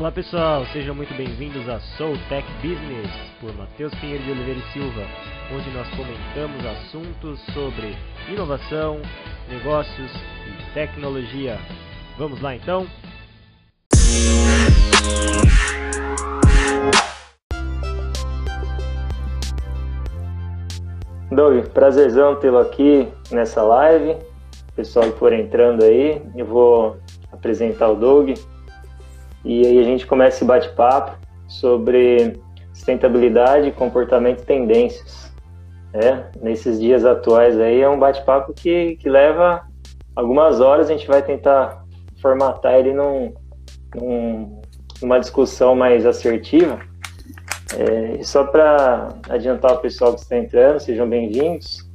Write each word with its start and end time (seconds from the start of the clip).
Olá 0.00 0.10
pessoal, 0.10 0.64
sejam 0.72 0.94
muito 0.94 1.12
bem-vindos 1.12 1.68
a 1.68 1.78
Soul 1.98 2.16
Tech 2.30 2.48
Business 2.62 3.10
por 3.38 3.54
Matheus 3.54 3.94
Pinheiro 3.96 4.24
de 4.24 4.30
Oliveira 4.30 4.58
e 4.58 4.72
Silva, 4.72 5.02
onde 5.52 5.70
nós 5.72 5.86
comentamos 5.90 6.64
assuntos 6.64 7.38
sobre 7.52 7.94
inovação, 8.26 9.02
negócios 9.46 10.10
e 10.46 10.72
tecnologia. 10.72 11.58
Vamos 12.16 12.40
lá 12.40 12.56
então? 12.56 12.86
Doug, 21.30 21.66
prazerzão 21.74 22.36
tê-lo 22.36 22.56
aqui 22.56 23.06
nessa 23.30 23.62
live. 23.62 24.16
Pessoal 24.74 25.12
que 25.12 25.18
for 25.18 25.34
entrando 25.34 25.84
aí, 25.84 26.22
eu 26.34 26.46
vou 26.46 26.96
apresentar 27.30 27.90
o 27.90 27.96
Doug. 27.96 28.30
E 29.44 29.66
aí 29.66 29.78
a 29.78 29.82
gente 29.82 30.06
começa 30.06 30.36
esse 30.36 30.44
bate-papo 30.44 31.16
sobre 31.48 32.40
sustentabilidade, 32.72 33.72
comportamento 33.72 34.42
e 34.42 34.46
tendências. 34.46 35.30
É, 35.92 36.24
nesses 36.40 36.78
dias 36.78 37.04
atuais 37.04 37.58
aí 37.58 37.80
é 37.80 37.88
um 37.88 37.98
bate-papo 37.98 38.52
que, 38.52 38.96
que 38.96 39.08
leva 39.08 39.62
algumas 40.14 40.60
horas, 40.60 40.88
a 40.88 40.92
gente 40.92 41.08
vai 41.08 41.20
tentar 41.20 41.84
formatar 42.20 42.74
ele 42.74 42.92
num, 42.92 43.34
num, 43.96 44.60
numa 45.02 45.18
discussão 45.18 45.74
mais 45.74 46.06
assertiva. 46.06 46.78
É, 47.76 48.22
só 48.22 48.44
para 48.44 49.08
adiantar 49.28 49.72
o 49.72 49.78
pessoal 49.78 50.14
que 50.14 50.20
está 50.20 50.36
entrando, 50.36 50.80
sejam 50.80 51.08
bem-vindos. 51.08 51.88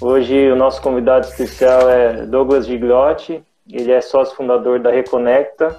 Hoje 0.00 0.50
o 0.50 0.56
nosso 0.56 0.82
convidado 0.82 1.26
especial 1.26 1.88
é 1.88 2.26
Douglas 2.26 2.66
Gigliotti, 2.66 3.42
ele 3.70 3.92
é 3.92 4.00
sócio 4.00 4.36
fundador 4.36 4.80
da 4.80 4.90
Reconecta, 4.90 5.76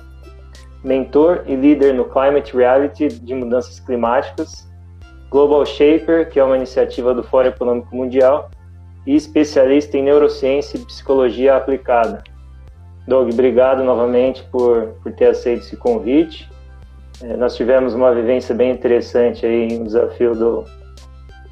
mentor 0.85 1.43
e 1.47 1.55
líder 1.55 1.95
no 1.95 2.05
Climate 2.05 2.55
Reality 2.55 3.07
de 3.07 3.33
mudanças 3.33 3.79
climáticas, 3.79 4.69
Global 5.31 5.65
Shaper, 5.65 6.29
que 6.29 6.39
é 6.39 6.43
uma 6.43 6.55
iniciativa 6.55 7.13
do 7.13 7.23
Fórum 7.23 7.49
Econômico 7.49 7.95
Mundial, 7.95 8.51
e 9.05 9.15
especialista 9.15 9.97
em 9.97 10.03
neurociência 10.03 10.77
e 10.77 10.85
psicologia 10.85 11.57
aplicada. 11.57 12.23
Doug, 13.07 13.31
obrigado 13.33 13.83
novamente 13.83 14.43
por, 14.51 14.95
por 15.01 15.11
ter 15.11 15.27
aceito 15.27 15.61
esse 15.61 15.75
convite. 15.75 16.49
É, 17.23 17.35
nós 17.35 17.55
tivemos 17.55 17.93
uma 17.93 18.13
vivência 18.13 18.53
bem 18.53 18.71
interessante 18.71 19.45
aí, 19.45 19.77
um 19.77 19.83
desafio 19.83 20.35
do, 20.35 20.65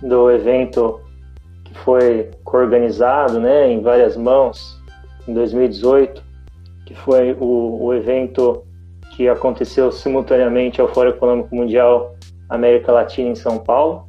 do 0.02 0.32
evento 0.32 1.00
que 1.64 1.74
foi 1.80 2.30
organizado 2.46 3.40
né, 3.40 3.72
em 3.72 3.82
várias 3.82 4.16
mãos 4.16 4.80
em 5.28 5.34
2018, 5.34 6.24
que 6.86 6.94
foi 6.94 7.34
o, 7.40 7.84
o 7.84 7.94
evento 7.94 8.64
que 9.16 9.30
aconteceu 9.30 9.92
simultaneamente 9.92 10.82
ao 10.82 10.88
Fórum 10.88 11.10
Econômico 11.10 11.56
Mundial 11.56 12.16
América 12.50 12.92
Latina 12.92 13.30
em 13.30 13.36
São 13.36 13.58
Paulo. 13.58 14.08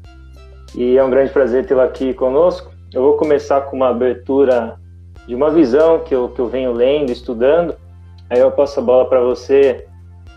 E 0.74 0.96
é 0.96 1.04
um 1.04 1.10
grande 1.10 1.30
prazer 1.30 1.66
tê-lo 1.66 1.80
aqui 1.80 2.14
conosco. 2.14 2.72
Eu 2.92 3.02
vou 3.02 3.16
começar 3.16 3.60
com 3.62 3.76
uma 3.76 3.88
abertura 3.88 4.78
de 5.26 5.34
uma 5.34 5.50
visão 5.50 6.00
que 6.00 6.14
eu, 6.14 6.28
que 6.28 6.40
eu 6.40 6.48
venho 6.48 6.72
lendo, 6.72 7.10
estudando. 7.10 7.74
Aí 8.28 8.40
eu 8.40 8.50
passo 8.50 8.80
a 8.80 8.82
bola 8.82 9.08
para 9.08 9.20
você 9.20 9.86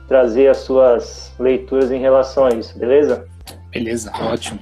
trazer 0.08 0.48
as 0.48 0.58
suas 0.58 1.34
leituras 1.40 1.92
em 1.92 2.00
relação 2.00 2.46
a 2.46 2.50
isso, 2.50 2.78
beleza? 2.78 3.26
Beleza, 3.72 4.12
ótimo. 4.32 4.60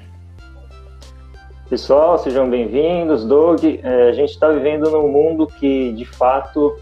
Pessoal, 1.69 2.17
sejam 2.17 2.49
bem-vindos. 2.49 3.25
Doug, 3.25 3.63
é, 3.63 4.09
a 4.09 4.11
gente 4.11 4.29
está 4.29 4.49
vivendo 4.49 4.89
num 4.89 5.07
mundo 5.07 5.47
que, 5.47 5.91
de 5.93 6.05
fato, 6.05 6.77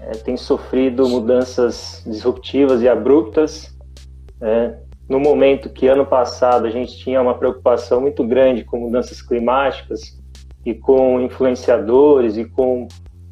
é, 0.00 0.12
tem 0.12 0.36
sofrido 0.36 1.08
mudanças 1.08 2.02
disruptivas 2.06 2.82
e 2.82 2.88
abruptas. 2.88 3.76
É, 4.40 4.78
no 5.08 5.18
momento 5.18 5.70
que 5.70 5.86
ano 5.86 6.04
passado 6.04 6.66
a 6.66 6.70
gente 6.70 6.96
tinha 6.98 7.20
uma 7.20 7.34
preocupação 7.34 8.00
muito 8.00 8.26
grande 8.26 8.64
com 8.64 8.78
mudanças 8.78 9.22
climáticas 9.22 10.18
e 10.64 10.74
com 10.74 11.20
influenciadores 11.20 12.36
e 12.36 12.44
com 12.44 12.86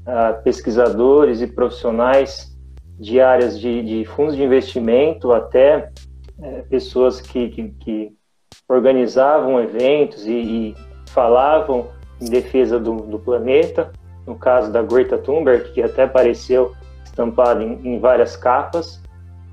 ah, 0.06 0.40
pesquisadores 0.44 1.42
e 1.42 1.48
profissionais 1.48 2.56
de 2.98 3.20
áreas 3.20 3.58
de, 3.58 3.82
de 3.82 4.04
fundos 4.04 4.36
de 4.36 4.42
investimento 4.42 5.32
até 5.32 5.90
é, 6.40 6.62
pessoas 6.62 7.20
que, 7.20 7.48
que, 7.48 7.68
que, 7.80 8.12
organizavam 8.68 9.60
eventos 9.60 10.26
e, 10.26 10.32
e, 10.32 10.74
falavam 11.08 11.88
em 12.20 12.26
defesa 12.26 12.80
do, 12.80 12.96
do 12.96 13.18
planeta 13.18 13.92
no 14.26 14.34
caso 14.34 14.72
da 14.72 14.82
Greta 14.82 15.16
Thunberg, 15.16 15.70
que 15.72 15.82
até 15.82 16.04
apareceu 16.04 16.72
estampada 17.04 17.62
em, 17.62 17.94
em 17.94 17.98
várias 17.98 18.36
capas, 18.36 19.00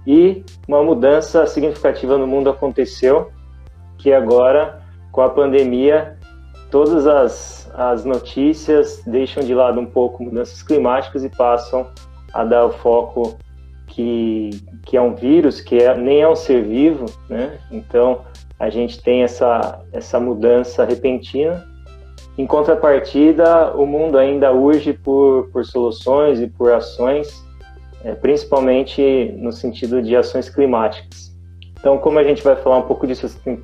e 0.06 0.44
uma 0.68 0.84
mudança 0.84 1.46
significativa 1.46 2.18
no 2.18 2.28
mundo 2.28 2.50
aconteceu, 2.50 3.32
que 3.98 4.12
agora, 4.12 4.82
com 5.12 5.22
a 5.22 5.30
pandemia, 5.30 6.18
todas 6.70 7.08
as, 7.08 7.72
as 7.74 8.04
notícias 8.04 9.02
deixam 9.06 9.44
de 9.44 9.54
lado 9.54 9.80
um 9.80 9.86
pouco 9.86 10.24
mudanças 10.24 10.62
climáticas 10.62 11.24
e 11.24 11.30
passam 11.30 11.88
a 12.34 12.44
dar 12.44 12.66
o 12.66 12.72
foco 12.72 13.38
que, 13.88 14.50
que 14.86 14.98
é 14.98 15.02
um 15.02 15.16
vírus, 15.16 15.62
que 15.62 15.78
é, 15.78 15.96
nem 15.96 16.22
é 16.22 16.28
um 16.28 16.36
ser 16.36 16.64
vivo, 16.64 17.06
né? 17.30 17.60
Então, 17.72 18.22
a 18.60 18.70
gente 18.70 19.02
tem 19.02 19.24
essa, 19.24 19.82
essa 19.94 20.20
mudança 20.20 20.84
repentina 20.84 21.64
em 22.38 22.48
contrapartida, 22.48 23.74
o 23.76 23.86
mundo 23.86 24.18
ainda 24.18 24.52
urge 24.52 24.94
por, 24.94 25.50
por 25.52 25.64
soluções 25.66 26.40
e 26.40 26.48
por 26.48 26.72
ações, 26.72 27.46
é, 28.04 28.14
principalmente 28.16 29.32
no 29.38 29.52
sentido 29.52 30.02
de 30.02 30.16
ações 30.16 30.50
climáticas. 30.50 31.32
Então, 31.80 31.98
como 31.98 32.18
a 32.18 32.24
gente 32.24 32.42
vai 32.42 32.56
falar 32.56 32.78
um 32.78 32.84
pouco 32.84 33.06
de 33.06 33.14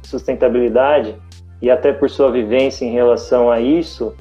sustentabilidade 0.03 1.15
e 1.61 1.71
até 1.71 1.91
por 1.91 2.09
sua 2.09 2.31
vivência 2.31 2.85
em 2.85 2.91
relação 2.91 3.49
a 3.49 3.59
isso, 3.59 4.13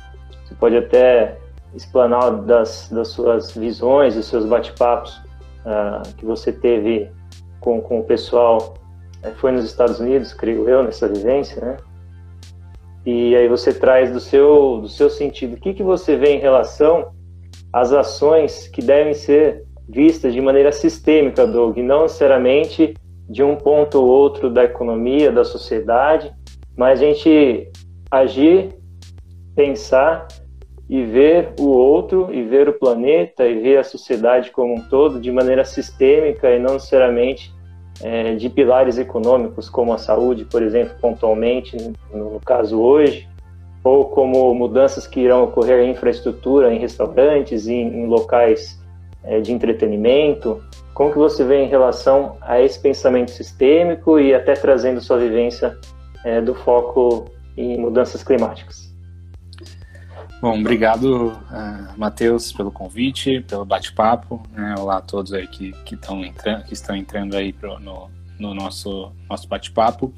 você 0.44 0.54
pode 0.54 0.76
até 0.76 1.36
explanar 1.74 2.30
das, 2.42 2.88
das 2.90 3.08
suas 3.08 3.54
visões, 3.54 4.14
dos 4.14 4.26
seus 4.26 4.46
bate-papos 4.46 5.20
uh, 5.66 6.14
que 6.16 6.24
você 6.24 6.52
teve 6.52 7.10
com, 7.60 7.80
com 7.82 8.00
o 8.00 8.04
pessoal, 8.04 8.74
uh, 9.24 9.30
foi 9.36 9.52
nos 9.52 9.64
Estados 9.64 10.00
Unidos, 10.00 10.32
creio 10.32 10.68
eu, 10.68 10.82
nessa 10.82 11.06
vivência, 11.06 11.60
né? 11.60 11.76
E 13.10 13.34
aí 13.34 13.48
você 13.48 13.72
traz 13.72 14.12
do 14.12 14.20
seu, 14.20 14.80
do 14.82 14.88
seu 14.88 15.08
sentido, 15.08 15.54
o 15.54 15.56
que, 15.58 15.72
que 15.72 15.82
você 15.82 16.14
vê 16.14 16.34
em 16.34 16.40
relação 16.40 17.10
às 17.72 17.90
ações 17.90 18.68
que 18.68 18.82
devem 18.82 19.14
ser 19.14 19.64
vistas 19.88 20.34
de 20.34 20.42
maneira 20.42 20.70
sistêmica, 20.70 21.46
Doug, 21.46 21.78
não 21.78 22.02
necessariamente 22.02 22.92
de 23.26 23.42
um 23.42 23.56
ponto 23.56 23.98
ou 23.98 24.06
outro 24.06 24.50
da 24.50 24.64
economia, 24.64 25.32
da 25.32 25.42
sociedade, 25.42 26.30
mas 26.76 27.00
a 27.00 27.06
gente 27.06 27.72
agir, 28.10 28.74
pensar 29.56 30.28
e 30.86 31.02
ver 31.02 31.54
o 31.58 31.68
outro, 31.68 32.28
e 32.30 32.42
ver 32.42 32.68
o 32.68 32.78
planeta, 32.78 33.46
e 33.46 33.58
ver 33.58 33.78
a 33.78 33.84
sociedade 33.84 34.50
como 34.50 34.74
um 34.74 34.82
todo 34.86 35.18
de 35.18 35.32
maneira 35.32 35.64
sistêmica 35.64 36.54
e 36.54 36.58
não 36.58 36.74
necessariamente 36.74 37.54
é, 38.02 38.34
de 38.34 38.48
pilares 38.48 38.98
econômicos, 38.98 39.68
como 39.68 39.92
a 39.92 39.98
saúde, 39.98 40.44
por 40.44 40.62
exemplo, 40.62 40.94
pontualmente, 41.00 41.76
no 42.12 42.40
caso 42.44 42.80
hoje, 42.80 43.28
ou 43.82 44.06
como 44.06 44.52
mudanças 44.54 45.06
que 45.06 45.20
irão 45.20 45.44
ocorrer 45.44 45.80
em 45.80 45.92
infraestrutura, 45.92 46.72
em 46.72 46.78
restaurantes, 46.78 47.66
em, 47.66 48.02
em 48.02 48.06
locais 48.06 48.80
é, 49.24 49.40
de 49.40 49.52
entretenimento. 49.52 50.62
Como 50.94 51.12
que 51.12 51.18
você 51.18 51.44
vê 51.44 51.62
em 51.62 51.68
relação 51.68 52.36
a 52.40 52.60
esse 52.60 52.78
pensamento 52.78 53.30
sistêmico 53.30 54.18
e 54.18 54.34
até 54.34 54.54
trazendo 54.54 55.00
sua 55.00 55.18
vivência 55.18 55.76
é, 56.24 56.40
do 56.40 56.54
foco 56.54 57.26
em 57.56 57.78
mudanças 57.78 58.22
climáticas? 58.22 58.87
Bom, 60.40 60.60
obrigado, 60.60 61.32
uh, 61.32 61.98
Matheus, 61.98 62.52
pelo 62.52 62.70
convite, 62.70 63.40
pelo 63.40 63.64
bate-papo. 63.64 64.40
Né? 64.52 64.72
Olá 64.78 64.98
a 64.98 65.00
todos 65.00 65.32
aí 65.32 65.48
que, 65.48 65.72
que, 65.84 65.96
entrando, 65.96 66.64
que 66.64 66.72
estão 66.72 66.94
entrando 66.94 67.36
aí 67.36 67.52
pro, 67.52 67.80
no, 67.80 68.08
no 68.38 68.54
nosso, 68.54 69.10
nosso 69.28 69.48
bate-papo. 69.48 70.14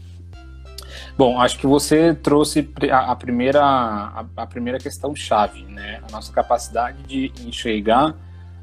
Bom, 1.17 1.41
acho 1.41 1.59
que 1.59 1.67
você 1.67 2.12
trouxe 2.12 2.69
a, 2.93 3.12
a 3.12 3.17
primeira, 3.17 3.65
a, 3.65 4.27
a, 4.37 4.47
primeira 4.47 4.79
questão 4.79 5.17
chave, 5.17 5.62
né? 5.65 6.03
A 6.06 6.12
nossa 6.12 6.31
capacidade 6.31 7.03
de 7.05 7.33
enxergar 7.47 8.11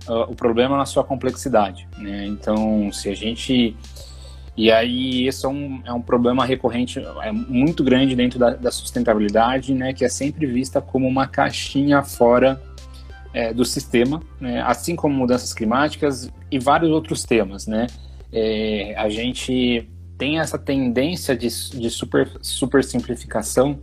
uh, 0.07 0.29
o 0.29 0.35
problema 0.35 0.77
na 0.77 0.85
sua 0.85 1.03
complexidade, 1.03 1.87
né? 1.97 2.27
Então, 2.27 2.91
se 2.93 3.09
a 3.09 3.15
gente 3.15 3.75
e 4.57 4.71
aí 4.71 5.27
esse 5.27 5.45
é 5.45 5.49
um, 5.49 5.81
é 5.85 5.93
um 5.93 6.01
problema 6.01 6.43
recorrente, 6.43 6.99
é 7.21 7.31
muito 7.31 7.83
grande 7.83 8.15
dentro 8.15 8.39
da, 8.39 8.55
da 8.55 8.71
sustentabilidade, 8.71 9.71
né, 9.71 9.93
que 9.93 10.03
é 10.03 10.09
sempre 10.09 10.47
vista 10.47 10.81
como 10.81 11.07
uma 11.07 11.27
caixinha 11.27 12.01
fora 12.01 12.59
é, 13.31 13.53
do 13.53 13.63
sistema, 13.63 14.19
né, 14.41 14.59
assim 14.63 14.95
como 14.95 15.13
mudanças 15.13 15.53
climáticas 15.53 16.31
e 16.49 16.57
vários 16.57 16.89
outros 16.89 17.23
temas, 17.23 17.67
né. 17.67 17.85
É, 18.33 18.95
a 18.97 19.07
gente 19.09 19.87
tem 20.17 20.39
essa 20.39 20.57
tendência 20.57 21.37
de, 21.37 21.47
de 21.47 21.89
super, 21.91 22.27
super 22.41 22.83
simplificação, 22.83 23.79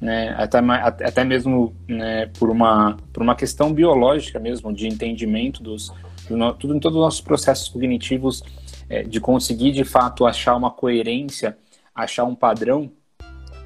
né, 0.00 0.34
até, 0.36 0.58
até 0.58 1.22
mesmo 1.22 1.72
né, 1.86 2.26
por, 2.36 2.50
uma, 2.50 2.96
por 3.12 3.22
uma 3.22 3.36
questão 3.36 3.72
biológica 3.72 4.40
mesmo, 4.40 4.72
de 4.72 4.88
entendimento 4.88 5.62
dos, 5.62 5.92
do, 6.28 6.52
tudo, 6.54 6.80
todos 6.80 6.96
os 6.96 7.04
nossos 7.04 7.20
processos 7.20 7.68
cognitivos 7.68 8.42
é, 8.90 9.04
de 9.04 9.20
conseguir 9.20 9.70
de 9.70 9.84
fato 9.84 10.26
achar 10.26 10.56
uma 10.56 10.70
coerência, 10.70 11.56
achar 11.94 12.24
um 12.24 12.34
padrão, 12.34 12.90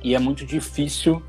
e 0.03 0.15
é 0.15 0.19
muito 0.19 0.45
difícil 0.45 1.23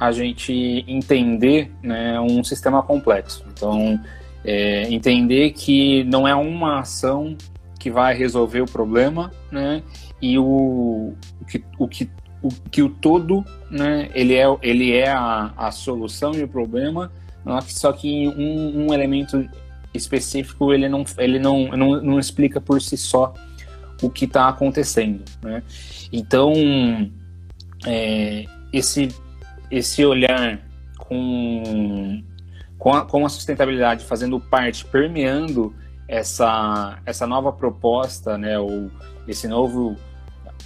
a 0.00 0.10
gente 0.10 0.84
entender 0.88 1.70
né, 1.82 2.18
um 2.18 2.42
sistema 2.42 2.82
complexo. 2.82 3.44
Então, 3.52 4.00
é, 4.44 4.92
entender 4.92 5.52
que 5.52 6.02
não 6.04 6.26
é 6.26 6.34
uma 6.34 6.80
ação 6.80 7.36
que 7.78 7.90
vai 7.90 8.14
resolver 8.14 8.62
o 8.62 8.66
problema, 8.66 9.30
né? 9.50 9.82
E 10.20 10.38
o, 10.38 11.14
o, 11.40 11.44
que, 11.44 11.64
o, 11.78 11.88
que, 11.88 12.10
o 12.40 12.48
que 12.70 12.82
o 12.82 12.88
todo, 12.88 13.44
né? 13.70 14.08
Ele 14.14 14.34
é, 14.34 14.44
ele 14.62 14.92
é 14.92 15.10
a, 15.10 15.52
a 15.56 15.70
solução 15.70 16.32
e 16.32 16.42
o 16.42 16.48
problema, 16.48 17.12
só 17.66 17.92
que 17.92 18.28
um, 18.28 18.86
um 18.86 18.94
elemento 18.94 19.48
específico 19.94 20.72
ele 20.72 20.88
não, 20.88 21.04
ele 21.18 21.38
não, 21.38 21.68
não, 21.68 22.00
não 22.00 22.18
explica 22.18 22.60
por 22.60 22.80
si 22.80 22.96
só 22.96 23.34
o 24.02 24.10
que 24.10 24.24
está 24.24 24.48
acontecendo, 24.48 25.24
né? 25.42 25.62
Então, 26.12 26.52
é, 27.86 28.44
esse, 28.72 29.08
esse 29.70 30.04
olhar 30.04 30.60
com, 30.98 32.22
com, 32.78 32.92
a, 32.92 33.04
com 33.04 33.24
a 33.24 33.28
sustentabilidade 33.28 34.04
fazendo 34.04 34.40
parte, 34.40 34.84
permeando 34.84 35.74
essa, 36.08 36.98
essa 37.06 37.26
nova 37.26 37.52
proposta, 37.52 38.36
né, 38.36 38.58
ou 38.58 38.90
esse 39.26 39.48
novo 39.48 39.96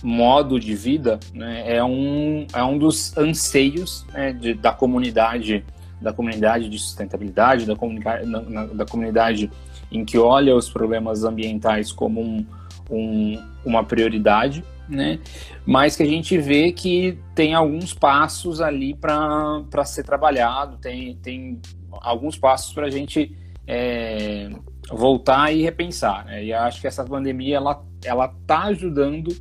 modo 0.03 0.59
de 0.59 0.75
vida, 0.75 1.21
né, 1.33 1.77
é, 1.77 1.85
um, 1.85 2.47
é 2.53 2.63
um 2.65 2.79
dos 2.79 3.17
anseios 3.17 4.05
né, 4.13 4.33
de, 4.33 4.55
da 4.55 4.73
comunidade 4.73 5.65
da 6.01 6.13
comunidade 6.13 6.69
de 6.69 6.79
sustentabilidade, 6.79 7.67
da, 7.67 7.75
comunidade, 7.75 8.29
da 8.75 8.85
comunidade 8.85 9.51
em 9.91 10.05
que 10.05 10.19
olha 10.19 10.55
os 10.55 10.69
problemas 10.69 11.25
ambientais 11.25 11.93
como 11.93 12.21
um, 12.21 12.47
um, 12.91 13.43
uma 13.65 13.85
prioridade, 13.85 14.65
né? 14.89 15.19
Mas 15.65 15.97
que 15.97 16.03
a 16.03 16.07
gente 16.07 16.39
vê 16.39 16.71
que 16.71 17.19
tem 17.35 17.55
alguns 17.55 17.93
passos 17.93 18.61
ali 18.61 18.95
para 18.95 19.85
ser 19.85 20.05
trabalhado, 20.05 20.77
tem, 20.79 21.17
tem 21.17 21.61
alguns 21.91 22.37
passos 22.37 22.73
para 22.73 22.87
a 22.87 22.91
gente 22.91 23.37
é, 23.67 24.51
voltar 24.91 25.53
e 25.53 25.63
repensar. 25.63 26.25
Né? 26.27 26.45
E 26.45 26.53
acho 26.53 26.81
que 26.81 26.87
essa 26.87 27.05
pandemia 27.05 27.57
ela 27.57 27.85
ela 28.05 28.27
está 28.27 28.65
ajudando 28.65 29.35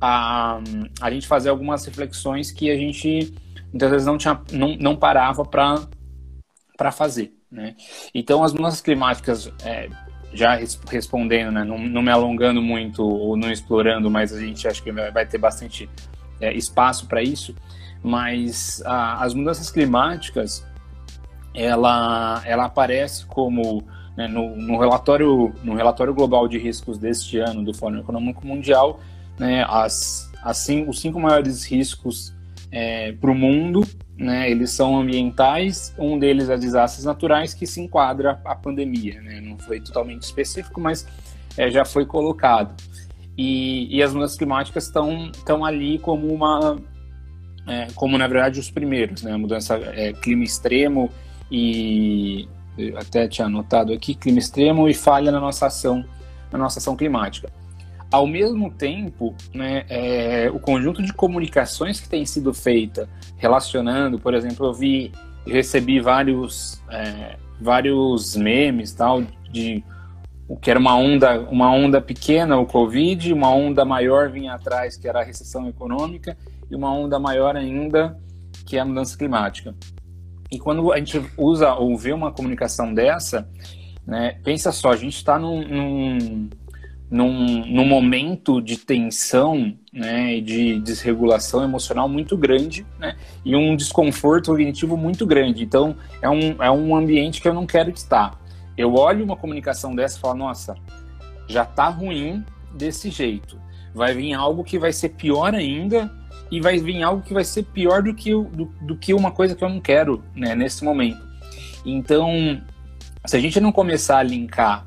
a, 0.00 0.60
a 1.00 1.10
gente 1.10 1.26
fazer 1.26 1.48
algumas 1.48 1.84
reflexões 1.84 2.52
que 2.52 2.70
a 2.70 2.76
gente 2.76 3.34
muitas 3.72 3.90
vezes 3.90 4.06
não 4.06 4.16
tinha 4.16 4.40
não, 4.52 4.76
não 4.76 4.94
parava 4.94 5.44
para 5.44 5.86
para 6.76 6.90
fazer. 6.92 7.36
Né? 7.50 7.74
Então 8.14 8.42
as 8.42 8.52
mudanças 8.52 8.80
climáticas 8.80 9.50
é, 9.64 9.88
já 10.32 10.58
respondendo, 10.88 11.52
né, 11.52 11.64
não, 11.64 11.78
não, 11.78 12.02
me 12.02 12.10
alongando 12.10 12.60
muito 12.60 13.02
ou 13.02 13.36
não 13.36 13.50
explorando, 13.50 14.10
mas 14.10 14.32
a 14.32 14.40
gente 14.40 14.66
acha 14.66 14.82
que 14.82 14.90
vai 14.90 15.24
ter 15.24 15.38
bastante 15.38 15.88
é, 16.40 16.52
espaço 16.52 17.06
para 17.06 17.22
isso. 17.22 17.54
Mas 18.02 18.82
a, 18.84 19.24
as 19.24 19.32
mudanças 19.32 19.70
climáticas, 19.70 20.66
ela, 21.54 22.42
ela 22.44 22.64
aparece 22.64 23.24
como 23.26 23.84
né, 24.16 24.26
no, 24.26 24.56
no, 24.56 24.78
relatório 24.78 25.54
no 25.62 25.74
relatório 25.74 26.12
global 26.12 26.46
de 26.48 26.58
riscos 26.58 26.98
deste 26.98 27.38
ano 27.38 27.64
do 27.64 27.72
Fórum 27.72 28.00
Econômico 28.00 28.46
Mundial, 28.46 29.00
né, 29.38 29.64
as, 29.68 30.30
assim, 30.42 30.84
os 30.88 31.00
cinco 31.00 31.20
maiores 31.20 31.64
riscos 31.64 32.34
é, 32.70 33.12
para 33.12 33.30
o 33.30 33.34
mundo 33.34 33.86
né, 34.16 34.50
eles 34.50 34.70
são 34.70 34.96
ambientais, 34.98 35.94
um 35.98 36.18
deles 36.18 36.48
é 36.48 36.56
desastres 36.56 37.04
naturais, 37.04 37.52
que 37.52 37.66
se 37.66 37.80
enquadra 37.80 38.40
a 38.44 38.54
pandemia, 38.54 39.20
né, 39.20 39.40
não 39.40 39.58
foi 39.58 39.80
totalmente 39.80 40.22
específico, 40.22 40.80
mas 40.80 41.06
é, 41.56 41.70
já 41.70 41.84
foi 41.84 42.06
colocado. 42.06 42.74
E, 43.36 43.94
e, 43.94 44.02
as 44.02 44.14
mudanças 44.14 44.36
climáticas 44.36 44.84
estão 44.84 45.64
ali 45.64 45.98
como 45.98 46.32
uma, 46.32 46.78
é, 47.66 47.88
como 47.96 48.16
na 48.16 48.28
verdade 48.28 48.60
os 48.60 48.70
primeiros, 48.70 49.22
né, 49.22 49.32
a 49.32 49.38
mudança 49.38 49.74
é, 49.74 50.12
clima 50.12 50.44
extremo 50.44 51.10
e 51.50 52.48
até 52.96 53.26
tinha 53.28 53.46
anotado 53.46 53.92
aqui 53.92 54.14
clima 54.14 54.38
extremo 54.38 54.88
e 54.88 54.94
falha 54.94 55.32
na 55.32 55.40
nossa 55.40 55.66
ação, 55.66 56.04
na 56.52 56.58
nossa 56.58 56.78
ação 56.78 56.96
climática. 56.96 57.50
Ao 58.14 58.28
mesmo 58.28 58.70
tempo, 58.70 59.34
né, 59.52 59.84
é, 59.88 60.48
o 60.48 60.60
conjunto 60.60 61.02
de 61.02 61.12
comunicações 61.12 61.98
que 61.98 62.08
tem 62.08 62.24
sido 62.24 62.54
feita 62.54 63.08
relacionando, 63.36 64.20
por 64.20 64.34
exemplo, 64.34 64.66
eu 64.66 64.72
vi, 64.72 65.10
recebi 65.44 65.98
vários, 65.98 66.80
é, 66.92 67.36
vários 67.60 68.36
memes 68.36 68.92
tal 68.92 69.20
de 69.50 69.82
o 70.46 70.56
que 70.56 70.70
era 70.70 70.78
uma 70.78 70.94
onda, 70.94 71.40
uma 71.40 71.72
onda 71.72 72.00
pequena, 72.00 72.56
o 72.56 72.64
Covid, 72.64 73.32
uma 73.32 73.50
onda 73.50 73.84
maior 73.84 74.30
vinha 74.30 74.54
atrás, 74.54 74.96
que 74.96 75.08
era 75.08 75.18
a 75.18 75.24
recessão 75.24 75.68
econômica, 75.68 76.38
e 76.70 76.76
uma 76.76 76.94
onda 76.94 77.18
maior 77.18 77.56
ainda, 77.56 78.16
que 78.64 78.76
é 78.76 78.80
a 78.80 78.84
mudança 78.84 79.18
climática. 79.18 79.74
E 80.52 80.58
quando 80.60 80.92
a 80.92 80.98
gente 80.98 81.20
usa 81.36 81.74
ou 81.74 81.98
vê 81.98 82.12
uma 82.12 82.30
comunicação 82.30 82.94
dessa, 82.94 83.50
né, 84.06 84.38
pensa 84.44 84.70
só, 84.70 84.92
a 84.92 84.96
gente 84.96 85.16
está 85.16 85.36
num, 85.36 85.66
num 85.66 86.48
num, 87.14 87.64
num 87.64 87.86
momento 87.86 88.60
de 88.60 88.76
tensão 88.76 89.72
né, 89.92 90.34
e 90.34 90.40
de 90.40 90.80
desregulação 90.80 91.62
emocional 91.62 92.08
muito 92.08 92.36
grande 92.36 92.84
né, 92.98 93.16
e 93.44 93.54
um 93.54 93.76
desconforto 93.76 94.50
cognitivo 94.50 94.96
muito 94.96 95.24
grande. 95.24 95.62
Então, 95.62 95.94
é 96.20 96.28
um, 96.28 96.60
é 96.60 96.68
um 96.68 96.96
ambiente 96.96 97.40
que 97.40 97.46
eu 97.46 97.54
não 97.54 97.66
quero 97.66 97.88
estar. 97.90 98.36
Eu 98.76 98.94
olho 98.94 99.24
uma 99.24 99.36
comunicação 99.36 99.94
dessa 99.94 100.18
e 100.18 100.20
falo, 100.20 100.34
nossa, 100.34 100.74
já 101.46 101.64
tá 101.64 101.88
ruim 101.88 102.44
desse 102.74 103.10
jeito. 103.10 103.60
Vai 103.94 104.12
vir 104.12 104.34
algo 104.34 104.64
que 104.64 104.76
vai 104.76 104.92
ser 104.92 105.10
pior 105.10 105.54
ainda 105.54 106.10
e 106.50 106.60
vai 106.60 106.80
vir 106.80 107.00
algo 107.04 107.22
que 107.22 107.32
vai 107.32 107.44
ser 107.44 107.62
pior 107.62 108.02
do 108.02 108.12
que, 108.12 108.32
do, 108.32 108.64
do 108.82 108.96
que 108.96 109.14
uma 109.14 109.30
coisa 109.30 109.54
que 109.54 109.62
eu 109.62 109.68
não 109.68 109.80
quero 109.80 110.20
né, 110.34 110.56
nesse 110.56 110.82
momento. 110.82 111.22
Então, 111.86 112.60
se 113.24 113.36
a 113.36 113.40
gente 113.40 113.60
não 113.60 113.70
começar 113.70 114.18
a 114.18 114.22
linkar 114.24 114.84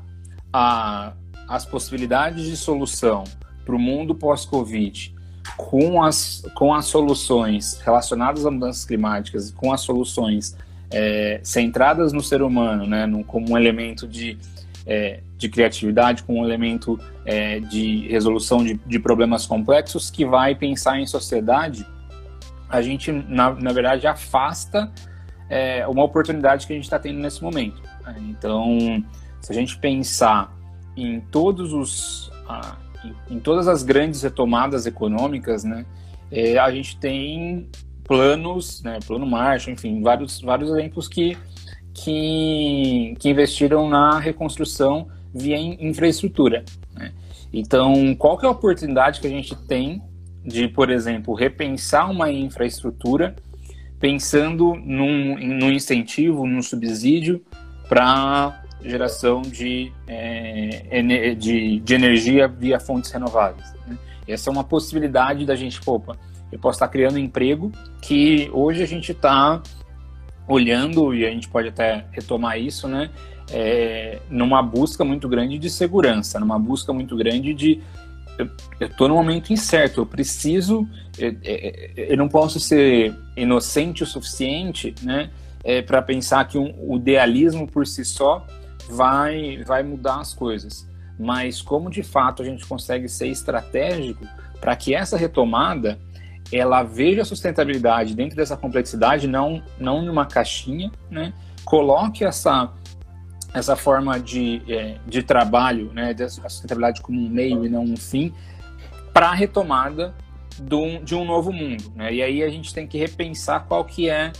a 0.52 1.14
as 1.48 1.64
possibilidades 1.64 2.44
de 2.44 2.56
solução 2.56 3.24
para 3.64 3.74
o 3.74 3.78
mundo 3.78 4.14
pós-Covid 4.14 5.16
com 5.56 6.02
as, 6.02 6.42
com 6.54 6.74
as 6.74 6.86
soluções 6.86 7.80
relacionadas 7.80 8.44
a 8.44 8.50
mudanças 8.50 8.84
climáticas, 8.84 9.50
com 9.50 9.72
as 9.72 9.80
soluções 9.80 10.56
é, 10.90 11.40
centradas 11.42 12.12
no 12.12 12.22
ser 12.22 12.42
humano, 12.42 12.86
né, 12.86 13.06
no, 13.06 13.24
como 13.24 13.52
um 13.52 13.56
elemento 13.56 14.06
de, 14.06 14.38
é, 14.86 15.20
de 15.36 15.48
criatividade, 15.48 16.22
como 16.22 16.40
um 16.40 16.44
elemento 16.44 16.98
é, 17.24 17.60
de 17.60 18.06
resolução 18.08 18.64
de, 18.64 18.78
de, 18.86 18.98
problemas 18.98 19.46
complexos, 19.46 20.10
que 20.10 20.24
vai 20.24 20.54
pensar 20.54 20.98
em 20.98 21.06
sociedade, 21.06 21.86
a 22.68 22.82
gente, 22.82 23.10
na, 23.10 23.52
na 23.52 23.72
verdade, 23.72 24.06
afasta 24.06 24.90
é, 25.48 25.86
uma 25.86 26.04
oportunidade 26.04 26.66
que 26.66 26.72
a 26.72 26.76
gente 26.76 26.84
está 26.84 26.98
tendo 26.98 27.18
nesse 27.18 27.42
momento. 27.42 27.82
Então, 28.18 29.04
se 29.40 29.52
a 29.52 29.54
gente 29.54 29.78
pensar 29.78 30.57
em 31.02 31.20
todos 31.20 31.72
os 31.72 32.30
ah, 32.48 32.76
em 33.30 33.38
todas 33.38 33.68
as 33.68 33.82
grandes 33.82 34.22
retomadas 34.22 34.84
econômicas, 34.84 35.62
né, 35.62 35.86
é, 36.30 36.58
a 36.58 36.70
gente 36.70 36.98
tem 36.98 37.68
planos, 38.04 38.82
né, 38.82 38.98
plano 39.06 39.26
Marshall, 39.26 39.74
enfim, 39.74 40.02
vários 40.02 40.40
vários 40.40 40.70
exemplos 40.70 41.06
que 41.08 41.36
que, 41.94 43.16
que 43.18 43.28
investiram 43.28 43.88
na 43.88 44.18
reconstrução 44.18 45.08
via 45.34 45.58
infraestrutura. 45.58 46.64
Né? 46.94 47.12
Então, 47.52 48.14
qual 48.14 48.38
que 48.38 48.46
é 48.46 48.48
a 48.48 48.52
oportunidade 48.52 49.20
que 49.20 49.26
a 49.26 49.30
gente 49.30 49.56
tem 49.66 50.00
de, 50.44 50.68
por 50.68 50.90
exemplo, 50.90 51.34
repensar 51.34 52.10
uma 52.10 52.30
infraestrutura 52.30 53.34
pensando 53.98 54.74
num, 54.74 55.36
num 55.38 55.72
incentivo, 55.72 56.46
num 56.46 56.62
subsídio 56.62 57.42
para 57.88 58.62
geração 58.82 59.42
de, 59.42 59.92
é, 60.06 61.34
de, 61.34 61.80
de, 61.80 61.94
energia 61.94 62.46
via 62.46 62.78
fontes 62.78 63.10
renováveis. 63.10 63.72
Né? 63.86 63.96
Essa 64.26 64.50
é 64.50 64.52
uma 64.52 64.64
possibilidade 64.64 65.44
da 65.44 65.56
gente, 65.56 65.80
opa, 65.84 66.16
eu 66.50 66.58
posso 66.58 66.76
estar 66.76 66.88
criando 66.88 67.18
emprego 67.18 67.72
que 68.00 68.50
hoje 68.52 68.82
a 68.82 68.86
gente 68.86 69.12
está 69.12 69.62
olhando, 70.46 71.14
e 71.14 71.26
a 71.26 71.30
gente 71.30 71.48
pode 71.48 71.68
até 71.68 72.06
retomar 72.10 72.58
isso, 72.58 72.88
né? 72.88 73.10
É, 73.50 74.18
numa 74.30 74.62
busca 74.62 75.04
muito 75.04 75.28
grande 75.28 75.58
de 75.58 75.70
segurança, 75.70 76.38
numa 76.38 76.58
busca 76.58 76.92
muito 76.92 77.16
grande 77.16 77.54
de 77.54 77.80
eu 78.78 78.86
estou 78.86 79.08
num 79.08 79.16
momento 79.16 79.52
incerto, 79.52 80.00
eu 80.00 80.06
preciso, 80.06 80.88
eu, 81.18 81.34
eu, 81.96 82.16
não 82.16 82.28
posso 82.28 82.60
ser 82.60 83.12
inocente 83.36 84.04
o 84.04 84.06
suficiente, 84.06 84.94
né, 85.02 85.30
é, 85.64 85.82
para 85.82 86.00
pensar 86.00 86.46
que 86.46 86.56
um, 86.56 86.72
o 86.78 86.96
idealismo 86.96 87.66
por 87.66 87.86
si 87.86 88.04
só 88.04 88.46
vai, 88.88 89.62
vai 89.64 89.82
mudar 89.82 90.20
as 90.20 90.34
coisas. 90.34 90.88
Mas 91.18 91.60
como 91.60 91.90
de 91.90 92.02
fato 92.02 92.42
a 92.42 92.44
gente 92.44 92.66
consegue 92.66 93.08
ser 93.08 93.28
estratégico 93.28 94.24
para 94.60 94.74
que 94.76 94.94
essa 94.94 95.16
retomada 95.16 95.98
ela 96.50 96.82
veja 96.82 97.22
a 97.22 97.24
sustentabilidade 97.24 98.14
dentro 98.14 98.36
dessa 98.36 98.56
complexidade, 98.56 99.26
não, 99.26 99.62
não 99.78 100.02
numa 100.02 100.26
caixinha, 100.26 100.90
né? 101.10 101.32
coloque 101.64 102.24
essa, 102.24 102.72
essa 103.52 103.76
forma 103.76 104.18
de, 104.18 104.62
é, 104.66 104.96
de 105.06 105.22
trabalho, 105.22 105.92
né, 105.92 106.16
a 106.18 106.48
sustentabilidade 106.48 107.02
como 107.02 107.20
um 107.20 107.28
meio 107.28 107.66
e 107.66 107.68
não 107.68 107.84
um 107.84 107.96
fim, 107.96 108.32
para 109.12 109.28
a 109.28 109.34
retomada 109.34 110.14
do, 110.58 110.98
de 111.00 111.14
um 111.14 111.26
novo 111.26 111.52
mundo. 111.52 111.92
Né? 111.94 112.14
E 112.14 112.22
aí 112.22 112.42
a 112.42 112.48
gente 112.48 112.72
tem 112.72 112.86
que 112.86 112.96
repensar 112.96 113.66
qual 113.66 113.84
que 113.84 114.08
é 114.08 114.32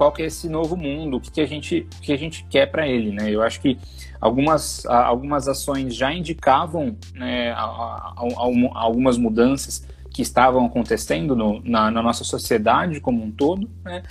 qual 0.00 0.10
que 0.10 0.22
é 0.22 0.26
esse 0.26 0.48
novo 0.48 0.78
mundo, 0.78 1.18
o 1.18 1.20
que, 1.20 1.30
que 1.30 1.42
a 1.42 1.46
gente 1.46 1.86
o 1.98 2.00
que 2.00 2.10
a 2.10 2.16
gente 2.16 2.42
quer 2.44 2.64
para 2.70 2.88
ele, 2.88 3.12
né? 3.12 3.30
Eu 3.30 3.42
acho 3.42 3.60
que 3.60 3.76
algumas 4.18 4.86
algumas 4.86 5.46
ações 5.46 5.94
já 5.94 6.10
indicavam 6.10 6.96
né, 7.12 7.52
algumas 7.54 9.18
mudanças 9.18 9.86
que 10.10 10.22
estavam 10.22 10.64
acontecendo 10.64 11.36
no, 11.36 11.60
na, 11.62 11.90
na, 11.90 12.00
nossa 12.00 12.24
sociedade 12.24 12.98
como 12.98 13.22
um 13.22 13.30
todo, 13.30 13.70
né? 13.84 14.02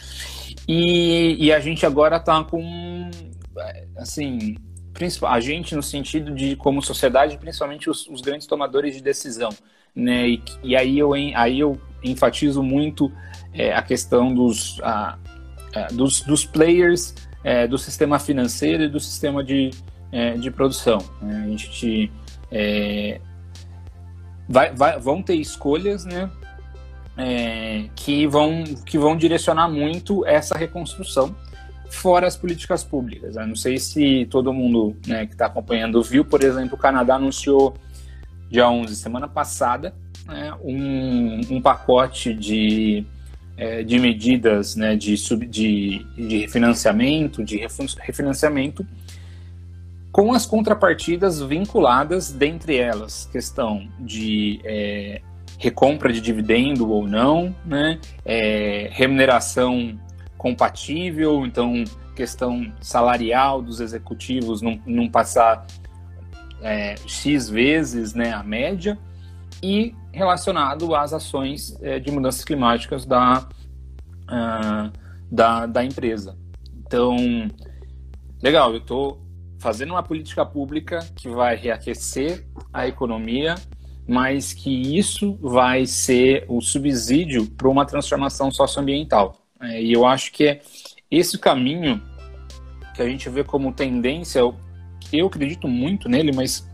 E, 0.68 1.36
e 1.44 1.52
a 1.52 1.60
gente 1.60 1.84
agora 1.88 2.18
está 2.18 2.44
com 2.44 3.10
assim 3.98 4.58
a 5.28 5.40
gente 5.40 5.74
no 5.74 5.82
sentido 5.82 6.36
de 6.36 6.56
como 6.56 6.84
sociedade, 6.84 7.36
principalmente 7.40 7.90
os, 7.90 8.06
os 8.06 8.22
grandes 8.22 8.46
tomadores 8.46 8.94
de 8.94 9.02
decisão, 9.02 9.50
né? 9.96 10.30
E, 10.30 10.44
e, 10.62 10.76
aí 10.76 11.00
eu 11.00 11.14
aí 11.14 11.60
eu 11.60 11.82
enfatizo 12.04 12.62
muito 12.62 13.12
é, 13.52 13.74
a 13.74 13.82
questão 13.82 14.32
dos, 14.32 14.80
a, 14.84 15.18
a, 15.28 15.29
dos, 15.92 16.22
dos 16.22 16.46
players 16.46 17.14
é, 17.44 17.68
do 17.68 17.78
sistema 17.78 18.20
financeiro 18.20 18.84
e 18.84 18.88
do 18.88 19.00
sistema 19.00 19.44
de, 19.44 19.72
é, 20.12 20.34
de 20.34 20.52
produção. 20.52 21.00
Né? 21.22 21.44
A 21.46 21.50
gente 21.50 22.12
é, 22.52 23.20
vai, 24.48 24.74
vai, 24.74 25.00
vão 25.00 25.22
ter 25.22 25.36
escolhas, 25.36 26.06
né? 26.06 26.30
É, 27.22 27.90
que 27.98 28.26
vão 28.26 28.64
que 28.86 28.98
vão 28.98 29.18
direcionar 29.18 29.68
muito 29.68 30.26
essa 30.26 30.58
reconstrução 30.58 31.36
fora 31.90 32.28
as 32.28 32.38
políticas 32.38 32.84
públicas. 32.84 33.36
Eu 33.36 33.46
não 33.46 33.56
sei 33.56 33.78
se 33.78 34.26
todo 34.30 34.54
mundo 34.54 34.96
né, 35.06 35.26
que 35.26 35.34
está 35.34 35.48
acompanhando 35.48 36.02
viu, 36.02 36.24
por 36.24 36.44
exemplo, 36.44 36.76
o 36.76 36.78
Canadá 36.78 37.16
anunciou 37.16 37.76
dia 38.50 38.70
11, 38.70 38.96
semana 38.96 39.28
passada, 39.28 39.94
né, 40.26 40.54
um, 40.64 41.42
um, 41.56 41.62
pacote 41.62 42.34
de, 42.34 43.06
é, 43.60 43.84
de 43.84 44.00
medidas 44.00 44.78
né, 44.78 44.96
de, 44.96 45.18
sub, 45.18 45.46
de, 45.46 46.06
de 46.16 46.38
refinanciamento, 46.40 47.44
de 47.44 47.58
refinanciamento, 48.00 48.88
com 50.14 50.34
as 50.34 50.46
contrapartidas 50.46 51.42
vinculadas, 51.42 52.32
dentre 52.32 52.78
elas, 52.78 53.28
questão 53.32 53.88
de 54.00 54.62
é, 54.64 55.22
recompra 55.58 56.12
de 56.14 56.22
dividendo 56.22 56.90
ou 56.90 57.06
não, 57.06 57.54
né, 57.66 58.00
é, 58.24 58.90
remuneração 58.94 60.00
compatível, 60.38 61.46
então 61.46 61.84
questão 62.16 62.72
salarial 62.80 63.62
dos 63.62 63.82
executivos 63.82 64.62
não, 64.62 65.10
passar 65.10 65.68
é, 66.62 66.96
X 67.06 67.50
vezes 67.50 68.14
né, 68.14 68.32
a 68.32 68.42
média, 68.42 68.98
e 69.62 69.94
relacionado 70.12 70.96
às 70.96 71.14
ações 71.14 71.78
é, 71.82 72.00
de 72.00 72.12
mudanças 72.12 72.44
climáticas 72.44 73.06
da, 73.06 73.48
uh, 74.26 74.92
da, 75.32 75.66
da 75.66 75.84
empresa. 75.84 76.38
Então, 76.86 77.16
legal, 78.42 78.72
eu 78.72 78.80
estou 78.80 79.22
fazendo 79.60 79.92
uma 79.92 80.04
política 80.04 80.46
pública 80.46 81.00
que 81.16 81.30
vai 81.30 81.56
reaquecer 81.56 82.46
a 82.74 82.88
economia, 82.88 83.56
mas 84.08 84.54
que 84.54 84.98
isso 84.98 85.38
vai 85.42 85.86
ser 85.86 86.46
o 86.48 86.62
subsídio 86.62 87.46
para 87.46 87.70
uma 87.70 87.86
transformação 87.86 88.50
socioambiental. 88.52 89.36
É, 89.62 89.82
e 89.82 89.94
eu 89.94 90.06
acho 90.06 90.32
que 90.32 90.46
é 90.46 90.62
esse 91.12 91.38
caminho 91.38 92.02
que 92.96 93.02
a 93.02 93.08
gente 93.08 93.30
vê 93.30 93.44
como 93.44 93.72
tendência, 93.72 94.40
eu, 94.40 94.56
eu 95.12 95.28
acredito 95.28 95.68
muito 95.68 96.10
nele, 96.10 96.32
mas 96.34 96.68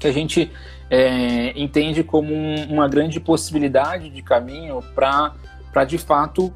que 0.00 0.06
a 0.06 0.12
gente 0.12 0.50
é, 0.90 1.58
entende 1.58 2.02
como 2.02 2.34
um, 2.34 2.64
uma 2.64 2.88
grande 2.88 3.20
possibilidade 3.20 4.10
de 4.10 4.22
caminho 4.22 4.82
para 4.94 5.84
de 5.86 5.96
fato 5.96 6.52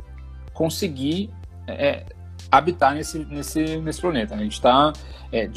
conseguir 0.52 1.30
é, 1.68 2.04
habitar 2.50 2.94
nesse, 2.94 3.18
nesse, 3.20 3.76
nesse 3.78 4.00
planeta. 4.00 4.34
A 4.34 4.38
gente 4.38 4.52
está 4.52 4.92
é, 5.32 5.48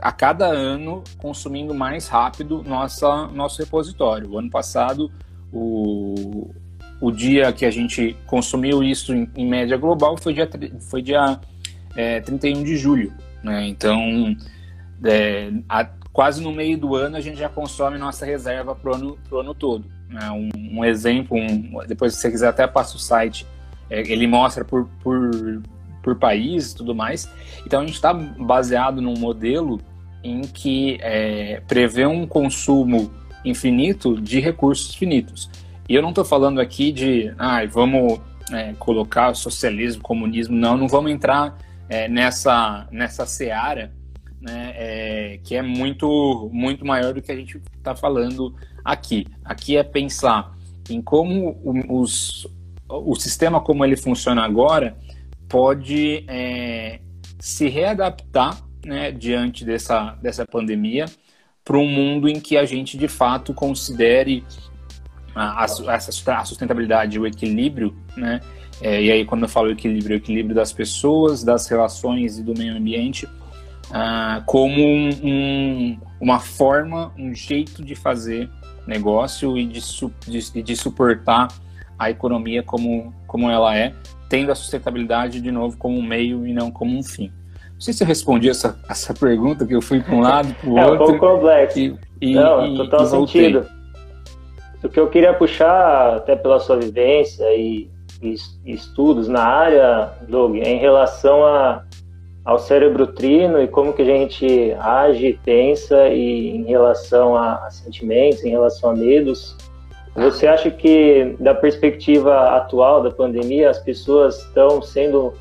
a 0.00 0.12
cada 0.12 0.46
ano 0.46 1.02
consumindo 1.18 1.74
mais 1.74 2.06
rápido 2.06 2.62
nossa, 2.62 3.26
nosso 3.26 3.60
repositório. 3.60 4.30
O 4.30 4.38
ano 4.38 4.50
passado, 4.50 5.10
o, 5.52 6.48
o 7.00 7.10
dia 7.10 7.52
que 7.52 7.64
a 7.64 7.70
gente 7.70 8.16
consumiu 8.26 8.82
isso 8.84 9.12
em, 9.12 9.28
em 9.36 9.48
média 9.48 9.76
global 9.76 10.16
foi 10.16 10.32
dia, 10.32 10.48
foi 10.88 11.02
dia 11.02 11.40
é, 11.96 12.20
31 12.20 12.62
de 12.62 12.76
julho. 12.76 13.12
Né? 13.42 13.66
Então, 13.68 14.36
é, 15.04 15.50
a, 15.68 15.88
quase 16.12 16.42
no 16.42 16.52
meio 16.52 16.76
do 16.76 16.94
ano 16.94 17.16
a 17.16 17.20
gente 17.20 17.38
já 17.38 17.48
consome 17.48 17.98
nossa 17.98 18.24
reserva 18.26 18.74
para 18.74 18.90
o 18.90 18.94
ano, 18.94 19.18
ano 19.32 19.54
todo. 19.54 19.84
Né? 20.08 20.30
Um, 20.30 20.78
um, 20.78 20.84
exemplo, 20.84 21.36
um, 21.36 21.80
depois 21.86 22.14
se 22.14 22.20
você 22.20 22.30
quiser 22.30 22.48
até 22.48 22.66
passa 22.66 22.96
o 22.96 22.98
site, 22.98 23.46
é, 23.88 24.00
ele 24.00 24.26
mostra 24.26 24.64
por, 24.64 24.88
por, 25.02 25.62
por 26.02 26.16
país 26.16 26.72
e 26.72 26.76
tudo 26.76 26.94
mais. 26.94 27.30
Então 27.64 27.80
a 27.80 27.86
gente 27.86 27.94
está 27.94 28.12
baseado 28.12 29.00
num 29.00 29.14
modelo 29.14 29.80
em 30.22 30.42
que 30.42 30.98
é, 31.00 31.62
prevê 31.66 32.06
um 32.06 32.26
consumo 32.26 33.10
infinito 33.44 34.20
de 34.20 34.40
recursos 34.40 34.94
finitos. 34.94 35.48
E 35.88 35.94
eu 35.94 36.02
não 36.02 36.10
estou 36.10 36.24
falando 36.24 36.60
aqui 36.60 36.92
de, 36.92 37.32
ah, 37.38 37.64
vamos 37.66 38.20
é, 38.52 38.74
colocar 38.78 39.34
socialismo, 39.34 40.02
comunismo, 40.02 40.56
não, 40.56 40.76
não 40.76 40.86
vamos 40.86 41.10
entrar 41.10 41.56
é, 41.88 42.08
nessa, 42.08 42.86
nessa 42.90 43.26
seara, 43.26 43.92
né, 44.40 44.72
é, 44.74 45.40
que 45.44 45.54
é 45.54 45.62
muito, 45.62 46.48
muito 46.52 46.84
maior 46.84 47.12
do 47.12 47.20
que 47.20 47.30
a 47.30 47.36
gente 47.36 47.60
está 47.76 47.94
falando 47.94 48.54
aqui. 48.84 49.26
Aqui 49.44 49.76
é 49.76 49.82
pensar 49.82 50.56
em 50.88 51.00
como 51.02 51.60
o, 51.62 52.00
os, 52.00 52.46
o 52.88 53.14
sistema 53.16 53.60
como 53.60 53.84
ele 53.84 53.96
funciona 53.96 54.42
agora 54.42 54.96
pode 55.48 56.24
é, 56.28 57.00
se 57.38 57.68
readaptar 57.68 58.62
né, 58.84 59.10
diante 59.10 59.64
dessa, 59.64 60.16
dessa 60.22 60.46
pandemia 60.46 61.06
para 61.64 61.76
um 61.76 61.86
mundo 61.86 62.28
em 62.28 62.40
que 62.40 62.56
a 62.56 62.64
gente 62.64 62.96
de 62.96 63.08
fato 63.08 63.52
considere 63.52 64.44
a, 65.34 65.64
a, 65.64 66.44
sustentabilidade, 66.44 67.18
o 67.18 67.26
equilíbrio, 67.26 67.94
né? 68.16 68.40
É, 68.82 69.02
e 69.02 69.10
aí 69.12 69.24
quando 69.26 69.42
eu 69.42 69.48
falo 69.48 69.70
equilíbrio, 69.70 70.16
o 70.16 70.18
equilíbrio 70.18 70.54
das 70.54 70.72
pessoas, 70.72 71.44
das 71.44 71.68
relações 71.68 72.38
e 72.38 72.42
do 72.42 72.54
meio 72.56 72.74
ambiente, 72.74 73.28
ah, 73.92 74.42
como 74.46 74.80
um, 74.80 75.10
um, 75.22 75.98
uma 76.20 76.38
forma, 76.38 77.12
um 77.18 77.34
jeito 77.34 77.84
de 77.84 77.94
fazer 77.94 78.48
negócio 78.86 79.56
e 79.58 79.66
de, 79.66 79.80
de, 80.26 80.62
de, 80.62 80.76
suportar 80.76 81.48
a 81.98 82.10
economia 82.10 82.62
como, 82.62 83.12
como 83.26 83.50
ela 83.50 83.76
é, 83.76 83.92
tendo 84.28 84.50
a 84.50 84.54
sustentabilidade 84.54 85.40
de 85.40 85.50
novo 85.50 85.76
como 85.76 85.98
um 85.98 86.02
meio 86.02 86.46
e 86.46 86.52
não 86.52 86.70
como 86.70 86.96
um 86.96 87.02
fim. 87.02 87.32
Não 87.72 87.80
sei 87.80 87.94
se 87.94 88.02
eu 88.02 88.06
respondi 88.06 88.48
essa, 88.48 88.78
essa 88.88 89.14
pergunta, 89.14 89.66
que 89.66 89.74
eu 89.74 89.80
fui 89.80 90.00
para 90.00 90.14
um 90.14 90.20
lado, 90.20 90.54
para 90.54 90.70
o 90.70 90.78
é 90.78 90.86
outro. 90.86 91.04
É 91.04 91.04
um 91.04 91.18
pouco 91.18 91.34
complexo. 91.34 91.78
E, 91.78 91.98
e, 92.20 92.34
não, 92.34 92.66
e, 92.66 92.76
total 92.76 93.06
sentido. 93.06 93.66
O 94.82 94.88
que 94.88 95.00
eu 95.00 95.08
queria 95.08 95.34
puxar, 95.34 96.16
até 96.16 96.36
pela 96.36 96.60
sua 96.60 96.76
vivência 96.78 97.44
e, 97.54 97.90
e, 98.22 98.34
e 98.64 98.72
estudos 98.72 99.28
na 99.28 99.42
área, 99.42 100.12
Doug, 100.28 100.56
é 100.56 100.70
em 100.70 100.78
relação 100.78 101.44
a, 101.44 101.82
ao 102.44 102.58
cérebro 102.58 103.06
trino 103.08 103.60
e 103.60 103.68
como 103.68 103.92
que 103.92 104.02
a 104.02 104.04
gente 104.04 104.74
age, 104.78 105.38
pensa 105.44 106.08
e 106.08 106.56
em 106.56 106.64
relação 106.64 107.36
a, 107.36 107.66
a 107.66 107.70
sentimentos, 107.70 108.44
em 108.44 108.50
relação 108.50 108.90
a 108.90 108.94
medos. 108.94 109.56
Você 110.14 110.46
acha 110.46 110.70
que, 110.70 111.36
da 111.38 111.54
perspectiva 111.54 112.56
atual 112.56 113.02
da 113.02 113.10
pandemia, 113.10 113.70
as 113.70 113.78
pessoas 113.78 114.38
estão 114.40 114.82
sendo 114.82 115.32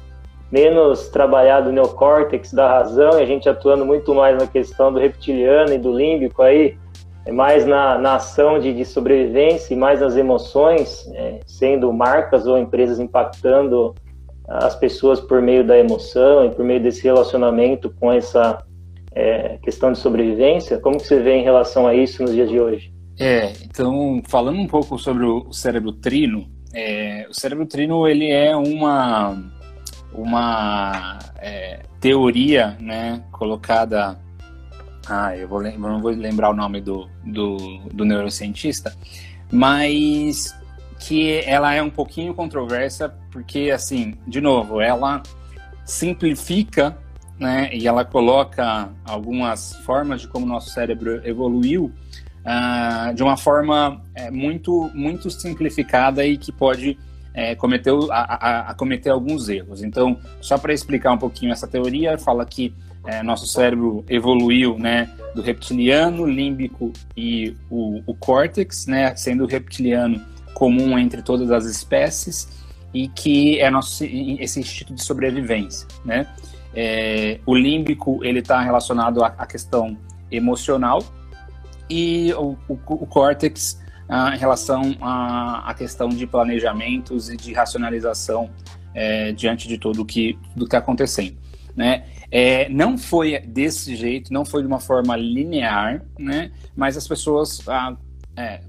menos 0.52 1.08
trabalhado 1.10 1.70
o 1.70 1.72
neocórtex 1.72 2.54
da 2.54 2.68
razão 2.68 3.20
e 3.20 3.24
a 3.24 3.26
gente 3.26 3.48
atuando 3.48 3.86
muito 3.86 4.14
mais 4.14 4.38
na 4.38 4.48
questão 4.48 4.92
do 4.92 5.00
reptiliano 5.00 5.74
e 5.74 5.78
do 5.78 5.92
límbico 5.92 6.42
aí, 6.42 6.78
é 7.26 7.32
mais 7.32 7.66
na, 7.66 7.98
na 7.98 8.16
ação 8.16 8.60
de, 8.60 8.74
de, 8.74 8.86
sobrevivência 8.86 9.74
e 9.74 9.78
mais 9.78 10.02
nas 10.02 10.16
emoções, 10.16 11.08
é, 11.14 11.40
sendo 11.46 11.92
marcas 11.94 12.48
ou 12.48 12.58
empresas 12.58 13.00
impactando 13.00 13.94
as 14.50 14.76
pessoas 14.76 15.20
por 15.20 15.42
meio 15.42 15.66
da 15.66 15.78
emoção 15.78 16.46
e 16.46 16.50
por 16.50 16.66
meio 16.66 16.82
desse 16.82 17.04
relacionamento 17.04 17.90
com 18.00 18.12
essa 18.12 18.64
é, 19.14 19.60
questão 19.62 19.92
de 19.92 20.00
sobrevivência. 20.00 20.80
Como 20.80 20.98
que 20.98 21.06
você 21.06 21.20
vê 21.20 21.36
em 21.36 21.44
relação 21.44 21.86
a 21.86 21.94
isso 21.94 22.24
nos 22.24 22.34
dias 22.34 22.50
de 22.50 22.60
hoje? 22.60 22.92
É, 23.20 23.52
então, 23.64 24.22
falando 24.28 24.60
um 24.60 24.68
pouco 24.68 24.98
sobre 24.98 25.26
o 25.26 25.52
cérebro 25.54 25.92
trino, 25.92 26.50
é, 26.74 27.28
o 27.30 27.34
cérebro 27.34 27.66
trino 27.66 28.08
ele 28.08 28.32
é 28.32 28.56
uma, 28.56 29.38
uma 30.14 31.20
é, 31.40 31.82
teoria 32.00 32.76
né, 32.80 33.24
colocada 33.32 34.18
ah, 35.10 35.36
eu 35.36 35.48
vou, 35.48 35.62
não 35.64 36.02
vou 36.02 36.12
lembrar 36.12 36.52
o 36.52 36.54
nome 36.54 36.82
do, 36.82 37.10
do, 37.26 37.58
do 37.92 38.06
neurocientista, 38.06 38.96
mas 39.52 40.56
que 41.00 41.42
ela 41.46 41.74
é 41.74 41.82
um 41.82 41.90
pouquinho 41.90 42.34
controversa, 42.34 43.16
porque, 43.32 43.72
assim, 43.72 44.16
de 44.28 44.42
novo, 44.42 44.82
ela 44.82 45.24
simplifica 45.86 46.96
né, 47.40 47.70
e 47.74 47.88
ela 47.88 48.04
coloca 48.04 48.90
algumas 49.06 49.74
formas 49.86 50.22
de 50.22 50.28
como 50.28 50.46
nosso 50.46 50.70
cérebro 50.72 51.26
evoluiu 51.26 51.92
uh, 52.40 53.14
de 53.14 53.24
uma 53.24 53.38
forma 53.38 54.02
é, 54.14 54.30
muito, 54.30 54.92
muito 54.94 55.32
simplificada 55.32 56.26
e 56.26 56.38
que 56.38 56.52
pode 56.52 57.00
é, 57.34 57.56
cometer, 57.56 57.94
a, 58.12 58.18
a, 58.18 58.60
a, 58.72 58.74
cometer 58.74 59.10
alguns 59.10 59.48
erros. 59.48 59.82
Então, 59.82 60.20
só 60.42 60.58
para 60.58 60.74
explicar 60.74 61.14
um 61.14 61.18
pouquinho 61.18 61.54
essa 61.54 61.68
teoria, 61.68 62.18
fala 62.18 62.46
que 62.46 62.74
é, 63.06 63.24
nosso 63.24 63.48
cérebro 63.48 64.04
evoluiu 64.10 64.78
né, 64.78 65.10
do 65.34 65.42
reptiliano, 65.42 66.26
límbico 66.26 66.92
e 67.16 67.56
o, 67.70 68.02
o 68.06 68.14
córtex, 68.14 68.86
né, 68.88 69.16
sendo 69.16 69.46
o 69.46 69.48
reptiliano 69.48 70.22
comum 70.60 71.00
entre 71.00 71.22
todas 71.22 71.50
as 71.52 71.64
espécies 71.64 72.50
e 72.94 73.08
que 73.08 73.62
é 73.62 73.70
nosso 73.70 74.04
esse 74.04 74.60
instinto 74.60 74.94
de 74.94 75.02
sobrevivência, 75.02 75.88
né? 76.04 76.28
É, 76.76 77.40
o 77.46 77.56
límbico 77.56 78.24
ele 78.26 78.40
está 78.40 78.62
relacionado 78.62 79.24
à, 79.24 79.28
à, 79.28 79.46
questão 79.46 79.98
emocional 80.30 81.02
e 81.90 82.32
o, 82.34 82.58
o, 82.68 82.74
o 82.74 83.08
córtex 83.08 83.82
ah, 84.08 84.36
em 84.36 84.38
relação 84.38 84.82
à, 85.02 85.72
à, 85.72 85.74
questão 85.74 86.10
de 86.10 86.28
planejamentos 86.28 87.30
e 87.30 87.38
de 87.38 87.54
racionalização 87.54 88.50
é, 88.94 89.32
diante 89.32 89.68
de 89.68 89.78
tudo 89.78 90.06
que 90.06 90.38
do 90.56 90.66
que 90.66 90.76
está 90.76 90.80
acontecendo, 90.80 91.38
né? 91.74 92.04
É, 92.30 92.68
não 92.70 92.98
foi 92.98 93.40
desse 93.40 93.96
jeito, 93.96 94.32
não 94.32 94.44
foi 94.44 94.62
de 94.62 94.68
uma 94.68 94.80
forma 94.80 95.16
linear, 95.16 96.04
né? 96.20 96.52
Mas 96.76 96.98
as 96.98 97.08
pessoas 97.08 97.62
ah, 97.68 97.96
é, 98.36 98.62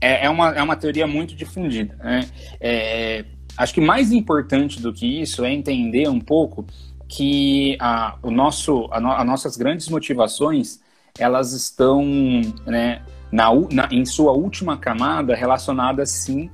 é, 0.00 0.26
é 0.26 0.30
uma, 0.30 0.50
é 0.50 0.62
uma 0.62 0.76
teoria 0.76 1.06
muito 1.06 1.34
difundida. 1.34 1.96
Né? 1.96 2.28
É, 2.60 3.24
acho 3.56 3.74
que 3.74 3.80
mais 3.80 4.12
importante 4.12 4.80
do 4.80 4.92
que 4.92 5.20
isso 5.20 5.44
é 5.44 5.52
entender 5.52 6.08
um 6.08 6.20
pouco 6.20 6.66
que 7.08 7.76
a, 7.80 8.16
o 8.22 8.30
nosso, 8.30 8.88
a, 8.92 9.00
no, 9.00 9.10
as 9.10 9.26
nossas 9.26 9.56
grandes 9.56 9.88
motivações 9.88 10.80
elas 11.18 11.52
estão 11.52 12.04
né, 12.66 13.02
na, 13.32 13.48
na, 13.72 13.88
em 13.90 14.04
sua 14.04 14.32
última 14.32 14.76
camada 14.76 15.34
relacionadas 15.34 16.10
sim 16.10 16.50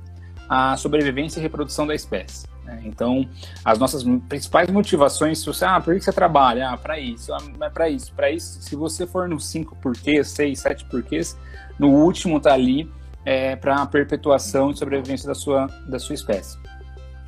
à 0.49 0.75
sobrevivência 0.77 1.39
e 1.39 1.43
reprodução 1.43 1.85
da 1.85 1.93
espécie. 1.93 2.47
Né? 2.63 2.81
Então, 2.85 3.27
as 3.63 3.77
nossas 3.77 4.03
principais 4.27 4.69
motivações, 4.69 5.39
se 5.39 5.45
você, 5.45 5.65
ah, 5.65 5.79
por 5.79 5.93
que 5.93 6.01
você 6.01 6.11
trabalha? 6.11 6.69
Ah, 6.71 6.77
para 6.77 6.99
isso, 6.99 7.31
ah, 7.33 7.69
para 7.69 7.89
isso, 7.89 8.11
para 8.13 8.31
isso. 8.31 8.61
Se 8.61 8.75
você 8.75 9.05
for 9.05 9.29
no 9.29 9.39
5 9.39 9.75
porquês, 9.75 10.29
6, 10.29 10.59
7 10.59 10.85
porquês, 10.85 11.37
no 11.77 11.89
último 11.89 12.39
tá 12.39 12.53
ali 12.53 12.89
é, 13.25 13.55
para 13.55 13.81
a 13.81 13.85
perpetuação 13.85 14.71
e 14.71 14.77
sobrevivência 14.77 15.27
da 15.27 15.35
sua, 15.35 15.67
da 15.87 15.99
sua 15.99 16.15
espécie. 16.15 16.57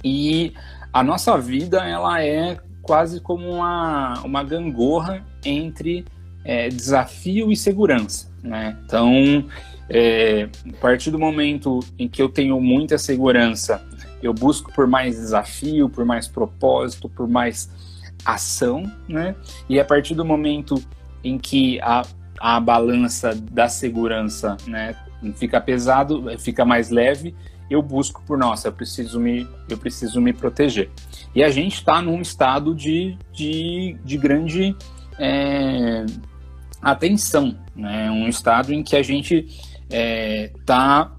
E 0.03 0.53
a 0.93 1.03
nossa 1.03 1.37
vida 1.37 1.79
ela 1.79 2.23
é 2.23 2.57
quase 2.81 3.19
como 3.19 3.49
uma, 3.49 4.13
uma 4.23 4.43
gangorra 4.43 5.25
entre 5.43 6.05
é, 6.45 6.69
desafio 6.69 7.51
e 7.51 7.55
segurança. 7.55 8.31
Né? 8.41 8.77
Então, 8.85 9.45
é, 9.89 10.47
a 10.69 10.77
partir 10.79 11.11
do 11.11 11.19
momento 11.19 11.79
em 11.97 12.07
que 12.07 12.21
eu 12.21 12.29
tenho 12.29 12.59
muita 12.61 12.97
segurança, 12.97 13.81
eu 14.21 14.33
busco 14.33 14.71
por 14.73 14.87
mais 14.87 15.15
desafio, 15.15 15.89
por 15.89 16.05
mais 16.05 16.27
propósito, 16.27 17.09
por 17.09 17.27
mais 17.27 17.69
ação, 18.25 18.83
né? 19.07 19.35
E 19.69 19.79
a 19.79 19.85
partir 19.85 20.15
do 20.15 20.25
momento 20.25 20.83
em 21.23 21.37
que 21.37 21.79
a, 21.81 22.03
a 22.39 22.59
balança 22.59 23.33
da 23.35 23.69
segurança, 23.69 24.57
né, 24.65 24.95
fica 25.35 25.59
pesado, 25.59 26.25
fica 26.39 26.63
mais 26.63 26.89
leve, 26.89 27.35
eu 27.69 27.81
busco 27.81 28.23
por 28.25 28.37
nossa, 28.37 28.69
eu 28.69 28.71
preciso 28.71 29.19
me, 29.19 29.47
eu 29.69 29.77
preciso 29.77 30.21
me 30.21 30.33
proteger. 30.33 30.89
E 31.35 31.43
a 31.43 31.49
gente 31.49 31.75
está 31.75 32.01
num 32.01 32.21
estado 32.21 32.73
de, 32.73 33.17
de, 33.31 33.97
de 34.03 34.17
grande 34.17 34.75
é, 35.19 36.05
atenção, 36.81 37.57
né? 37.75 38.09
um 38.09 38.27
estado 38.27 38.73
em 38.73 38.83
que 38.83 38.95
a 38.95 39.03
gente 39.03 39.45
está 39.89 39.91
é, 39.91 40.51
tá 40.65 41.11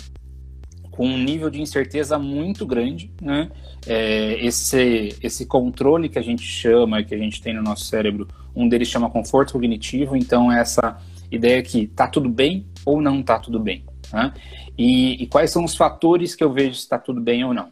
com 0.90 1.06
um 1.06 1.18
nível 1.18 1.48
de 1.48 1.60
incerteza 1.60 2.18
muito 2.18 2.66
grande, 2.66 3.12
né? 3.22 3.48
É, 3.86 4.44
esse, 4.44 5.14
esse 5.22 5.46
controle 5.46 6.08
que 6.08 6.18
a 6.18 6.22
gente 6.22 6.42
chama, 6.42 7.04
que 7.04 7.14
a 7.14 7.18
gente 7.18 7.40
tem 7.40 7.54
no 7.54 7.62
nosso 7.62 7.84
cérebro, 7.84 8.26
um 8.54 8.68
deles 8.68 8.88
chama 8.88 9.08
conforto 9.08 9.52
cognitivo, 9.52 10.16
então 10.16 10.50
essa 10.50 10.98
ideia 11.30 11.62
que 11.62 11.86
tá 11.86 12.08
tudo 12.08 12.28
bem 12.28 12.66
ou 12.84 13.00
não 13.00 13.22
tá 13.22 13.38
tudo 13.38 13.60
bem. 13.60 13.84
Né? 14.12 14.32
E, 14.76 15.22
e, 15.22 15.26
quais 15.26 15.50
são 15.50 15.64
os 15.64 15.76
fatores 15.76 16.34
que 16.34 16.42
eu 16.42 16.52
vejo 16.52 16.74
se 16.74 16.80
está 16.80 16.98
tudo 16.98 17.20
bem 17.20 17.44
ou 17.44 17.52
não? 17.52 17.68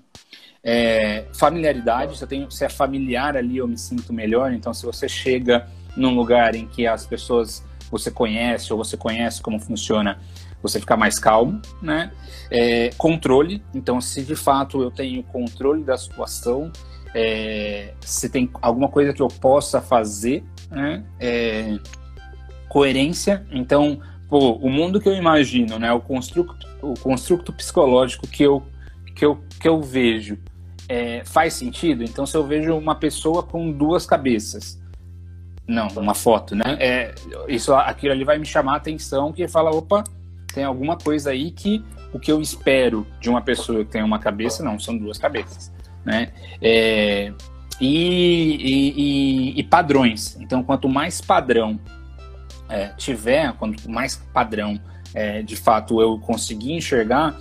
É, 0.63 1.27
familiaridade, 1.39 2.17
se, 2.17 2.25
eu 2.25 2.29
tenho, 2.29 2.51
se 2.51 2.65
é 2.65 2.69
familiar 2.69 3.37
ali, 3.37 3.59
eu 3.59 3.69
me 3.69 3.79
sinto 3.79 4.13
melhor. 4.13 4.53
Então, 4.53 4.75
se 4.75 4.85
você 4.85 5.09
chega 5.09 5.67
num 5.97 6.15
lugar 6.15 6.55
em 6.55 6.67
que 6.67 6.87
as 6.87 7.07
pessoas 7.07 7.65
você 7.91 8.11
conhece 8.11 8.73
ou 8.73 8.79
você 8.79 8.97
conhece 8.97 9.41
como 9.41 9.61
funciona, 9.61 10.19
você 10.63 10.81
fica 10.81 10.97
mais 10.97 11.19
calmo, 11.19 11.61
né? 11.81 12.11
É, 12.51 12.91
controle, 12.97 13.63
então 13.75 14.01
se 14.01 14.23
de 14.23 14.35
fato 14.35 14.83
eu 14.83 14.91
tenho 14.91 15.23
controle 15.23 15.85
da 15.85 15.97
situação, 15.97 16.73
é, 17.15 17.95
se 18.01 18.29
tem 18.29 18.51
alguma 18.61 18.89
coisa 18.89 19.13
que 19.13 19.23
eu 19.23 19.29
possa 19.29 19.81
fazer, 19.81 20.45
né? 20.71 21.05
É, 21.21 21.79
coerência, 22.69 23.47
então 23.51 24.01
pô, 24.29 24.53
o 24.53 24.71
mundo 24.71 25.01
que 25.01 25.09
eu 25.09 25.15
imagino, 25.15 25.79
né, 25.79 25.93
o 25.93 26.01
construto, 26.01 26.55
o 26.83 26.95
construto 26.95 27.53
psicológico 27.53 28.27
que 28.27 28.43
eu, 28.43 28.63
que 29.15 29.25
eu, 29.25 29.41
que 29.61 29.69
eu 29.69 29.81
vejo 29.83 30.39
é, 30.89 31.23
faz 31.25 31.55
sentido? 31.55 32.05
Então, 32.05 32.27
se 32.27 32.37
eu 32.37 32.47
vejo 32.47 32.77
uma 32.77 32.95
pessoa 32.95 33.43
com 33.43 33.71
duas 33.71 34.07
cabeças, 34.07 34.81
não, 35.67 35.89
uma 35.97 36.15
foto, 36.15 36.55
né? 36.55 36.77
É, 36.79 37.15
isso, 37.49 37.75
aquilo 37.75 38.13
ali 38.13 38.25
vai 38.25 38.39
me 38.39 38.47
chamar 38.47 38.75
a 38.75 38.77
atenção, 38.77 39.33
que 39.33 39.49
fala, 39.49 39.71
opa, 39.71 40.05
tem 40.55 40.63
alguma 40.63 40.97
coisa 40.97 41.31
aí 41.31 41.51
que 41.51 41.85
o 42.13 42.21
que 42.21 42.31
eu 42.31 42.41
espero 42.41 43.07
de 43.21 43.29
uma 43.29 43.43
pessoa 43.43 43.85
que 43.85 43.91
tem 43.91 44.03
uma 44.03 44.19
cabeça, 44.19 44.63
não, 44.63 44.79
são 44.79 44.97
duas 44.97 45.19
cabeças, 45.19 45.73
né? 46.05 46.33
É, 46.63 47.33
e, 47.81 48.57
e, 48.57 48.93
e, 48.97 49.61
e 49.61 49.63
padrões. 49.65 50.37
Então, 50.41 50.63
quanto 50.63 50.89
mais 50.89 51.21
padrão 51.21 51.79
é, 52.69 52.89
tiver, 52.97 53.53
quanto 53.55 53.91
mais 53.91 54.17
padrão 54.17 54.81
é, 55.15 55.43
de 55.43 55.57
fato 55.57 56.01
eu 56.01 56.19
conseguir 56.19 56.73
enxergar, 56.73 57.37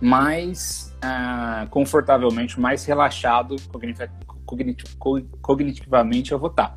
mais 0.00 0.94
ah, 1.02 1.66
confortavelmente, 1.70 2.58
mais 2.58 2.84
relaxado 2.84 3.56
cognitivamente 5.42 6.32
eu 6.32 6.38
vou 6.38 6.50
estar. 6.50 6.74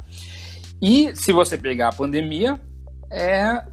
E 0.82 1.16
se 1.16 1.32
você 1.32 1.58
pegar 1.58 1.90
a 1.90 1.94
pandemia, 1.94 2.60
é 3.10 3.64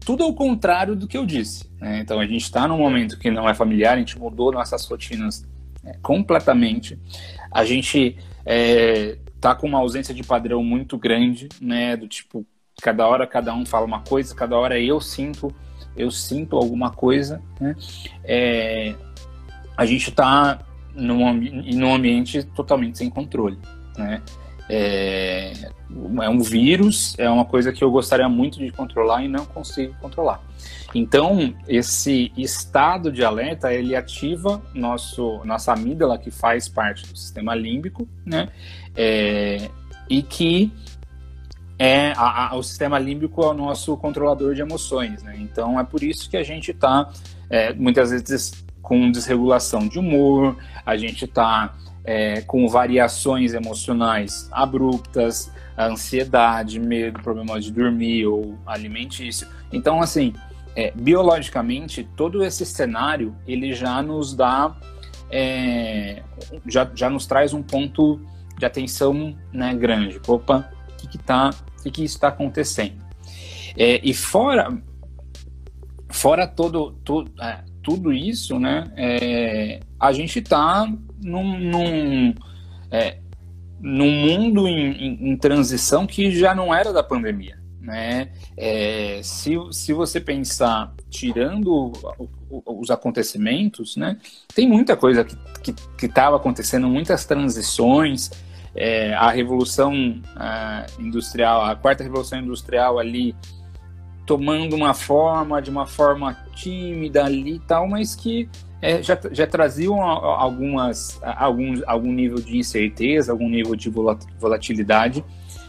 tudo 0.00 0.24
ao 0.24 0.32
contrário 0.32 0.96
do 0.96 1.06
que 1.06 1.18
eu 1.18 1.26
disse. 1.26 1.70
Né? 1.78 2.00
Então 2.00 2.18
a 2.20 2.26
gente 2.26 2.42
está 2.42 2.66
num 2.66 2.78
momento 2.78 3.18
que 3.18 3.30
não 3.30 3.48
é 3.48 3.54
familiar, 3.54 3.94
a 3.94 3.98
gente 3.98 4.18
mudou 4.18 4.52
nossas 4.52 4.84
rotinas 4.86 5.46
é, 5.84 5.94
completamente. 6.00 6.98
A 7.50 7.64
gente 7.64 8.16
está 8.46 9.50
é, 9.50 9.54
com 9.54 9.66
uma 9.66 9.78
ausência 9.78 10.14
de 10.14 10.22
padrão 10.22 10.62
muito 10.62 10.96
grande, 10.96 11.48
né? 11.60 11.96
Do 11.96 12.08
tipo, 12.08 12.46
cada 12.80 13.06
hora 13.06 13.26
cada 13.26 13.52
um 13.54 13.66
fala 13.66 13.84
uma 13.84 14.00
coisa, 14.00 14.34
cada 14.34 14.56
hora 14.56 14.80
eu 14.80 15.00
sinto, 15.00 15.52
eu 15.96 16.10
sinto 16.10 16.56
alguma 16.56 16.90
coisa, 16.90 17.42
né? 17.60 17.74
É, 18.24 18.94
a 19.76 19.84
gente 19.84 20.10
está 20.10 20.60
num, 20.94 21.32
num 21.32 21.94
ambiente 21.94 22.42
totalmente 22.42 22.98
sem 22.98 23.10
controle, 23.10 23.58
né? 23.96 24.22
É, 24.70 25.52
é 26.22 26.28
um 26.28 26.40
vírus, 26.40 27.14
é 27.18 27.28
uma 27.28 27.44
coisa 27.44 27.72
que 27.72 27.82
eu 27.82 27.90
gostaria 27.90 28.28
muito 28.28 28.58
de 28.58 28.70
controlar 28.70 29.24
e 29.24 29.28
não 29.28 29.46
consigo 29.46 29.94
controlar. 30.00 30.40
Então, 30.94 31.54
esse 31.66 32.32
estado 32.36 33.10
de 33.10 33.24
alerta, 33.24 33.72
ele 33.72 33.96
ativa 33.96 34.62
nosso, 34.74 35.40
nossa 35.44 35.72
amígdala, 35.72 36.18
que 36.18 36.30
faz 36.30 36.68
parte 36.68 37.06
do 37.06 37.16
sistema 37.16 37.54
límbico, 37.54 38.06
né? 38.24 38.48
É, 38.94 39.70
e 40.08 40.22
que 40.22 40.72
é 41.78 42.12
a, 42.16 42.52
a, 42.52 42.56
o 42.56 42.62
sistema 42.62 42.98
límbico 42.98 43.42
é 43.42 43.46
o 43.46 43.54
nosso 43.54 43.96
controlador 43.96 44.54
de 44.54 44.60
emoções, 44.60 45.22
né? 45.22 45.36
Então 45.38 45.78
é 45.78 45.84
por 45.84 46.02
isso 46.02 46.28
que 46.28 46.36
a 46.36 46.42
gente 46.42 46.72
está 46.72 47.10
é, 47.48 47.72
muitas 47.72 48.10
vezes 48.10 48.52
com 48.82 49.10
desregulação 49.10 49.86
de 49.86 49.98
humor, 49.98 50.56
a 50.84 50.96
gente 50.96 51.24
está 51.24 51.74
é, 52.04 52.40
com 52.40 52.66
variações 52.68 53.52
emocionais 53.52 54.48
abruptas, 54.50 55.52
ansiedade, 55.78 56.80
medo, 56.80 57.20
problema 57.20 57.60
de 57.60 57.70
dormir 57.70 58.26
ou 58.26 58.58
alimentício. 58.66 59.46
Então, 59.70 60.00
assim, 60.00 60.32
é, 60.74 60.90
biologicamente, 60.92 62.08
todo 62.16 62.42
esse 62.42 62.64
cenário 62.64 63.36
ele 63.46 63.72
já 63.72 64.02
nos 64.02 64.34
dá, 64.34 64.74
é, 65.30 66.22
já, 66.66 66.90
já 66.94 67.10
nos 67.10 67.26
traz 67.26 67.52
um 67.52 67.62
ponto 67.62 68.20
de 68.58 68.64
atenção 68.64 69.36
né, 69.52 69.74
grande. 69.74 70.20
Opa, 70.26 70.70
o 71.04 71.08
que 71.08 71.16
está 71.16 71.50
que, 71.82 71.90
que 71.90 72.04
está 72.04 72.28
acontecendo. 72.28 73.02
É, 73.76 74.00
e 74.02 74.12
fora, 74.12 74.76
fora 76.08 76.46
todo, 76.46 76.98
é, 77.40 77.60
tudo 77.82 78.12
isso, 78.12 78.58
né, 78.58 78.90
é, 78.96 79.80
a 79.98 80.12
gente 80.12 80.40
está 80.40 80.92
num, 81.22 81.58
num 81.58 82.34
é, 82.90 83.18
num 83.80 84.10
mundo 84.10 84.66
em, 84.66 84.92
em, 84.92 85.30
em, 85.30 85.36
transição 85.36 86.06
que 86.06 86.30
já 86.32 86.54
não 86.54 86.74
era 86.74 86.92
da 86.92 87.02
pandemia. 87.02 87.58
Né? 87.80 88.30
É, 88.56 89.20
se, 89.22 89.54
se 89.70 89.92
você 89.92 90.20
pensar, 90.20 90.92
tirando 91.08 91.92
os 92.66 92.90
acontecimentos, 92.90 93.96
né, 93.96 94.18
tem 94.54 94.68
muita 94.68 94.96
coisa 94.96 95.24
que 95.24 96.06
estava 96.06 96.36
acontecendo, 96.36 96.88
muitas 96.88 97.24
transições. 97.24 98.30
É, 98.80 99.12
a 99.14 99.30
revolução 99.30 99.92
industrial, 100.98 101.64
a 101.64 101.74
quarta 101.74 102.04
revolução 102.04 102.38
industrial 102.38 102.98
ali 102.98 103.34
tomando 104.24 104.76
uma 104.76 104.92
forma, 104.92 105.60
de 105.60 105.70
uma 105.70 105.86
forma 105.86 106.36
tímida 106.54 107.24
ali 107.24 107.56
e 107.56 107.60
tal, 107.60 107.88
mas 107.88 108.14
que 108.14 108.48
é, 108.80 109.02
já, 109.02 109.18
já 109.32 109.46
traziam 109.46 110.00
algumas, 110.02 111.18
algum, 111.22 111.80
algum 111.86 112.12
nível 112.12 112.36
de 112.36 112.58
incerteza, 112.58 113.32
algum 113.32 113.48
nível 113.48 113.74
de 113.74 113.90
volatilidade, 114.38 115.24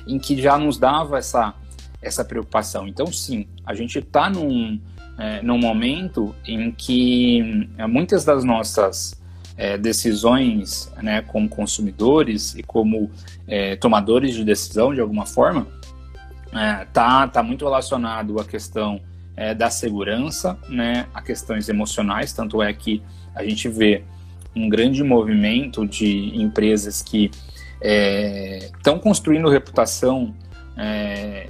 em 0.08 0.20
que 0.20 0.40
já 0.40 0.58
nos 0.58 0.78
dava 0.78 1.18
essa, 1.18 1.54
essa 2.02 2.24
preocupação. 2.24 2.88
Então, 2.88 3.08
sim, 3.08 3.48
a 3.66 3.74
gente 3.74 4.00
está 4.00 4.30
num, 4.30 4.80
é, 5.18 5.42
num 5.42 5.58
momento 5.58 6.36
em 6.46 6.72
que 6.72 7.68
é, 7.78 7.88
muitas 7.88 8.24
das 8.24 8.44
nossas 8.44 9.19
é, 9.60 9.78
decisões 9.78 10.90
né, 11.04 11.22
como 11.22 11.50
consumidores 11.50 12.56
e 12.56 12.64
como 12.64 13.12
é, 13.46 13.76
tomadores 13.76 14.34
de 14.34 14.46
decisão, 14.46 14.94
de 14.94 15.02
alguma 15.02 15.26
forma, 15.26 15.68
está 16.46 16.82
é, 16.82 16.86
tá, 16.86 17.28
tá 17.28 17.44
muito 17.44 17.66
relacionado 17.66 18.40
à 18.40 18.46
questão 18.46 19.02
é, 19.36 19.54
da 19.54 19.70
segurança, 19.70 20.58
né, 20.70 21.08
a 21.14 21.22
questões 21.22 21.68
emocionais, 21.68 22.32
tanto 22.32 22.64
é 22.64 22.74
que 22.74 23.04
a 23.36 23.44
gente 23.44 23.68
vê 23.68 24.02
um 24.56 24.70
grande 24.70 25.04
movimento 25.04 25.86
de 25.86 26.42
empresas 26.42 27.02
que 27.02 27.30
estão 28.72 28.96
é, 28.96 29.00
construindo 29.00 29.50
reputação 29.50 30.34
é, 30.78 31.50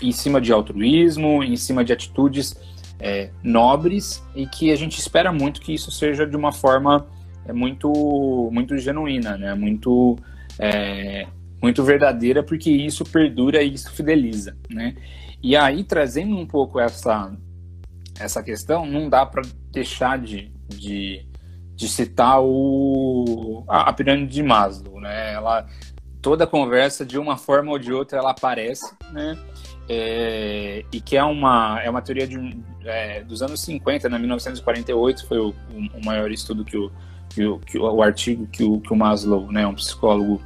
em 0.00 0.12
cima 0.12 0.40
de 0.40 0.50
altruísmo, 0.50 1.44
em 1.44 1.56
cima 1.56 1.84
de 1.84 1.92
atitudes 1.92 2.56
é, 2.98 3.28
nobres 3.42 4.22
e 4.34 4.46
que 4.46 4.72
a 4.72 4.76
gente 4.76 4.98
espera 4.98 5.30
muito 5.30 5.60
que 5.60 5.74
isso 5.74 5.90
seja 5.90 6.26
de 6.26 6.36
uma 6.36 6.50
forma 6.50 7.06
é, 7.46 7.52
muito 7.52 8.50
muito 8.52 8.76
genuína, 8.78 9.36
né? 9.36 9.54
Muito 9.54 10.16
é, 10.58 11.26
muito 11.64 11.82
verdadeira, 11.82 12.42
porque 12.42 12.70
isso 12.70 13.04
perdura 13.04 13.62
e 13.62 13.72
isso 13.72 13.90
fideliza, 13.90 14.56
né? 14.68 14.94
E 15.42 15.56
aí, 15.56 15.82
trazendo 15.84 16.36
um 16.36 16.46
pouco 16.46 16.80
essa, 16.80 17.32
essa 18.18 18.42
questão, 18.42 18.86
não 18.86 19.08
dá 19.08 19.26
para 19.26 19.42
deixar 19.70 20.18
de, 20.18 20.52
de, 20.68 21.26
de, 21.74 21.88
citar 21.88 22.40
o, 22.42 23.64
a, 23.68 23.90
a 23.90 23.92
pirâmide 23.92 24.32
de 24.32 24.42
Maslow, 24.42 25.00
né? 25.00 25.32
Ela, 25.34 25.66
toda 26.22 26.46
conversa, 26.46 27.04
de 27.04 27.18
uma 27.18 27.36
forma 27.36 27.72
ou 27.72 27.78
de 27.78 27.92
outra, 27.92 28.18
ela 28.18 28.30
aparece, 28.30 28.94
né? 29.10 29.38
É, 29.88 30.84
e 30.90 31.00
que 31.00 31.16
é 31.16 31.24
uma, 31.24 31.80
é 31.82 31.90
uma 31.90 32.00
teoria 32.00 32.26
de, 32.26 32.58
é, 32.84 33.22
dos 33.22 33.42
anos 33.42 33.60
50, 33.60 34.08
né? 34.08 34.18
1948 34.18 35.26
foi 35.26 35.38
o, 35.38 35.54
o 35.70 36.04
maior 36.04 36.30
estudo 36.30 36.64
que 36.64 36.76
o, 36.76 36.90
que 37.34 37.44
o, 37.44 37.58
que 37.58 37.78
o, 37.78 37.82
o 37.82 38.02
artigo 38.02 38.46
que 38.46 38.62
o, 38.62 38.80
que 38.80 38.92
o 38.92 38.96
Maslow, 38.96 39.50
né, 39.50 39.66
um 39.66 39.74
psicólogo, 39.74 40.40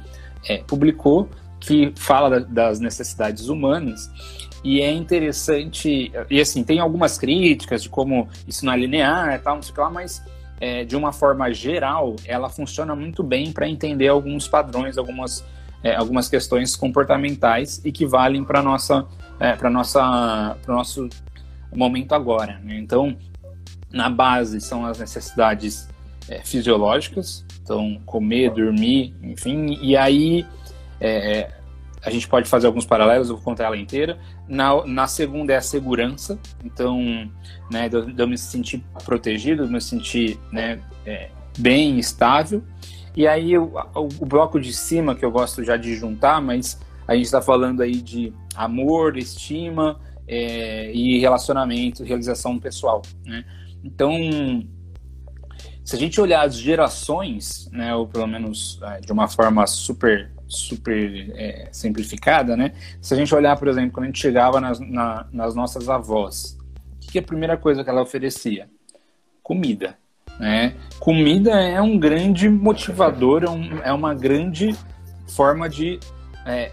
é, 0.47 0.57
publicou, 0.57 1.29
que 1.59 1.93
fala 1.95 2.39
das 2.39 2.79
necessidades 2.79 3.49
humanas 3.49 4.09
e 4.63 4.81
é 4.81 4.91
interessante, 4.91 6.11
e 6.29 6.41
assim, 6.41 6.63
tem 6.63 6.79
algumas 6.79 7.17
críticas 7.17 7.83
de 7.83 7.89
como 7.89 8.27
isso 8.47 8.65
não 8.65 8.73
é 8.73 8.77
linear 8.77 9.33
e 9.33 9.39
tal, 9.39 9.55
não 9.55 9.61
sei 9.61 9.71
o 9.71 9.75
que 9.75 9.81
lá, 9.81 9.89
mas 9.89 10.23
é, 10.59 10.83
de 10.83 10.95
uma 10.95 11.13
forma 11.13 11.51
geral, 11.53 12.15
ela 12.25 12.49
funciona 12.49 12.95
muito 12.95 13.23
bem 13.23 13.51
para 13.51 13.69
entender 13.69 14.09
alguns 14.09 14.47
padrões, 14.47 14.97
algumas, 14.97 15.45
é, 15.81 15.95
algumas 15.95 16.27
questões 16.27 16.75
comportamentais 16.75 17.81
e 17.85 17.91
que 17.91 18.05
valem 18.05 18.43
para 18.43 18.61
nossa 18.61 19.05
é, 19.39 19.53
para 19.55 19.69
nossa 19.69 20.57
para 20.61 20.75
nosso 20.75 21.07
momento 21.73 22.13
agora. 22.13 22.59
Né? 22.61 22.77
Então, 22.77 23.15
na 23.89 24.09
base 24.09 24.59
são 24.59 24.85
as 24.85 24.99
necessidades 24.99 25.87
é, 26.29 26.39
fisiológicas, 26.43 27.45
então 27.61 27.99
comer, 28.05 28.51
dormir, 28.51 29.15
enfim, 29.21 29.77
e 29.81 29.97
aí 29.97 30.45
é, 31.01 31.51
a 32.01 32.09
gente 32.09 32.27
pode 32.27 32.47
fazer 32.47 32.67
alguns 32.67 32.85
paralelos, 32.85 33.29
eu 33.29 33.35
vou 33.35 33.43
contar 33.43 33.65
ela 33.65 33.77
inteira. 33.77 34.17
Na, 34.47 34.85
na 34.85 35.07
segunda 35.07 35.53
é 35.53 35.57
a 35.57 35.61
segurança, 35.61 36.39
então, 36.63 37.29
né, 37.69 37.89
de, 37.89 38.13
de 38.13 38.21
eu 38.21 38.27
me 38.27 38.37
sentir 38.37 38.83
protegido, 39.03 39.63
de 39.63 39.69
eu 39.69 39.73
me 39.73 39.81
sentir 39.81 40.39
né, 40.51 40.79
é, 41.05 41.29
bem, 41.57 41.99
estável. 41.99 42.63
E 43.15 43.27
aí 43.27 43.57
o, 43.57 43.71
o, 43.95 44.25
bloco 44.25 44.59
de 44.59 44.71
cima, 44.71 45.15
que 45.15 45.25
eu 45.25 45.31
gosto 45.31 45.63
já 45.63 45.75
de 45.75 45.95
juntar, 45.95 46.41
mas 46.41 46.79
a 47.07 47.15
gente 47.15 47.25
está 47.25 47.41
falando 47.41 47.81
aí 47.81 47.95
de 47.95 48.31
amor, 48.55 49.17
estima 49.17 49.99
é, 50.27 50.91
e 50.93 51.19
relacionamento, 51.19 52.03
realização 52.03 52.57
pessoal, 52.59 53.01
né? 53.25 53.43
Então, 53.83 54.13
se 55.89 55.95
a 55.95 55.99
gente 55.99 56.21
olhar 56.21 56.45
as 56.45 56.55
gerações, 56.55 57.67
né, 57.71 57.95
ou 57.95 58.07
pelo 58.07 58.27
menos 58.27 58.79
é, 58.83 58.99
de 58.99 59.11
uma 59.11 59.27
forma 59.27 59.65
super 59.65 60.29
super 60.47 61.31
é, 61.35 61.67
simplificada, 61.71 62.55
né? 62.55 62.73
Se 63.01 63.15
a 63.15 63.17
gente 63.17 63.33
olhar, 63.33 63.57
por 63.57 63.67
exemplo, 63.67 63.93
quando 63.93 64.03
a 64.03 64.07
gente 64.07 64.19
chegava 64.19 64.61
nas, 64.61 64.79
na, 64.79 65.25
nas 65.31 65.55
nossas 65.55 65.89
avós, 65.89 66.55
o 66.95 66.99
que, 66.99 67.13
que 67.13 67.17
é 67.17 67.21
a 67.21 67.25
primeira 67.25 67.57
coisa 67.57 67.83
que 67.83 67.89
ela 67.89 68.03
oferecia? 68.03 68.69
Comida, 69.41 69.97
né? 70.39 70.75
Comida 70.99 71.59
é 71.59 71.81
um 71.81 71.97
grande 71.97 72.47
motivador, 72.47 73.43
é, 73.43 73.49
um, 73.49 73.77
é 73.79 73.91
uma 73.91 74.13
grande 74.13 74.75
forma 75.27 75.67
de 75.67 75.99
é, 76.45 76.71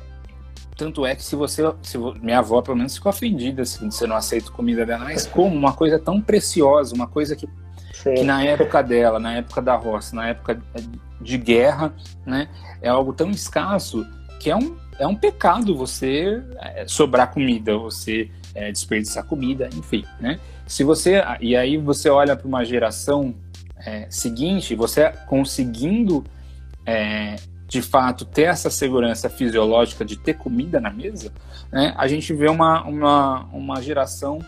tanto 0.76 1.06
é 1.06 1.16
que 1.16 1.24
se 1.24 1.34
você, 1.34 1.62
se 1.82 1.96
minha 2.20 2.40
avó 2.40 2.60
pelo 2.60 2.76
menos 2.76 2.94
ficou 2.94 3.08
ofendida 3.08 3.64
se 3.64 3.82
você 3.82 4.06
não 4.06 4.16
aceita 4.16 4.50
comida 4.50 4.84
dela, 4.84 5.04
mas 5.04 5.26
como 5.26 5.56
uma 5.56 5.72
coisa 5.72 5.98
tão 5.98 6.20
preciosa, 6.20 6.94
uma 6.94 7.06
coisa 7.06 7.34
que, 7.34 7.48
que 8.02 8.22
na 8.22 8.42
época 8.42 8.82
dela, 8.82 9.18
na 9.18 9.34
época 9.34 9.62
da 9.62 9.74
roça, 9.76 10.14
na 10.14 10.28
época 10.28 10.60
de 11.20 11.38
guerra, 11.38 11.92
né? 12.24 12.48
É 12.80 12.88
algo 12.88 13.12
tão 13.12 13.30
escasso 13.30 14.06
que 14.38 14.50
é 14.50 14.56
um, 14.56 14.76
é 14.98 15.06
um 15.06 15.14
pecado 15.14 15.76
você 15.76 16.42
é, 16.58 16.86
sobrar 16.86 17.32
comida, 17.32 17.76
você 17.76 18.30
é, 18.54 18.70
desperdiçar 18.70 19.24
comida, 19.24 19.68
enfim, 19.74 20.04
né? 20.20 20.38
Se 20.66 20.84
você 20.84 21.22
e 21.40 21.56
aí 21.56 21.76
você 21.76 22.08
olha 22.08 22.36
para 22.36 22.46
uma 22.46 22.64
geração 22.64 23.34
é, 23.84 24.06
seguinte, 24.10 24.74
você 24.74 25.10
conseguindo 25.26 26.24
é, 26.84 27.36
de 27.66 27.82
fato 27.82 28.24
ter 28.24 28.42
essa 28.42 28.70
segurança 28.70 29.28
fisiológica 29.28 30.04
de 30.04 30.16
ter 30.16 30.34
comida 30.34 30.80
na 30.80 30.90
mesa, 30.90 31.32
né? 31.72 31.94
A 31.96 32.06
gente 32.06 32.32
vê 32.32 32.48
uma, 32.48 32.82
uma, 32.84 33.44
uma 33.52 33.82
geração 33.82 34.38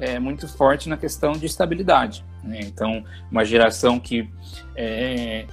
é, 0.00 0.18
muito 0.18 0.46
forte 0.48 0.88
na 0.88 0.96
questão 0.96 1.32
de 1.32 1.46
estabilidade. 1.46 2.24
Né? 2.42 2.60
Então, 2.62 3.04
uma 3.30 3.44
geração 3.44 3.98
que 3.98 4.28
é, 4.76 5.46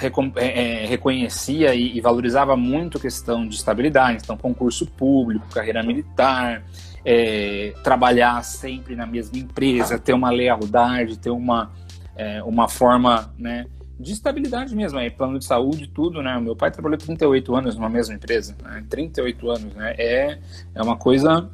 é, 0.00 0.82
é, 0.82 0.86
reconhecia 0.86 1.74
e, 1.74 1.96
e, 1.96 2.00
valorizava 2.00 2.56
muito 2.56 2.98
a 2.98 3.00
questão 3.00 3.46
de 3.46 3.54
estabilidade, 3.54 4.20
então 4.22 4.36
concurso 4.36 4.86
público, 4.86 5.46
carreira 5.48 5.82
militar, 5.82 6.62
é, 7.04 7.72
trabalhar 7.82 8.42
sempre 8.44 8.94
na 8.94 9.06
mesma 9.06 9.38
empresa, 9.38 9.98
ter 9.98 10.12
uma 10.12 10.30
lealdade, 10.30 11.18
ter 11.18 11.30
uma, 11.30 11.72
é, 12.16 12.42
uma 12.42 12.68
forma 12.68 13.32
né, 13.38 13.66
de 13.98 14.12
estabilidade 14.12 14.74
mesmo, 14.74 14.98
aí, 14.98 15.10
plano 15.10 15.38
de 15.38 15.44
saúde, 15.46 15.86
tudo, 15.88 16.22
né? 16.22 16.38
Meu 16.38 16.54
pai 16.54 16.70
trabalhou 16.70 16.98
38 16.98 17.56
anos 17.56 17.76
numa 17.76 17.88
mesma 17.88 18.14
empresa, 18.14 18.54
né? 18.62 18.84
38 18.90 19.50
anos, 19.50 19.74
né? 19.74 19.94
É, 19.96 20.38
é 20.74 20.82
uma 20.82 20.96
coisa... 20.96 21.50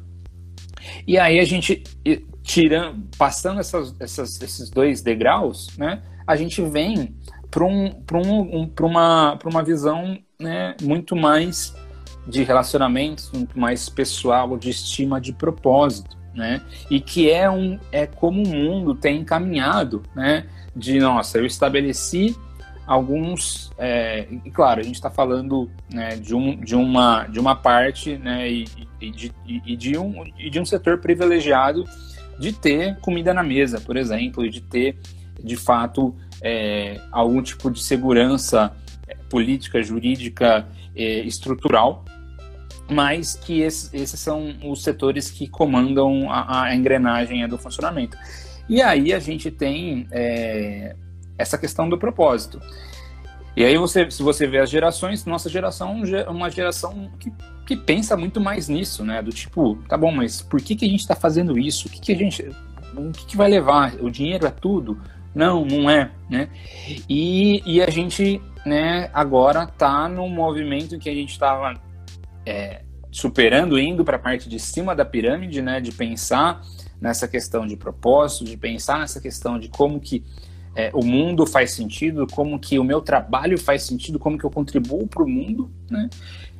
E 1.07 1.17
aí 1.17 1.39
a 1.39 1.45
gente, 1.45 1.83
tirando, 2.43 3.07
passando 3.17 3.59
essas, 3.59 3.95
essas, 3.99 4.41
esses 4.41 4.69
dois 4.69 5.01
degraus, 5.01 5.69
né? 5.77 6.01
A 6.25 6.35
gente 6.35 6.61
vem 6.61 7.15
para 7.49 7.65
um, 7.65 7.85
um, 8.13 8.61
um, 8.61 8.71
uma, 8.81 9.37
uma 9.45 9.63
visão 9.63 10.17
né, 10.39 10.75
muito 10.81 11.15
mais 11.15 11.75
de 12.27 12.43
relacionamentos, 12.43 13.31
muito 13.31 13.59
mais 13.59 13.89
pessoal, 13.89 14.57
de 14.57 14.69
estima, 14.69 15.19
de 15.19 15.33
propósito, 15.33 16.17
né? 16.33 16.61
E 16.89 16.99
que 16.99 17.29
é 17.29 17.49
um 17.49 17.79
é 17.91 18.07
como 18.07 18.41
o 18.41 18.47
mundo 18.47 18.95
tem 18.95 19.19
encaminhado, 19.19 20.03
né? 20.15 20.45
De 20.75 20.99
nossa, 20.99 21.37
eu 21.37 21.45
estabeleci 21.45 22.35
alguns 22.85 23.71
é, 23.77 24.27
e 24.43 24.51
claro 24.51 24.81
a 24.81 24.83
gente 24.83 24.95
está 24.95 25.09
falando 25.09 25.69
né, 25.93 26.15
de, 26.15 26.35
um, 26.35 26.55
de, 26.55 26.75
uma, 26.75 27.25
de 27.27 27.39
uma 27.39 27.55
parte 27.55 28.17
né, 28.17 28.49
e, 28.49 28.65
e, 28.99 29.11
de, 29.11 29.33
e, 29.45 29.75
de 29.75 29.97
um, 29.97 30.23
e 30.37 30.49
de 30.49 30.59
um 30.59 30.65
setor 30.65 30.99
privilegiado 30.99 31.85
de 32.39 32.51
ter 32.51 32.97
comida 32.99 33.33
na 33.33 33.43
mesa, 33.43 33.79
por 33.79 33.95
exemplo, 33.95 34.45
e 34.45 34.49
de 34.49 34.61
ter 34.61 34.97
de 35.41 35.55
fato 35.55 36.15
é, 36.41 36.99
algum 37.11 37.41
tipo 37.41 37.69
de 37.69 37.81
segurança 37.81 38.75
é, 39.07 39.15
política, 39.29 39.81
jurídica, 39.81 40.67
é, 40.95 41.19
estrutural, 41.21 42.03
mas 42.89 43.35
que 43.35 43.61
esses, 43.61 43.93
esses, 43.93 44.19
são 44.19 44.55
os 44.63 44.83
setores 44.83 45.31
que 45.31 45.47
comandam 45.47 46.29
a, 46.29 46.63
a, 46.63 46.75
engrenagem 46.75 47.47
do 47.47 47.57
funcionamento. 47.57 48.17
E 48.67 48.81
aí 48.81 49.13
a 49.13 49.19
gente 49.19 49.51
tem 49.51 50.07
é, 50.11 50.95
essa 51.37 51.57
questão 51.57 51.89
do 51.89 51.97
propósito. 51.97 52.59
E 53.55 53.63
aí 53.63 53.77
você, 53.77 54.09
se 54.09 54.23
você 54.23 54.47
vê 54.47 54.59
as 54.59 54.69
gerações, 54.69 55.25
nossa 55.25 55.47
geração 55.47 56.01
é 56.05 56.29
uma 56.29 56.49
geração 56.49 57.11
que, 57.19 57.31
que 57.67 57.77
pensa 57.77 58.17
muito 58.17 58.41
mais 58.41 58.67
nisso, 58.67 59.05
né? 59.05 59.21
Do 59.21 59.31
tipo, 59.31 59.75
tá 59.87 59.95
bom, 59.95 60.11
mas 60.11 60.41
por 60.41 60.59
que, 60.59 60.75
que 60.75 60.85
a 60.85 60.87
gente 60.87 61.01
está 61.01 61.15
fazendo 61.15 61.57
isso? 61.57 61.87
O 61.87 61.91
que, 61.91 62.01
que 62.01 62.11
a 62.11 62.15
gente, 62.15 62.49
o 62.95 63.11
que, 63.11 63.25
que 63.27 63.37
vai 63.37 63.49
levar? 63.49 63.93
O 64.01 64.09
dinheiro 64.09 64.47
é 64.47 64.49
tudo? 64.49 64.99
Não, 65.35 65.63
não 65.65 65.87
é, 65.87 66.11
né? 66.29 66.49
E, 67.07 67.61
e 67.65 67.81
a 67.81 67.89
gente, 67.91 68.41
né, 68.65 69.09
agora 69.13 69.67
tá 69.67 70.09
num 70.09 70.29
movimento 70.29 70.97
que 70.97 71.09
a 71.09 71.13
gente 71.13 71.31
estava 71.31 71.79
é, 72.45 72.81
superando, 73.11 73.79
indo 73.79 74.03
para 74.03 74.15
a 74.15 74.19
parte 74.19 74.49
de 74.49 74.59
cima 74.59 74.95
da 74.95 75.05
pirâmide, 75.05 75.61
né? 75.61 75.79
De 75.79 75.91
pensar 75.91 76.61
nessa 76.99 77.27
questão 77.27 77.67
de 77.67 77.77
propósito, 77.77 78.45
de 78.45 78.57
pensar 78.57 78.97
nessa 78.97 79.21
questão 79.21 79.59
de 79.59 79.69
como 79.69 79.99
que 79.99 80.23
é, 80.75 80.91
o 80.93 81.03
mundo 81.03 81.45
faz 81.45 81.71
sentido, 81.71 82.25
como 82.27 82.59
que 82.59 82.79
o 82.79 82.83
meu 82.83 83.01
trabalho 83.01 83.57
faz 83.57 83.83
sentido, 83.83 84.17
como 84.17 84.37
que 84.37 84.43
eu 84.43 84.49
contribuo 84.49 85.07
para 85.07 85.23
o 85.23 85.29
mundo, 85.29 85.71
né? 85.89 86.09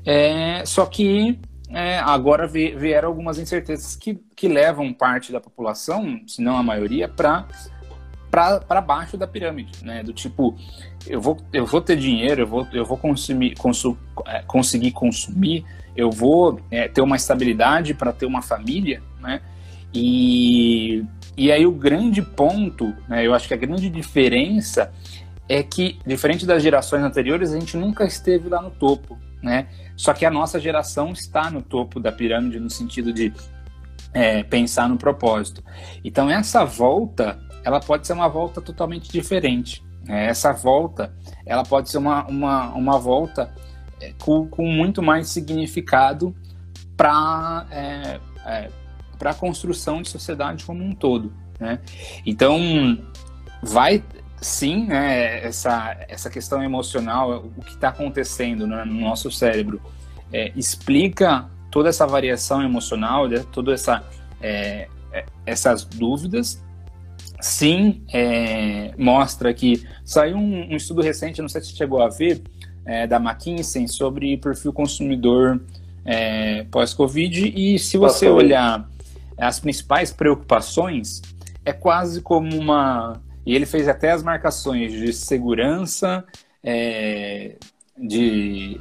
É, 0.06 0.66
só 0.66 0.86
que 0.86 1.40
é, 1.70 1.98
agora 2.00 2.46
vieram 2.48 3.10
algumas 3.10 3.40
incertezas 3.40 3.96
que, 3.96 4.20
que 4.36 4.48
levam 4.48 4.94
parte 4.94 5.32
da 5.32 5.40
população, 5.40 6.22
se 6.28 6.42
não 6.42 6.58
a 6.58 6.64
maioria, 6.64 7.08
para 7.08 7.48
para 8.30 8.82
baixo 8.82 9.16
da 9.16 9.28
pirâmide, 9.28 9.86
né? 9.86 10.02
Do 10.02 10.12
tipo, 10.12 10.58
eu 11.06 11.22
vou, 11.22 11.38
eu 11.54 11.68
vou 11.68 11.80
ter 11.80 11.96
dinheiro, 11.96 12.42
eu 12.42 12.48
vou, 12.48 12.68
eu 12.74 12.84
vou 12.84 12.98
consumir, 12.98 13.56
consu, 13.56 13.96
é, 14.26 14.42
conseguir 14.42 14.92
consumir, 14.92 15.64
eu 15.96 16.10
vou 16.10 16.60
é, 16.72 16.88
ter 16.88 17.02
uma 17.02 17.16
estabilidade 17.16 17.94
para 17.94 18.12
ter 18.12 18.26
uma 18.26 18.42
família, 18.42 19.04
né? 19.22 19.40
E, 19.94 21.06
e 21.36 21.52
aí 21.52 21.66
o 21.66 21.72
grande 21.72 22.22
ponto, 22.22 22.94
né, 23.08 23.26
eu 23.26 23.34
acho 23.34 23.48
que 23.48 23.54
a 23.54 23.58
grande 23.58 23.90
diferença 23.90 24.92
é 25.50 25.62
que, 25.62 26.00
diferente 26.06 26.46
das 26.46 26.64
gerações 26.64 27.04
anteriores, 27.04 27.52
a 27.52 27.60
gente 27.60 27.76
nunca 27.76 28.06
esteve 28.06 28.50
lá 28.50 28.62
no 28.62 28.72
topo, 28.72 29.18
né? 29.42 29.68
Só 29.96 30.14
que 30.14 30.26
a 30.26 30.32
nossa 30.32 30.60
geração 30.60 31.12
está 31.12 31.52
no 31.52 31.62
topo 31.62 32.00
da 32.00 32.12
pirâmide 32.12 32.60
no 32.60 32.70
sentido 32.70 33.12
de 33.12 33.34
é, 34.14 34.44
pensar 34.44 34.88
no 34.88 34.98
propósito. 34.98 35.64
Então 36.04 36.30
essa 36.30 36.64
volta, 36.64 37.40
ela 37.64 37.80
pode 37.80 38.08
ser 38.08 38.14
uma 38.14 38.28
volta 38.28 38.62
totalmente 38.62 39.12
diferente. 39.12 39.84
Né? 40.06 40.28
Essa 40.28 40.54
volta, 40.54 41.14
ela 41.46 41.64
pode 41.64 41.90
ser 41.90 41.98
uma, 41.98 42.26
uma, 42.26 42.70
uma 42.74 42.98
volta 42.98 43.54
é, 44.00 44.14
com, 44.20 44.48
com 44.48 44.66
muito 44.66 45.02
mais 45.02 45.30
significado 45.30 46.34
para 46.96 47.68
é, 47.72 48.20
é 48.46 48.83
para 49.24 49.32
a 49.32 49.34
construção 49.34 50.02
de 50.02 50.10
sociedade 50.10 50.66
como 50.66 50.84
um 50.84 50.94
todo. 50.94 51.32
Né? 51.58 51.80
Então, 52.26 52.60
vai 53.62 54.04
sim, 54.42 54.88
né, 54.88 55.46
essa, 55.46 55.96
essa 56.10 56.30
questão 56.30 56.62
emocional, 56.62 57.46
o 57.58 57.62
que 57.62 57.72
está 57.72 57.88
acontecendo 57.88 58.68
no, 58.68 58.86
no, 58.86 59.00
nosso 59.00 59.32
cérebro, 59.32 59.82
é, 60.34 60.52
explica 60.58 61.50
toda 61.72 61.88
essa 61.88 62.06
variação 62.06 62.62
emocional, 62.62 63.30
né, 63.30 63.46
todas 63.54 63.80
essa, 63.80 64.04
é, 64.42 64.90
é, 65.14 65.26
essas 65.46 65.86
dúvidas. 65.86 66.62
Sim, 67.40 68.04
é, 68.12 68.94
mostra 68.98 69.54
que 69.54 69.88
saiu 70.04 70.36
um, 70.36 70.74
um, 70.74 70.76
estudo 70.76 71.02
recente, 71.02 71.42
não 71.42 71.48
sei 71.48 71.62
se 71.62 71.74
chegou 71.74 72.02
a 72.02 72.10
ver, 72.10 72.44
é, 72.86 73.08
da 73.08 73.16
McKinsey 73.16 73.88
sobre 73.88 74.36
perfil 74.36 74.74
consumidor 74.74 75.62
é, 76.04 76.66
pós-Covid. 76.66 77.54
E 77.56 77.80
se 77.80 77.98
você 77.98 78.28
olhar 78.28 78.92
as 79.38 79.60
principais 79.60 80.12
preocupações, 80.12 81.22
é 81.66 81.74
quase 81.74 82.22
como 82.22 82.58
uma. 82.58 83.22
E 83.46 83.56
ele 83.56 83.66
fez 83.66 83.88
até 83.88 84.12
as 84.12 84.24
marcações 84.24 84.92
de 84.92 85.12
segurança, 85.12 86.24
é, 86.64 87.56
de, 87.98 88.80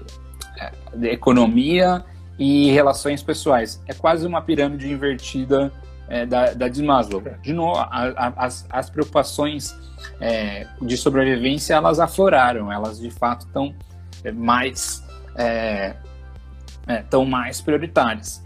é, 0.58 0.72
de, 0.96 1.08
economia 1.08 2.04
e 2.38 2.70
relações 2.70 3.22
pessoais. 3.22 3.82
É 3.88 3.94
quase 3.94 4.26
uma 4.26 4.40
pirâmide 4.40 4.90
invertida 4.90 5.72
é, 6.08 6.24
da, 6.24 6.54
da 6.54 6.68
de 6.68 6.82
Maslow. 6.82 7.22
De 7.42 7.52
novo, 7.52 7.78
a, 7.78 7.86
a, 7.86 8.28
as, 8.44 8.66
as 8.70 8.88
preocupações 8.88 9.74
é, 10.20 10.66
de 10.80 10.96
sobrevivência 10.96 11.74
elas 11.74 11.98
afloraram, 11.98 12.70
elas 12.72 13.00
de 13.00 13.10
fato 13.10 13.46
estão 13.46 13.74
é, 14.24 14.30
mais 14.30 15.02
estão 16.98 17.22
é, 17.22 17.26
mais 17.26 17.60
prioritárias 17.60 18.42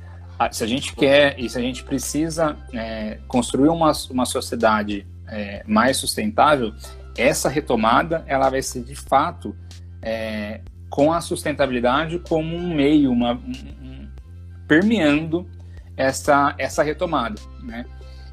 se 0.50 0.64
a 0.64 0.66
gente 0.66 0.94
quer 0.94 1.38
e 1.38 1.48
se 1.48 1.58
a 1.58 1.60
gente 1.60 1.82
precisa 1.84 2.56
é, 2.72 3.18
construir 3.26 3.68
uma, 3.68 3.92
uma 4.10 4.26
sociedade 4.26 5.06
é, 5.28 5.62
mais 5.66 5.96
sustentável, 5.96 6.72
essa 7.16 7.48
retomada 7.48 8.24
ela 8.26 8.50
vai 8.50 8.62
ser 8.62 8.82
de 8.82 8.94
fato 8.94 9.56
é, 10.02 10.60
com 10.90 11.12
a 11.12 11.20
sustentabilidade 11.20 12.18
como 12.18 12.56
um 12.56 12.74
meio, 12.74 13.10
uma, 13.10 13.34
um, 13.34 14.08
permeando 14.68 15.48
essa, 15.96 16.54
essa 16.58 16.82
retomada, 16.82 17.40
né? 17.62 17.84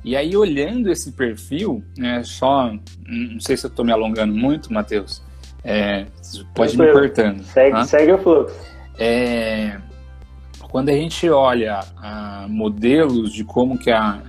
E 0.04 0.18
aí, 0.18 0.36
olhando 0.36 0.92
esse 0.92 1.14
perfil, 1.14 1.82
né, 1.98 2.22
só, 2.24 2.74
não 3.08 3.40
sei 3.40 3.56
se 3.56 3.66
eu 3.66 3.70
estou 3.70 3.86
me 3.86 3.92
alongando 3.94 4.34
muito, 4.34 4.72
Matheus, 4.72 5.24
é, 5.64 6.06
pode 6.54 6.76
ir 6.76 6.78
me 6.78 6.92
cortando. 6.92 7.42
Segue, 7.44 7.72
tá? 7.72 7.86
segue 7.86 8.12
o 8.12 8.18
fluxo. 8.18 8.54
É, 9.00 9.80
quando 10.74 10.90
a 10.90 10.94
gente 10.94 11.30
olha 11.30 11.82
ah, 11.98 12.48
modelos 12.50 13.32
de 13.32 13.44
como 13.44 13.78
que 13.78 13.92
a, 13.92 14.20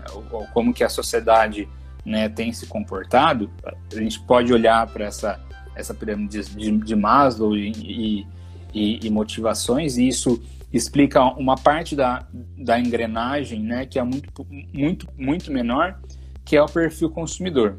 como 0.53 0.75
que 0.75 0.85
a 0.85 0.91
sociedade 0.91 1.67
né, 2.05 2.29
tem 2.29 2.53
se 2.53 2.67
comportado, 2.67 3.51
a 3.65 3.97
gente 3.97 4.21
pode 4.21 4.53
olhar 4.53 4.87
para 4.89 5.07
essa, 5.07 5.41
essa 5.75 5.95
pirâmide 5.95 6.45
de, 6.51 6.71
de 6.71 6.95
Maslow 6.95 7.57
e, 7.57 8.27
e, 8.75 9.07
e, 9.07 9.09
motivações, 9.09 9.97
e 9.97 10.07
isso 10.07 10.39
explica 10.71 11.23
uma 11.23 11.57
parte 11.57 11.97
da, 11.97 12.27
da 12.59 12.79
engrenagem 12.79 13.61
né, 13.63 13.87
que 13.87 13.99
é 13.99 14.03
muito, 14.03 14.47
muito, 14.71 15.09
muito 15.17 15.51
menor, 15.51 15.99
que 16.45 16.59
é 16.59 16.63
o 16.63 16.67
perfil 16.67 17.09
consumidor. 17.09 17.79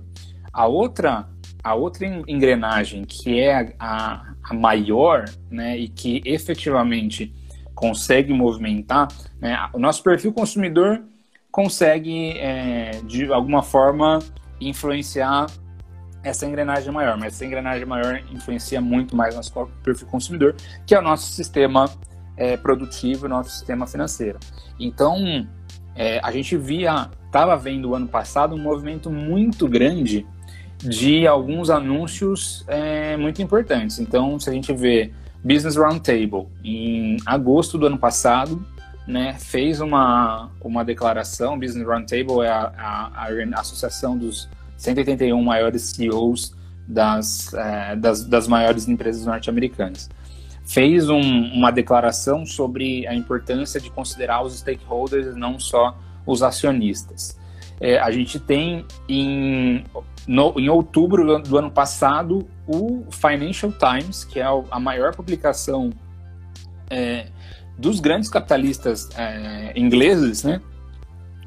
A 0.52 0.66
outra, 0.66 1.30
a 1.64 1.76
outra 1.76 2.08
engrenagem 2.28 3.06
que 3.06 3.40
é 3.40 3.76
a, 3.78 4.34
a 4.44 4.54
maior 4.56 5.26
né, 5.52 5.78
e 5.78 5.88
que 5.88 6.24
efetivamente 6.26 7.32
consegue 7.76 8.34
movimentar, 8.34 9.10
né, 9.40 9.70
o 9.74 9.78
nosso 9.78 10.02
perfil 10.02 10.34
consumidor 10.34 11.04
consegue, 11.52 12.32
é, 12.38 13.02
de 13.06 13.32
alguma 13.32 13.62
forma, 13.62 14.20
influenciar 14.60 15.48
essa 16.24 16.46
engrenagem 16.46 16.92
maior, 16.92 17.18
mas 17.18 17.36
essa 17.36 17.46
engrenagem 17.46 17.86
maior 17.86 18.22
influencia 18.32 18.82
muito 18.82 19.16
mais 19.16 19.36
nosso 19.36 19.54
perfil 19.84 20.08
consumidor, 20.08 20.56
que 20.86 20.96
é 20.96 21.00
o 21.00 21.02
nosso 21.02 21.32
sistema 21.32 21.90
é, 22.36 22.58
produtivo, 22.58 23.30
nosso 23.30 23.52
sistema 23.52 23.86
financeiro. 23.86 24.40
Então, 24.80 25.48
é, 25.96 26.20
a 26.24 26.32
gente 26.32 26.58
via, 26.58 27.10
estava 27.26 27.56
vendo 27.56 27.94
ano 27.94 28.08
passado 28.08 28.56
um 28.56 28.60
movimento 28.60 29.10
muito 29.10 29.68
grande 29.68 30.26
de 30.80 31.26
alguns 31.26 31.70
anúncios 31.70 32.66
é, 32.68 33.16
muito 33.18 33.42
importantes. 33.42 34.00
Então, 34.00 34.38
se 34.40 34.50
a 34.50 34.54
gente 34.54 34.74
vê 34.74 35.14
Business 35.46 35.76
Roundtable, 35.76 36.48
em 36.64 37.18
agosto 37.24 37.78
do 37.78 37.86
ano 37.86 38.00
passado, 38.00 38.66
né, 39.08 39.36
fez 39.40 39.80
uma, 39.80 40.50
uma 40.60 40.84
declaração. 40.84 41.60
Business 41.60 41.86
Roundtable 41.86 42.42
é 42.42 42.50
a, 42.50 42.74
a, 42.76 43.28
a, 43.28 43.60
associação 43.60 44.18
dos 44.18 44.50
181 44.76 45.40
maiores 45.44 45.84
CEOs 45.84 46.56
das, 46.88 47.54
é, 47.54 47.96
das, 47.96 48.26
das, 48.26 48.48
maiores 48.48 48.88
empresas 48.88 49.24
norte-americanas. 49.28 50.10
Fez 50.66 51.10
um, 51.10 51.22
uma 51.22 51.72
declaração 51.72 52.44
sobre 52.44 53.06
a 53.06 53.14
importância 53.14 53.80
de 53.80 53.92
considerar 53.92 54.42
os 54.42 54.58
stakeholders, 54.58 55.36
não 55.36 55.60
só 55.60 55.96
os 56.26 56.42
acionistas. 56.42 57.38
É, 57.80 58.00
a 58.00 58.10
gente 58.10 58.40
tem 58.40 58.84
em 59.08 59.84
no, 60.28 60.54
em 60.60 60.70
outubro 60.70 61.40
do 61.42 61.58
ano 61.58 61.72
passado, 61.72 62.48
o 62.68 63.06
Financial 63.12 63.72
Times, 63.72 64.24
que 64.24 64.40
é 64.40 64.46
a 64.72 64.80
maior 64.80 65.16
publicação 65.16 65.92
é, 66.90 67.28
dos 67.78 68.00
grandes 68.00 68.30
capitalistas 68.30 69.10
é, 69.18 69.74
ingleses, 69.76 70.44
né, 70.44 70.62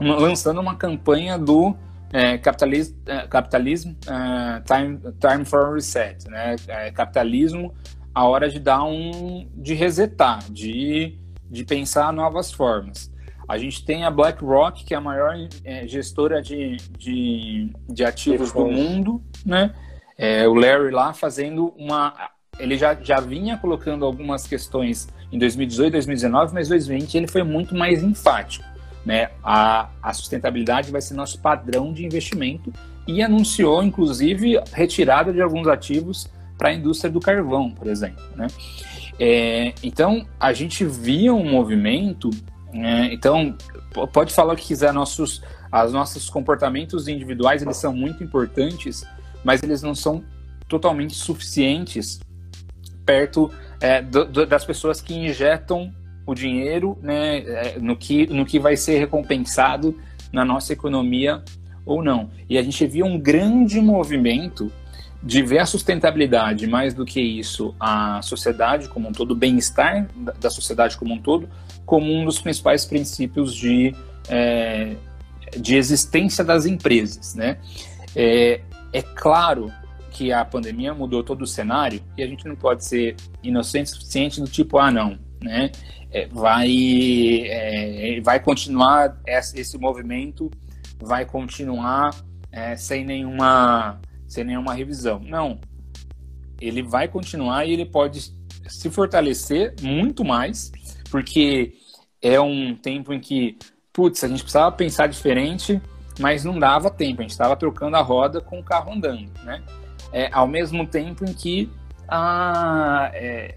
lançando 0.00 0.60
uma 0.60 0.76
campanha 0.76 1.38
do 1.38 1.74
é, 2.12 2.38
capitalismo, 2.38 2.96
é, 3.06 3.26
capitalismo 3.26 3.96
é, 4.06 4.60
time, 4.60 4.98
time 5.18 5.44
for 5.44 5.74
Reset, 5.74 6.28
né, 6.28 6.56
é, 6.68 6.90
capitalismo 6.90 7.74
a 8.14 8.24
hora 8.26 8.48
de 8.48 8.58
dar 8.58 8.82
um, 8.84 9.48
de 9.54 9.74
resetar, 9.74 10.42
de, 10.50 11.18
de 11.48 11.64
pensar 11.64 12.12
novas 12.12 12.52
formas. 12.52 13.12
A 13.48 13.56
gente 13.56 13.84
tem 13.84 14.04
a 14.04 14.11
BlackRock, 14.11 14.84
que 14.84 14.92
é 14.92 14.96
a 14.96 15.00
maior 15.00 15.34
é, 15.64 15.87
gestora 15.87 16.42
de, 16.42 16.76
de, 16.98 17.72
de 17.88 18.04
ativos 18.04 18.52
do 18.52 18.66
mundo, 18.66 19.22
né? 19.44 19.74
É, 20.18 20.46
o 20.48 20.54
Larry 20.54 20.90
lá 20.90 21.12
fazendo 21.12 21.72
uma. 21.76 22.12
Ele 22.58 22.76
já, 22.76 22.94
já 22.94 23.20
vinha 23.20 23.56
colocando 23.56 24.04
algumas 24.04 24.46
questões 24.46 25.08
em 25.30 25.38
2018, 25.38 25.92
2019, 25.92 26.52
mas 26.52 26.68
2020 26.68 27.14
ele 27.14 27.28
foi 27.28 27.42
muito 27.42 27.74
mais 27.74 28.02
enfático. 28.02 28.64
Né? 29.06 29.30
A, 29.42 29.88
a 30.02 30.12
sustentabilidade 30.12 30.90
vai 30.90 31.00
ser 31.00 31.14
nosso 31.14 31.40
padrão 31.40 31.92
de 31.92 32.04
investimento 32.04 32.72
e 33.06 33.22
anunciou, 33.22 33.82
inclusive, 33.82 34.61
retirada 34.72 35.32
de 35.32 35.40
alguns 35.40 35.66
ativos 35.68 36.28
para 36.58 36.70
a 36.70 36.74
indústria 36.74 37.11
do 37.11 37.20
carvão, 37.20 37.70
por 37.70 37.87
exemplo. 37.87 38.22
Né? 38.34 38.48
É, 39.18 39.72
então, 39.82 40.26
a 40.38 40.52
gente 40.52 40.84
via 40.84 41.32
um 41.32 41.48
movimento. 41.48 42.30
Né? 42.72 43.12
Então, 43.12 43.57
pode 44.12 44.33
falar 44.33 44.54
o 44.54 44.57
que 44.57 44.66
quiser, 44.66 44.92
nossos, 44.92 45.42
os 45.72 45.92
nossos 45.92 46.28
comportamentos 46.28 47.09
individuais 47.09 47.62
eles 47.62 47.76
são 47.76 47.92
muito 47.92 48.22
importantes, 48.22 49.07
mas 49.44 49.62
eles 49.62 49.83
não 49.83 49.94
são 49.94 50.22
totalmente 50.68 51.14
suficientes 51.14 52.20
perto 53.07 53.50
é, 53.81 54.02
do, 54.02 54.24
do, 54.26 54.46
das 54.46 54.64
pessoas 54.64 55.00
que 55.00 55.14
injetam 55.14 55.92
o 56.26 56.35
dinheiro 56.35 56.98
né, 57.00 57.38
é, 57.38 57.78
no, 57.81 57.96
que, 57.96 58.26
no 58.26 58.44
que 58.44 58.59
vai 58.59 58.76
ser 58.76 58.98
recompensado 58.98 59.98
na 60.31 60.44
nossa 60.44 60.74
economia 60.74 61.42
ou 61.87 62.02
não. 62.02 62.28
E 62.50 62.59
a 62.59 62.62
gente 62.62 62.87
via 62.87 63.04
um 63.04 63.18
grande 63.18 63.81
movimento 63.81 64.70
de 65.22 65.42
ver 65.42 65.61
a 65.61 65.66
sustentabilidade, 65.66 66.66
mais 66.66 66.92
do 66.92 67.04
que 67.04 67.20
isso, 67.20 67.74
a 67.81 68.20
sociedade 68.22 68.88
como 68.88 69.09
um 69.09 69.12
todo, 69.12 69.33
o 69.33 69.35
bem-estar 69.35 70.07
da 70.38 70.50
sociedade 70.50 70.96
como 70.96 71.14
um 71.14 71.18
todo, 71.20 71.48
como 71.88 72.12
um 72.12 72.22
dos 72.22 72.38
principais 72.38 72.85
princípios 72.85 73.55
de, 73.55 73.94
é, 74.29 74.94
de 75.57 75.74
existência 75.74 76.44
das 76.44 76.66
empresas. 76.66 77.35
Né? 77.35 77.57
É, 78.14 78.61
é 78.92 79.01
claro 79.01 79.72
que 80.11 80.31
a 80.31 80.44
pandemia 80.44 80.92
mudou 80.92 81.24
todo 81.24 81.40
o 81.40 81.46
cenário 81.46 82.03
e 82.14 82.22
a 82.22 82.27
gente 82.27 82.46
não 82.46 82.55
pode 82.55 82.85
ser 82.85 83.16
inocente 83.42 83.87
o 83.87 83.94
suficiente 83.94 84.38
do 84.38 84.46
tipo, 84.46 84.77
ah, 84.77 84.90
não, 84.90 85.18
né? 85.42 85.70
É, 86.11 86.27
vai, 86.27 86.68
é, 87.46 88.20
vai 88.22 88.38
continuar 88.40 89.18
esse, 89.27 89.79
movimento, 89.79 90.51
vai 91.01 91.24
continuar 91.24 92.14
é, 92.53 92.77
sem 92.77 93.03
nenhuma 93.05 93.98
sem 94.27 94.44
nenhuma 94.44 94.74
revisão. 94.74 95.20
Não, 95.20 95.59
ele 96.61 96.83
vai 96.83 97.09
continuar 97.09 97.64
e 97.64 97.72
ele 97.72 97.87
pode 97.87 98.35
se 98.66 98.90
fortalecer 98.90 99.74
muito 99.81 100.22
mais, 100.22 100.70
porque 101.11 101.75
é 102.21 102.40
um 102.40 102.75
tempo 102.75 103.12
em 103.12 103.21
que, 103.21 103.59
putz, 103.92 104.23
a 104.25 104.29
gente 104.29 104.42
precisava 104.42 104.73
pensar 104.73 105.07
diferente, 105.07 105.81
mas 106.18 106.44
não 106.44 106.59
dava 106.59 106.90
tempo, 106.90 107.21
a 107.21 107.23
gente 107.23 107.31
estava 107.31 107.57
trocando 107.57 107.97
a 107.97 108.03
roda 108.03 108.40
com 108.40 108.59
o 108.59 108.64
carro 108.64 108.92
andando, 108.92 109.31
né? 109.44 109.62
É, 110.12 110.29
ao 110.33 110.47
mesmo 110.47 110.87
tempo 110.87 111.25
em 111.25 111.33
que 111.33 111.71
a, 112.09 113.11
é, 113.14 113.57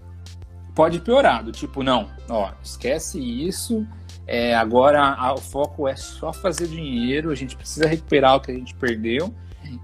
pode 0.74 1.00
piorar, 1.00 1.42
do 1.42 1.50
tipo, 1.50 1.82
não, 1.82 2.08
ó, 2.28 2.52
esquece 2.62 3.18
isso, 3.18 3.86
é, 4.26 4.54
agora 4.54 5.02
a, 5.02 5.34
o 5.34 5.38
foco 5.38 5.88
é 5.88 5.96
só 5.96 6.32
fazer 6.32 6.68
dinheiro, 6.68 7.30
a 7.30 7.34
gente 7.34 7.56
precisa 7.56 7.86
recuperar 7.88 8.36
o 8.36 8.40
que 8.40 8.50
a 8.50 8.54
gente 8.54 8.74
perdeu 8.74 9.34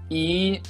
e 0.09 0.61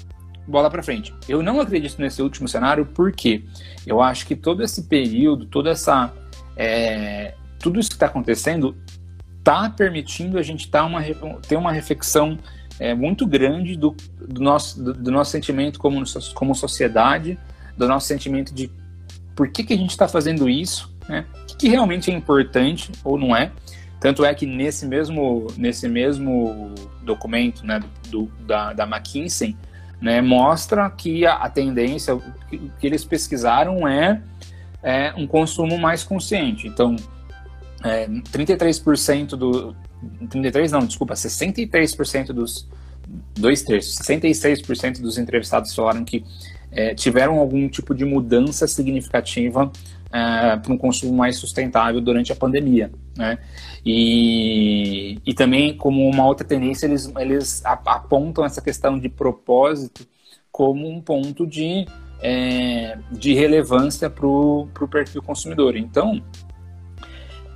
bola 0.48 0.70
para 0.70 0.82
frente. 0.82 1.14
Eu 1.28 1.44
não 1.44 1.62
acredito 1.62 2.02
nesse 2.02 2.22
último 2.22 2.48
cenário 2.48 2.86
porque 2.86 3.46
eu 3.86 4.02
acho 4.02 4.26
que 4.26 4.36
todo 4.36 4.64
esse 4.64 4.84
período, 4.84 5.46
toda 5.46 5.70
essa 5.70 6.12
é, 6.60 7.36
tudo 7.58 7.80
isso 7.80 7.90
que 7.90 7.96
está 7.96 8.08
acontecendo 8.08 8.76
está 9.38 9.70
permitindo 9.70 10.38
a 10.38 10.44
gente 10.44 10.70
tá 10.70 10.84
uma, 10.84 11.02
ter 11.48 11.56
uma 11.56 11.72
reflexão 11.72 12.38
é, 12.78 12.94
muito 12.94 13.26
grande 13.26 13.78
do, 13.78 13.96
do 14.20 14.42
nosso, 14.42 14.84
do, 14.84 14.94
do, 14.94 15.10
nosso 15.10 15.32
sentimento 15.32 15.80
como, 15.80 16.04
como 16.36 16.54
sociedade, 16.54 17.40
do 17.78 17.88
nosso 17.88 18.08
sentimento 18.08 18.54
de 18.54 18.70
por 19.34 19.50
que, 19.50 19.64
que 19.64 19.74
a 19.74 19.78
gente 19.78 19.92
está 19.92 20.06
fazendo 20.06 20.50
isso, 20.50 20.94
né? 21.08 21.26
o 21.42 21.46
que, 21.46 21.56
que 21.56 21.70
realmente 21.70 22.12
é 22.12 22.14
importante 22.14 22.92
ou 23.06 23.18
não 23.18 23.34
é. 23.34 23.52
Tanto 24.02 24.26
é 24.26 24.34
que 24.34 24.46
nesse 24.46 24.86
mesmo, 24.86 25.48
nesse 25.58 25.88
mesmo 25.88 26.74
documento 27.04 27.66
né, 27.66 27.80
do, 28.10 28.30
da, 28.46 28.74
da 28.74 28.84
McKinsey, 28.84 29.56
né, 30.02 30.22
mostra 30.22 30.90
que 30.90 31.26
a, 31.26 31.36
a 31.36 31.50
tendência, 31.50 32.16
o 32.16 32.22
que, 32.50 32.72
que, 32.80 32.88
eles 32.88 33.04
pesquisaram 33.04 33.88
é, 33.88 34.22
é 34.82 35.14
um 35.16 35.28
consumo 35.28 35.78
mais 35.78 36.04
consciente. 36.04 36.68
Então, 36.68 36.96
é, 37.84 38.08
33% 38.08 39.30
do. 39.30 39.76
33 40.30 40.72
não, 40.72 40.86
desculpa, 40.86 41.14
63% 41.14 42.28
dos. 42.28 42.68
Dois 43.34 43.64
terços, 43.64 43.98
66% 44.06 45.02
dos 45.02 45.18
entrevistados 45.18 45.74
falaram 45.74 46.06
que 46.06 46.24
é, 46.72 46.94
tiveram 46.94 47.40
algum 47.40 47.68
tipo 47.68 47.96
de 47.96 48.06
mudança 48.06 48.68
significativa 48.68 49.72
é, 50.12 50.58
para 50.58 50.72
um 50.72 50.78
consumo 50.78 51.14
mais 51.14 51.38
sustentável 51.38 52.02
durante 52.02 52.32
a 52.32 52.36
pandemia. 52.36 52.92
Né? 53.18 53.40
E, 53.86 55.20
e 55.26 55.34
também, 55.34 55.76
como 55.76 56.08
uma 56.08 56.26
outra 56.26 56.46
tendência, 56.46 56.86
eles, 56.86 57.12
eles 57.18 57.64
apontam 57.66 58.46
essa 58.46 58.62
questão 58.62 59.00
de 59.00 59.10
propósito 59.10 60.08
como 60.52 60.88
um 60.90 61.02
ponto 61.02 61.48
de, 61.48 61.86
é, 62.22 62.98
de 63.12 63.34
relevância 63.34 64.10
para 64.10 64.28
o 64.28 64.68
perfil 64.90 65.22
consumidor. 65.22 65.76
Então, 65.76 66.22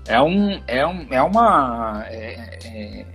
é, 0.08 0.22
um, 0.22 0.62
é, 0.68 0.86
um, 0.86 1.08
é 1.10 1.22
uma. 1.22 2.06
É, 2.08 2.60
é, 2.66 3.06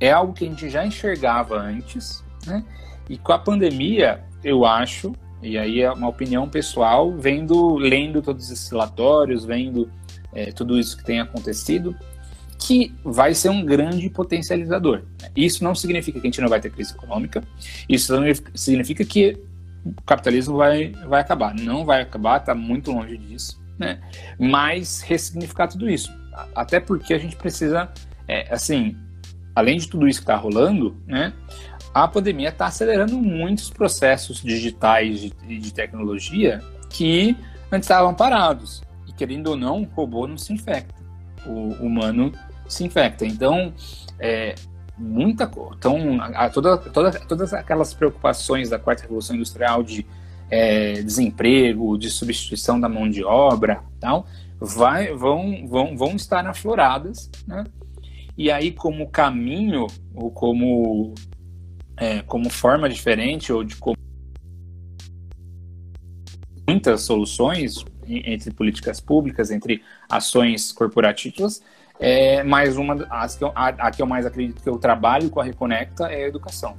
é 0.00 0.10
algo 0.10 0.32
que 0.32 0.44
a 0.44 0.48
gente 0.48 0.68
já 0.68 0.84
enxergava 0.84 1.56
antes, 1.56 2.24
né? 2.46 2.64
E 3.08 3.16
com 3.16 3.32
a 3.32 3.38
pandemia, 3.38 4.24
eu 4.42 4.64
acho, 4.64 5.12
e 5.42 5.56
aí 5.56 5.80
é 5.80 5.90
uma 5.92 6.08
opinião 6.08 6.48
pessoal, 6.48 7.12
vendo, 7.12 7.76
lendo 7.76 8.20
todos 8.20 8.50
esses 8.50 8.68
relatórios, 8.68 9.44
vendo 9.44 9.90
é, 10.32 10.50
tudo 10.50 10.78
isso 10.78 10.96
que 10.96 11.04
tem 11.04 11.20
acontecido, 11.20 11.96
que 12.58 12.94
vai 13.04 13.34
ser 13.34 13.48
um 13.48 13.64
grande 13.64 14.08
potencializador. 14.08 15.02
Isso 15.36 15.62
não 15.62 15.74
significa 15.74 16.20
que 16.20 16.26
a 16.26 16.30
gente 16.30 16.40
não 16.40 16.48
vai 16.48 16.60
ter 16.60 16.70
crise 16.70 16.94
econômica, 16.94 17.42
isso 17.88 18.14
significa 18.54 19.04
que 19.04 19.36
o 19.84 20.02
capitalismo 20.02 20.56
vai, 20.56 20.92
vai 21.06 21.20
acabar. 21.20 21.54
Não 21.54 21.84
vai 21.84 22.02
acabar, 22.02 22.38
está 22.38 22.54
muito 22.54 22.92
longe 22.92 23.16
disso, 23.16 23.62
né? 23.78 24.00
mas 24.38 25.00
ressignificar 25.00 25.68
tudo 25.68 25.88
isso. 25.88 26.12
Até 26.54 26.80
porque 26.80 27.12
a 27.12 27.18
gente 27.18 27.36
precisa, 27.36 27.90
é, 28.26 28.52
assim, 28.52 28.96
além 29.54 29.78
de 29.78 29.88
tudo 29.88 30.08
isso 30.08 30.20
que 30.20 30.24
está 30.24 30.36
rolando, 30.36 30.96
né, 31.06 31.32
a 31.92 32.08
pandemia 32.08 32.48
está 32.48 32.66
acelerando 32.66 33.18
muitos 33.18 33.68
processos 33.68 34.42
digitais 34.42 35.20
de, 35.20 35.30
de 35.58 35.74
tecnologia 35.74 36.60
que 36.88 37.36
antes 37.70 37.86
estavam 37.86 38.14
parados. 38.14 38.82
E 39.06 39.12
querendo 39.12 39.48
ou 39.48 39.56
não, 39.56 39.82
o 39.82 39.84
robô 39.84 40.26
não 40.26 40.38
se 40.38 40.52
infecta. 40.52 40.94
O 41.44 41.72
humano 41.84 42.32
se 42.66 42.84
infecta. 42.84 43.26
Então, 43.26 43.74
é, 44.18 44.54
muita 45.02 45.50
então 45.76 46.20
a, 46.22 46.48
toda, 46.48 46.78
toda, 46.78 47.10
todas 47.12 47.52
aquelas 47.52 47.92
preocupações 47.92 48.70
da 48.70 48.78
quarta 48.78 49.02
revolução 49.02 49.34
industrial 49.34 49.82
de 49.82 50.06
é, 50.48 51.02
desemprego, 51.02 51.98
de 51.98 52.10
substituição 52.10 52.78
da 52.78 52.88
mão 52.88 53.08
de 53.08 53.24
obra, 53.24 53.82
tal, 53.98 54.26
vai, 54.60 55.12
vão, 55.12 55.66
vão, 55.66 55.96
vão 55.96 56.14
estar 56.14 56.46
afloradas, 56.46 57.30
né? 57.46 57.64
E 58.36 58.50
aí, 58.50 58.70
como 58.70 59.10
caminho 59.10 59.86
ou 60.14 60.30
como 60.30 61.14
é, 61.96 62.22
como 62.22 62.48
forma 62.48 62.88
diferente 62.88 63.52
ou 63.52 63.62
de 63.62 63.76
como 63.76 63.96
muitas 66.66 67.02
soluções 67.02 67.84
entre 68.06 68.52
políticas 68.52 69.00
públicas, 69.00 69.50
entre 69.50 69.82
ações 70.08 70.72
corporativas, 70.72 71.62
é, 72.02 72.42
mais 72.42 72.76
uma 72.76 73.06
as 73.08 73.36
que 73.36 73.44
eu, 73.44 73.52
a, 73.54 73.68
a, 73.68 73.90
que 73.92 74.02
eu 74.02 74.06
mais 74.06 74.26
acredito 74.26 74.60
que 74.60 74.68
eu 74.68 74.76
trabalho 74.76 75.30
com 75.30 75.40
a 75.40 75.44
Reconecta 75.44 76.06
é 76.06 76.24
a 76.24 76.28
educação. 76.28 76.76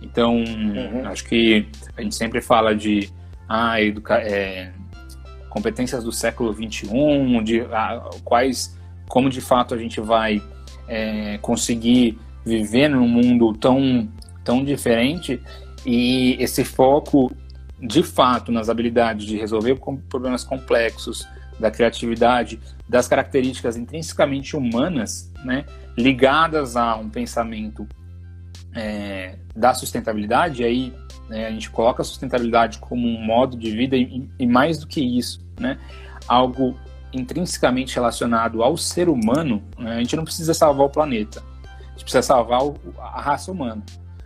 Então, 0.00 0.36
uhum. 0.36 1.06
acho 1.06 1.24
que 1.24 1.68
a 1.94 2.00
gente 2.00 2.14
sempre 2.14 2.40
fala 2.40 2.74
de 2.74 3.10
ah, 3.46 3.80
educa 3.82 4.14
é, 4.14 4.72
competências 5.50 6.02
do 6.02 6.10
século 6.10 6.54
XXI, 6.54 6.88
de 7.44 7.60
ah, 7.70 8.08
quais, 8.24 8.74
como 9.10 9.28
de 9.28 9.42
fato 9.42 9.74
a 9.74 9.78
gente 9.78 10.00
vai 10.00 10.42
é, 10.88 11.36
conseguir 11.42 12.18
viver 12.42 12.88
num 12.88 13.06
mundo 13.06 13.52
tão, 13.52 14.08
tão 14.42 14.64
diferente 14.64 15.38
e 15.84 16.34
esse 16.40 16.64
foco 16.64 17.30
de 17.78 18.02
fato 18.02 18.50
nas 18.50 18.70
habilidades 18.70 19.26
de 19.26 19.36
resolver 19.36 19.78
problemas 20.08 20.42
complexos, 20.44 21.28
da 21.58 21.70
criatividade, 21.70 22.60
das 22.92 23.08
características 23.08 23.78
intrinsecamente 23.78 24.54
humanas, 24.54 25.32
né, 25.42 25.64
ligadas 25.96 26.76
a 26.76 26.94
um 26.96 27.08
pensamento 27.08 27.88
é, 28.74 29.36
da 29.56 29.72
sustentabilidade, 29.72 30.62
aí 30.62 30.94
né, 31.26 31.46
a 31.46 31.50
gente 31.50 31.70
coloca 31.70 32.02
a 32.02 32.04
sustentabilidade 32.04 32.78
como 32.78 33.08
um 33.08 33.18
modo 33.24 33.56
de 33.56 33.70
vida 33.70 33.96
e, 33.96 34.28
e 34.38 34.46
mais 34.46 34.78
do 34.78 34.86
que 34.86 35.00
isso, 35.00 35.42
né, 35.58 35.78
algo 36.28 36.76
intrinsecamente 37.14 37.94
relacionado 37.94 38.62
ao 38.62 38.76
ser 38.76 39.08
humano, 39.08 39.62
né, 39.78 39.94
a 39.94 39.98
gente 39.98 40.14
não 40.14 40.24
precisa 40.24 40.52
salvar 40.52 40.86
o 40.86 40.90
planeta, 40.90 41.42
a 41.62 41.92
gente 41.92 42.02
precisa 42.02 42.22
salvar 42.22 42.62
o, 42.62 42.76
a 42.98 43.22
raça 43.22 43.50
humana. 43.50 43.82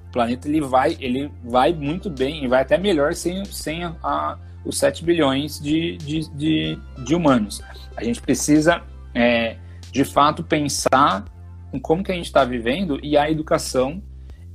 O 0.09 0.13
planeta 0.13 0.49
ele 0.49 0.61
vai, 0.61 0.97
ele 0.99 1.31
vai 1.45 1.73
muito 1.73 2.11
bem 2.11 2.45
e 2.45 2.49
vai 2.49 2.63
até 2.63 2.77
melhor 2.77 3.15
sem, 3.15 3.45
sem 3.45 3.85
a, 3.85 3.95
a 4.03 4.39
os 4.67 4.79
7 4.79 5.05
bilhões 5.05 5.61
de, 5.61 5.97
de, 5.97 6.29
de, 6.31 6.79
de 7.05 7.15
humanos. 7.15 7.63
A 7.97 8.05
gente 8.05 8.21
precisa, 8.21 8.83
é, 9.15 9.57
de 9.93 10.05
fato, 10.05 10.43
pensar 10.43 11.25
em 11.73 11.79
como 11.79 12.03
que 12.03 12.13
a 12.13 12.15
gente 12.15 12.27
está 12.27 12.45
vivendo 12.45 12.99
e 13.03 13.17
a 13.17 13.31
educação 13.31 14.03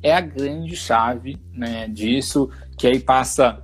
é 0.03 0.13
a 0.13 0.21
grande 0.21 0.75
chave 0.75 1.37
né, 1.53 1.87
disso, 1.87 2.49
que 2.77 2.87
aí 2.87 2.99
passa 2.99 3.63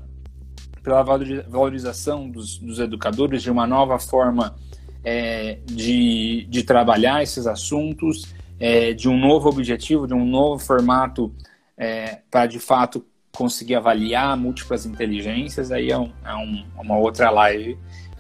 pela 0.84 1.04
valorização 1.04 2.30
dos, 2.30 2.58
dos 2.60 2.80
educadores, 2.80 3.44
de 3.44 3.52
uma 3.52 3.68
nova 3.68 4.00
forma 4.00 4.56
é, 5.04 5.60
de, 5.66 6.46
de 6.50 6.64
trabalhar 6.64 7.22
esses 7.22 7.46
assuntos, 7.46 8.34
é, 8.60 8.94
de 8.94 9.10
um 9.10 9.20
novo 9.20 9.50
objetivo, 9.50 10.08
de 10.08 10.14
um 10.14 10.26
novo 10.26 10.64
formato 10.64 11.34
é, 11.78 12.20
para 12.32 12.48
de 12.48 12.60
fato 12.60 13.06
conseguir 13.38 13.76
avaliar 13.76 14.36
múltiplas 14.36 14.86
inteligências, 14.88 15.72
aí 15.72 15.92
é, 15.92 15.98
um, 15.98 16.12
é 16.26 16.34
um, 16.34 16.66
uma 16.76 16.98
outra 16.98 17.30
live. 17.30 17.78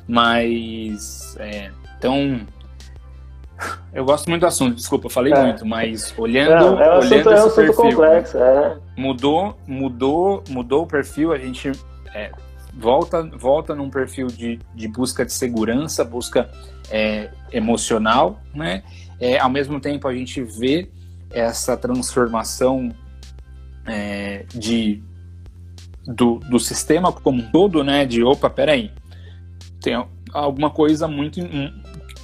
Mas, 0.07 1.36
é, 1.39 1.72
então, 1.97 2.41
eu 3.91 4.05
gosto 4.05 4.30
muito 4.30 4.41
do 4.41 4.47
assunto, 4.47 4.76
desculpa, 4.76 5.09
falei 5.09 5.34
é. 5.34 5.41
muito, 5.43 5.65
mas 5.65 6.13
olhando, 6.18 6.76
Não, 6.76 6.82
é 6.82 6.95
um 6.95 6.99
olhando 6.99 7.30
assunto, 7.32 7.34
esse 7.34 7.59
é 7.59 7.63
um 7.63 7.65
perfil, 7.65 7.97
complexo, 7.97 8.38
é. 8.38 8.78
mudou, 8.95 9.57
mudou, 9.65 10.43
mudou 10.49 10.84
o 10.84 10.88
perfil, 10.88 11.34
a 11.34 11.39
gente 11.39 11.72
é, 12.13 12.32
volta, 12.76 13.24
volta 13.24 13.74
num 13.74 13.89
perfil 13.89 14.28
de, 14.28 14.59
de 14.76 14.88
busca 14.88 15.26
de 15.26 15.34
segurança, 15.34 16.05
busca 16.05 16.47
é, 16.91 17.32
emocional, 17.51 18.39
né? 18.53 18.84
É, 19.20 19.39
ao 19.39 19.49
mesmo 19.49 19.80
tempo 19.80 20.07
a 20.07 20.13
gente 20.13 20.43
vê 20.43 20.88
essa 21.32 21.76
transformação 21.76 22.93
é, 23.88 24.46
de 24.54 25.02
do, 26.06 26.36
do 26.50 26.60
sistema 26.60 27.12
como 27.12 27.42
um 27.42 27.52
todo, 27.52 27.84
né? 27.84 28.06
De 28.06 28.24
opa, 28.24 28.50
peraí, 28.50 28.92
tem 29.82 30.06
alguma 30.34 30.70
coisa 30.70 31.08
muito 31.08 31.42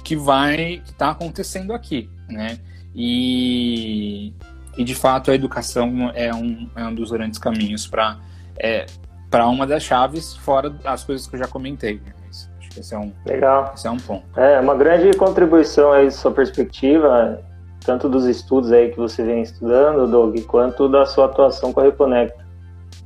que 0.02 0.16
vai 0.16 0.82
que 0.84 0.90
está 0.90 1.10
acontecendo 1.10 1.72
aqui, 1.72 2.08
né? 2.28 2.58
E, 2.94 4.32
e 4.76 4.84
de 4.84 4.94
fato 4.94 5.30
a 5.30 5.34
educação 5.34 6.10
é 6.14 6.32
um, 6.32 6.70
é 6.76 6.84
um 6.84 6.94
dos 6.94 7.10
grandes 7.10 7.38
caminhos 7.38 7.86
para 7.86 8.18
é, 8.56 8.86
para 9.30 9.48
uma 9.48 9.66
das 9.66 9.82
chaves, 9.82 10.36
fora 10.36 10.72
as 10.84 11.02
coisas 11.02 11.26
que 11.26 11.34
eu 11.34 11.40
já 11.40 11.48
comentei. 11.48 11.94
Né? 11.94 12.12
Acho 12.30 12.70
que 12.70 12.80
esse 12.80 12.94
é 12.94 12.98
um 12.98 13.12
legal. 13.26 13.72
Esse 13.74 13.88
é 13.88 13.90
um 13.90 13.96
ponto. 13.96 14.22
É 14.38 14.60
uma 14.60 14.76
grande 14.76 15.16
contribuição 15.16 15.92
aí 15.92 16.08
sua 16.12 16.30
perspectiva, 16.30 17.42
tanto 17.84 18.08
dos 18.08 18.26
estudos 18.26 18.72
aí 18.72 18.90
que 18.90 18.96
você 18.96 19.22
vem 19.22 19.42
estudando, 19.42 20.10
Doug, 20.10 20.38
quanto 20.46 20.88
da 20.88 21.04
sua 21.04 21.26
atuação 21.26 21.72
com 21.72 21.80
a 21.80 21.84
Reconecta. 21.84 22.44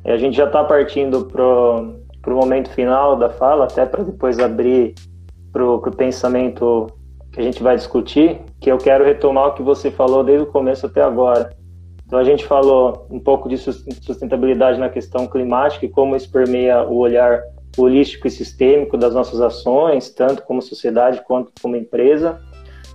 A 0.05 0.16
gente 0.16 0.37
já 0.37 0.45
está 0.45 0.62
partindo 0.64 1.24
para 1.26 1.45
o 1.45 2.37
momento 2.37 2.70
final 2.70 3.16
da 3.16 3.29
fala, 3.29 3.64
até 3.64 3.85
para 3.85 4.05
depois 4.05 4.39
abrir 4.39 4.95
para 5.53 5.64
o 5.64 5.81
pensamento 5.91 6.87
que 7.33 7.41
a 7.41 7.43
gente 7.43 7.62
vai 7.62 7.76
discutir, 7.76 8.41
que 8.61 8.70
eu 8.70 8.79
quero 8.79 9.05
retomar 9.05 9.49
o 9.49 9.55
que 9.55 9.62
você 9.62 9.91
falou 9.91 10.22
desde 10.22 10.45
o 10.45 10.51
começo 10.51 10.87
até 10.87 11.03
agora. 11.03 11.51
Então 12.07 12.18
a 12.18 12.24
gente 12.24 12.47
falou 12.47 13.07
um 13.11 13.20
pouco 13.20 13.49
de 13.49 13.59
sustentabilidade 13.59 14.79
na 14.79 14.89
questão 14.89 15.26
climática 15.26 15.85
e 15.85 15.89
como 15.89 16.16
isso 16.16 16.31
permeia 16.31 16.83
o 16.83 16.97
olhar 16.97 17.43
holístico 17.76 18.26
e 18.26 18.31
sistêmico 18.31 18.97
das 18.97 19.14
nossas 19.14 19.41
ações, 19.41 20.09
tanto 20.11 20.43
como 20.43 20.62
sociedade 20.62 21.22
quanto 21.26 21.53
como 21.61 21.76
empresa. 21.76 22.41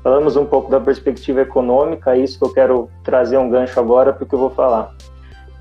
Falamos 0.03 0.35
um 0.35 0.45
pouco 0.45 0.69
da 0.69 0.81
perspectiva 0.81 1.41
econômica, 1.41 2.13
é 2.13 2.19
isso 2.19 2.37
que 2.37 2.43
eu 2.43 2.53
quero 2.53 2.89
trazer 3.03 3.37
um 3.37 3.49
gancho 3.49 3.79
agora 3.79 4.11
para 4.11 4.25
o 4.25 4.27
que 4.27 4.35
eu 4.35 4.39
vou 4.39 4.49
falar. 4.49 4.93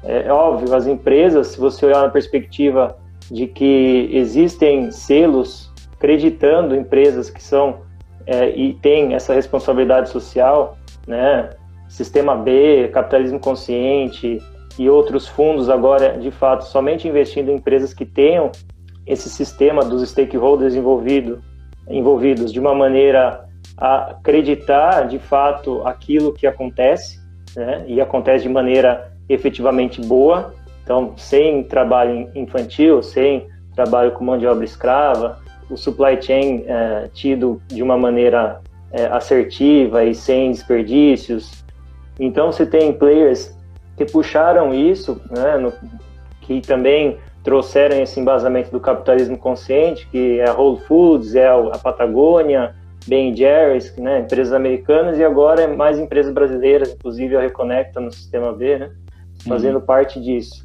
É, 0.03 0.25
é 0.27 0.33
óbvio, 0.33 0.75
as 0.75 0.87
empresas, 0.87 1.49
se 1.49 1.61
você 1.61 1.87
olhar 1.87 2.03
na 2.03 2.09
perspectiva 2.09 2.97
de 3.31 3.47
que 3.47 4.11
existem 4.13 4.91
selos 4.91 5.73
acreditando 5.95 6.75
empresas 6.75 7.31
que 7.31 7.41
são 7.41 7.83
é, 8.27 8.49
e 8.51 8.75
têm 8.75 9.15
essa 9.15 9.33
responsabilidade 9.33 10.11
social, 10.11 10.77
né? 11.07 11.51
Sistema 11.89 12.35
B, 12.35 12.89
capitalismo 12.93 13.39
consciente 13.39 14.39
e 14.77 14.89
outros 14.89 15.29
fundos 15.29 15.69
agora, 15.69 16.19
de 16.19 16.31
fato, 16.33 16.65
somente 16.65 17.07
investindo 17.07 17.51
em 17.51 17.57
empresas 17.57 17.95
que 17.95 18.05
tenham 18.05 18.51
esse 19.07 19.29
sistema 19.29 19.85
dos 19.85 20.09
stakeholders 20.09 20.75
envolvido, 20.75 21.41
envolvidos 21.89 22.53
de 22.53 22.59
uma 22.59 22.75
maneira 22.75 23.49
acreditar 23.83 25.09
de 25.09 25.19
fato 25.19 25.83
aquilo 25.85 26.33
que 26.33 26.47
acontece, 26.47 27.21
né? 27.57 27.85
E 27.89 28.01
acontece 28.01 28.45
de 28.45 28.49
maneira 28.49 29.13
efetivamente 29.29 30.01
boa. 30.01 30.55
Então, 30.85 31.15
sem 31.17 31.65
trabalho 31.65 32.31
infantil, 32.35 33.03
sem 33.03 33.49
trabalho 33.75 34.13
com 34.13 34.25
mão 34.25 34.39
de 34.39 34.47
obra 34.47 34.65
escrava, 34.65 35.41
o 35.69 35.77
supply 35.77 36.21
chain 36.21 36.65
é, 36.67 37.09
tido 37.13 37.61
de 37.67 37.83
uma 37.83 37.97
maneira 37.97 38.61
é, 38.93 39.07
assertiva 39.07 40.05
e 40.05 40.15
sem 40.15 40.53
desperdícios. 40.53 41.65
Então, 42.21 42.53
você 42.53 42.65
tem 42.65 42.93
players 42.93 43.57
que 43.97 44.05
puxaram 44.05 44.73
isso, 44.73 45.21
né, 45.31 45.57
no, 45.57 45.73
que 46.43 46.61
também 46.61 47.17
trouxeram 47.43 48.01
esse 48.01 48.21
embasamento 48.21 48.71
do 48.71 48.79
capitalismo 48.79 49.37
consciente, 49.37 50.07
que 50.09 50.39
é 50.39 50.49
a 50.49 50.53
Whole 50.53 50.81
Foods, 50.81 51.35
é 51.35 51.49
a 51.49 51.79
Patagônia, 51.83 52.75
Ben 53.07 53.35
Jerry's, 53.35 53.95
né, 53.97 54.21
empresas 54.21 54.53
americanas, 54.53 55.19
e 55.19 55.25
agora 55.25 55.63
é 55.63 55.67
mais 55.67 55.99
empresas 55.99 56.33
brasileiras, 56.33 56.93
inclusive 56.93 57.37
a 57.37 57.41
Reconecta 57.41 58.01
no 58.01 58.13
Sistema 58.13 58.53
B, 58.53 58.79
né, 58.79 58.91
fazendo 59.47 59.79
uhum. 59.79 59.87
parte 59.87 60.21
disso. 60.21 60.65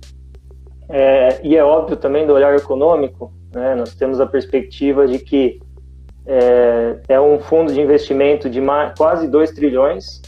É, 0.89 1.39
e 1.43 1.55
é 1.55 1.63
óbvio 1.63 1.97
também 1.97 2.25
do 2.25 2.33
olhar 2.33 2.55
econômico, 2.55 3.33
né? 3.53 3.75
Nós 3.75 3.93
temos 3.95 4.21
a 4.21 4.25
perspectiva 4.25 5.05
de 5.05 5.19
que 5.19 5.59
é, 6.25 6.99
é 7.09 7.19
um 7.19 7.39
fundo 7.39 7.73
de 7.73 7.81
investimento 7.81 8.49
de 8.49 8.61
mais, 8.61 8.93
quase 8.97 9.27
2 9.27 9.51
trilhões 9.51 10.21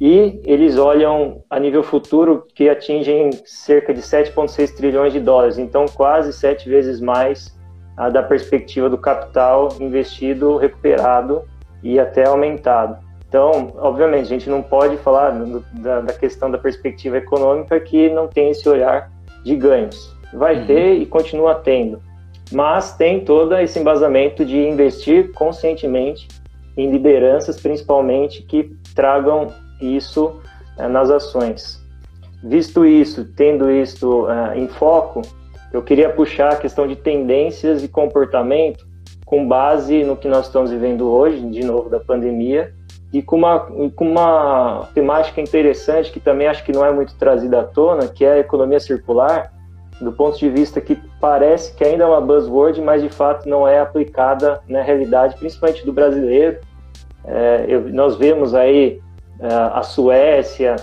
e 0.00 0.40
eles 0.44 0.78
olham 0.78 1.44
a 1.48 1.60
nível 1.60 1.82
futuro 1.82 2.46
que 2.54 2.68
atingem 2.68 3.30
cerca 3.44 3.94
de 3.94 4.00
7,6 4.00 4.74
trilhões 4.74 5.12
de 5.12 5.20
dólares, 5.20 5.58
então 5.58 5.86
quase 5.86 6.32
sete 6.32 6.68
vezes 6.68 7.00
mais 7.00 7.56
da 8.12 8.22
perspectiva 8.22 8.88
do 8.90 8.98
capital 8.98 9.68
investido, 9.78 10.56
recuperado 10.56 11.44
e 11.82 11.98
até 11.98 12.26
aumentado. 12.26 12.98
Então, 13.28 13.72
obviamente, 13.78 14.26
a 14.26 14.28
gente 14.28 14.50
não 14.50 14.62
pode 14.62 14.96
falar 14.98 15.30
da, 15.74 16.00
da 16.00 16.12
questão 16.12 16.50
da 16.50 16.58
perspectiva 16.58 17.16
econômica 17.16 17.80
que 17.80 18.10
não 18.10 18.28
tem 18.28 18.50
esse 18.50 18.68
olhar 18.68 19.10
de 19.42 19.56
ganhos. 19.56 20.14
Vai 20.34 20.60
uhum. 20.60 20.66
ter 20.66 20.94
e 20.94 21.06
continua 21.06 21.54
tendo 21.54 22.00
mas 22.52 22.94
tem 22.94 23.20
todo 23.24 23.56
esse 23.56 23.78
embasamento 23.78 24.44
de 24.44 24.58
investir 24.58 25.32
conscientemente 25.32 26.28
em 26.76 26.90
lideranças, 26.90 27.60
principalmente, 27.60 28.42
que 28.42 28.74
tragam 28.94 29.52
isso 29.80 30.40
é, 30.78 30.86
nas 30.86 31.10
ações. 31.10 31.82
Visto 32.42 32.84
isso, 32.84 33.24
tendo 33.36 33.70
isso 33.70 34.26
é, 34.28 34.58
em 34.58 34.68
foco, 34.68 35.22
eu 35.72 35.82
queria 35.82 36.10
puxar 36.10 36.52
a 36.52 36.56
questão 36.56 36.86
de 36.86 36.96
tendências 36.96 37.82
e 37.82 37.88
comportamento 37.88 38.86
com 39.32 39.48
base 39.48 40.04
no 40.04 40.14
que 40.14 40.28
nós 40.28 40.44
estamos 40.44 40.70
vivendo 40.70 41.10
hoje, 41.10 41.40
de 41.40 41.64
novo, 41.64 41.88
da 41.88 41.98
pandemia, 41.98 42.74
e 43.10 43.22
com 43.22 43.36
uma, 43.36 43.60
com 43.60 44.04
uma 44.06 44.90
temática 44.92 45.40
interessante 45.40 46.12
que 46.12 46.20
também 46.20 46.48
acho 46.48 46.62
que 46.62 46.70
não 46.70 46.84
é 46.84 46.92
muito 46.92 47.14
trazida 47.14 47.60
à 47.60 47.64
tona, 47.64 48.08
que 48.08 48.26
é 48.26 48.32
a 48.34 48.38
economia 48.40 48.78
circular, 48.78 49.50
do 49.98 50.12
ponto 50.12 50.38
de 50.38 50.50
vista 50.50 50.82
que 50.82 51.00
parece 51.18 51.74
que 51.74 51.82
ainda 51.82 52.04
é 52.04 52.06
uma 52.06 52.20
buzzword, 52.20 52.82
mas 52.82 53.00
de 53.00 53.08
fato 53.08 53.48
não 53.48 53.66
é 53.66 53.80
aplicada 53.80 54.60
na 54.68 54.82
realidade, 54.82 55.34
principalmente 55.38 55.82
do 55.86 55.94
brasileiro. 55.94 56.58
É, 57.24 57.64
eu, 57.66 57.88
nós 57.88 58.16
vemos 58.16 58.54
aí 58.54 59.00
é, 59.40 59.46
a 59.50 59.82
Suécia 59.82 60.76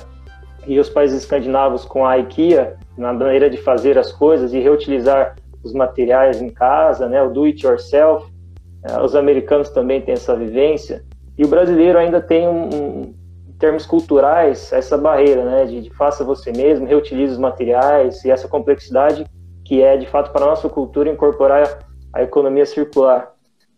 e 0.66 0.80
os 0.80 0.90
países 0.90 1.22
escandinavos 1.22 1.86
com 1.86 2.04
a 2.04 2.18
IKEA 2.18 2.78
na 2.98 3.14
maneira 3.14 3.48
de 3.48 3.58
fazer 3.58 3.96
as 3.96 4.12
coisas 4.12 4.56
e 4.56 4.60
reutilizar 4.60 5.36
os 5.64 5.72
materiais 5.72 6.42
em 6.42 6.50
casa, 6.50 7.08
né, 7.08 7.22
o 7.22 7.30
do 7.30 7.44
it 7.44 7.64
yourself. 7.64 8.39
É, 8.84 9.02
os 9.02 9.16
americanos 9.16 9.70
também 9.70 10.02
têm 10.02 10.14
essa 10.14 10.36
vivência 10.36 11.04
e 11.38 11.44
o 11.44 11.48
brasileiro 11.48 11.98
ainda 11.98 12.22
tem 12.22 12.48
um, 12.48 12.70
um 12.74 13.14
termos 13.60 13.86
culturais, 13.86 14.72
essa 14.72 14.98
barreira, 14.98 15.44
né, 15.44 15.66
de, 15.66 15.82
de, 15.82 15.90
faça 15.90 16.24
você 16.24 16.52
mesmo, 16.52 16.88
reutilize 16.88 17.34
os 17.34 17.40
materiais 17.40 18.24
e 18.24 18.32
essa 18.32 18.48
complexidade 18.48 19.26
que 19.66 19.84
é, 19.84 19.98
de 19.98 20.08
fato, 20.08 20.32
para 20.32 20.46
a 20.46 20.48
nossa 20.48 20.68
cultura 20.70 21.12
incorporar 21.12 21.80
a 22.12 22.24
economia 22.24 22.66
circular. 22.66 23.34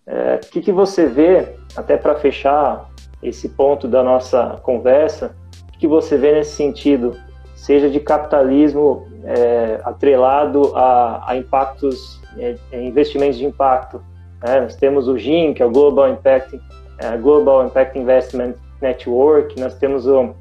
O 0.08 0.10
é, 0.10 0.38
que, 0.38 0.62
que 0.62 0.72
você 0.72 1.06
vê, 1.06 1.56
até 1.76 1.97
para 1.97 2.16
fechar 2.16 2.89
esse 3.22 3.49
ponto 3.49 3.88
da 3.88 4.02
nossa 4.02 4.60
conversa, 4.64 5.36
o 5.76 5.78
que 5.78 5.88
você 5.88 6.16
vê 6.16 6.32
nesse 6.32 6.52
sentido, 6.52 7.18
seja 7.56 7.89
de 7.89 7.99
capitalismo 7.99 9.06
é, 9.26 9.82
atrelado 9.84 10.72
a, 10.76 11.30
a 11.32 11.36
impactos, 11.36 12.22
é, 12.38 12.56
investimentos 12.72 13.38
de 13.38 13.45
impacto. 13.45 14.02
Né? 14.43 14.61
Nós 14.61 14.75
temos 14.75 15.07
o 15.07 15.17
GIM, 15.17 15.53
que 15.53 15.61
é 15.61 15.65
o 15.65 15.71
Global 15.71 16.09
Impact, 16.09 16.59
é, 16.97 17.17
Global 17.17 17.65
Impact 17.65 17.97
Investment 17.97 18.55
Network, 18.81 19.59
nós 19.59 19.75
temos 19.75 20.07
o, 20.07 20.33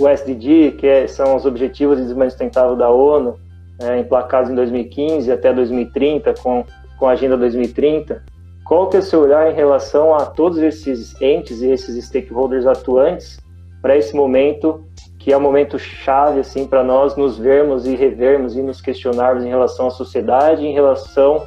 o 0.00 0.08
SDG, 0.08 0.72
que 0.72 0.86
é, 0.86 1.06
são 1.06 1.36
os 1.36 1.46
Objetivos 1.46 1.96
de 1.96 2.02
Desenvolvimento 2.02 2.32
Sustentável 2.32 2.76
da 2.76 2.90
ONU, 2.90 3.38
é, 3.80 3.98
emplacados 3.98 4.50
em 4.50 4.54
2015 4.54 5.30
até 5.30 5.52
2030, 5.52 6.34
com, 6.42 6.64
com 6.98 7.08
a 7.08 7.12
Agenda 7.12 7.36
2030. 7.36 8.22
Qual 8.64 8.88
que 8.88 8.96
é 8.96 9.00
o 9.00 9.02
seu 9.02 9.20
olhar 9.20 9.50
em 9.50 9.54
relação 9.54 10.14
a 10.14 10.24
todos 10.24 10.58
esses 10.58 11.20
entes 11.20 11.60
e 11.60 11.70
esses 11.70 12.02
stakeholders 12.06 12.66
atuantes 12.66 13.38
para 13.82 13.96
esse 13.96 14.16
momento, 14.16 14.82
que 15.18 15.30
é 15.30 15.36
um 15.36 15.40
momento 15.40 15.78
chave 15.78 16.40
assim 16.40 16.66
para 16.66 16.82
nós 16.82 17.16
nos 17.16 17.36
vermos 17.36 17.86
e 17.86 17.94
revermos 17.94 18.56
e 18.56 18.62
nos 18.62 18.80
questionarmos 18.80 19.44
em 19.44 19.48
relação 19.48 19.88
à 19.88 19.90
sociedade, 19.90 20.64
em 20.64 20.72
relação 20.72 21.44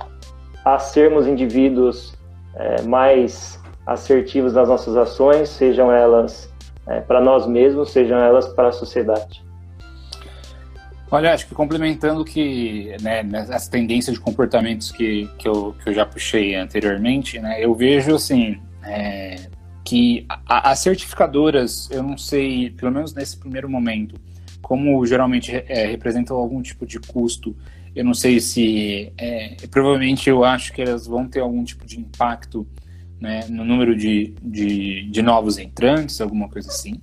a 0.74 0.80
sermos 0.80 1.28
indivíduos 1.28 2.14
é, 2.56 2.82
mais 2.82 3.62
assertivos 3.86 4.54
nas 4.54 4.68
nossas 4.68 4.98
ações, 4.98 5.50
sejam 5.50 5.92
elas 5.92 6.52
é, 6.88 7.00
para 7.00 7.22
nós 7.22 7.48
mesmos, 7.48 7.92
sejam 7.92 8.18
elas 8.18 8.48
para 8.50 8.70
a 8.70 8.72
sociedade. 8.72 9.46
Olha, 11.10 11.34
acho 11.34 11.48
que 11.48 11.56
complementando 11.56 12.26
que 12.26 12.98
né, 13.02 13.22
as 13.50 13.70
tendências 13.70 14.18
de 14.18 14.22
comportamentos 14.22 14.92
que, 14.92 15.30
que, 15.38 15.48
eu, 15.48 15.74
que 15.82 15.90
eu 15.90 15.94
já 15.94 16.06
puxei 16.06 16.54
anteriormente, 16.56 17.40
né, 17.40 17.64
eu 17.64 17.74
vejo 17.74 18.16
assim 18.16 18.60
é, 18.84 19.48
que 19.86 20.26
as 20.46 20.80
certificadoras, 20.80 21.90
eu 21.92 22.04
não 22.04 22.18
sei, 22.18 22.72
pelo 22.72 22.92
menos 22.92 23.14
nesse 23.14 23.38
primeiro 23.38 23.70
momento, 23.70 24.20
como 24.62 25.06
geralmente 25.06 25.56
é, 25.56 25.86
representam 25.86 26.36
algum 26.36 26.62
tipo 26.62 26.86
de 26.86 27.00
custo, 27.00 27.56
eu 27.98 28.06
não 28.06 28.14
sei 28.14 28.40
se 28.40 29.12
é, 29.18 29.56
provavelmente 29.70 30.30
eu 30.30 30.44
acho 30.44 30.72
que 30.74 30.82
elas 30.82 31.08
vão 31.08 31.28
ter 31.28 31.42
algum 31.42 31.64
tipo 31.64 31.86
de 31.86 32.00
impacto 32.00 32.68
né, 33.20 33.46
no 33.50 33.66
número 33.66 33.96
de, 33.96 34.34
de, 34.42 35.10
de 35.10 35.22
novos 35.22 35.58
entrantes, 35.58 36.22
alguma 36.22 36.48
coisa 36.48 36.70
assim 36.70 37.02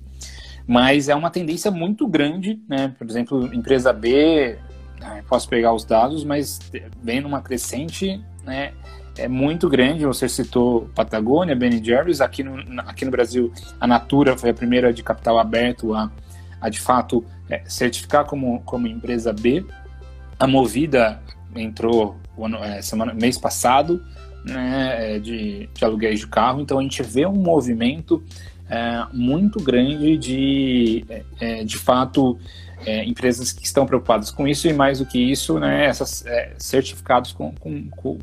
mas 0.67 1.09
é 1.09 1.15
uma 1.15 1.29
tendência 1.29 1.69
muito 1.69 2.07
grande, 2.07 2.59
né? 2.67 2.93
Por 2.97 3.07
exemplo, 3.07 3.53
empresa 3.53 3.93
B, 3.93 4.57
né, 4.99 5.23
posso 5.29 5.47
pegar 5.47 5.73
os 5.73 5.85
dados, 5.85 6.23
mas 6.23 6.59
vem 7.01 7.21
numa 7.21 7.41
crescente, 7.41 8.19
né? 8.43 8.73
É 9.17 9.27
muito 9.27 9.69
grande. 9.69 10.05
Você 10.05 10.27
citou 10.27 10.89
Patagônia, 10.95 11.55
Ben 11.55 11.83
Jerry's. 11.83 12.19
Aqui 12.19 12.43
no, 12.43 12.81
aqui 12.81 13.05
no 13.05 13.11
Brasil, 13.11 13.53
a 13.79 13.87
Natura 13.87 14.37
foi 14.37 14.49
a 14.49 14.53
primeira 14.53 14.91
de 14.91 15.03
capital 15.03 15.39
aberto 15.39 15.93
a, 15.93 16.11
a 16.59 16.67
de 16.67 16.81
fato 16.81 17.23
é, 17.49 17.63
certificar 17.65 18.25
como, 18.25 18.61
como 18.61 18.87
empresa 18.87 19.31
B. 19.31 19.63
A 20.39 20.47
Movida 20.47 21.21
entrou 21.55 22.17
ano, 22.37 22.57
é, 22.57 22.81
semana, 22.81 23.13
mês 23.13 23.37
passado 23.37 24.03
né, 24.45 25.15
é, 25.15 25.19
de, 25.19 25.69
de 25.73 25.85
aluguéis 25.85 26.19
de 26.19 26.27
carro. 26.27 26.61
Então 26.61 26.79
a 26.79 26.81
gente 26.81 27.01
vê 27.01 27.25
um 27.25 27.35
movimento 27.35 28.23
é, 28.69 29.05
muito 29.13 29.61
grande 29.61 30.17
de, 30.17 31.05
é, 31.09 31.23
é, 31.39 31.63
de 31.63 31.77
fato, 31.77 32.37
é, 32.85 33.03
empresas 33.03 33.51
que 33.51 33.65
estão 33.65 33.85
preocupadas 33.85 34.31
com 34.31 34.47
isso 34.47 34.67
e 34.67 34.73
mais 34.73 34.99
do 34.99 35.05
que 35.05 35.19
isso, 35.19 35.59
né, 35.59 35.85
essas 35.85 36.25
é, 36.25 36.53
certificados 36.57 37.31
com, 37.31 37.53
com, 37.55 37.89
com 37.89 38.17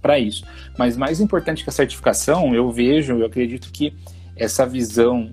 para 0.00 0.18
isso. 0.18 0.44
Mas 0.78 0.96
mais 0.96 1.20
importante 1.20 1.62
que 1.62 1.70
a 1.70 1.72
certificação, 1.72 2.54
eu 2.54 2.70
vejo, 2.70 3.18
eu 3.18 3.26
acredito 3.26 3.70
que 3.70 3.94
essa 4.36 4.66
visão 4.66 5.30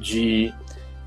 de 0.00 0.52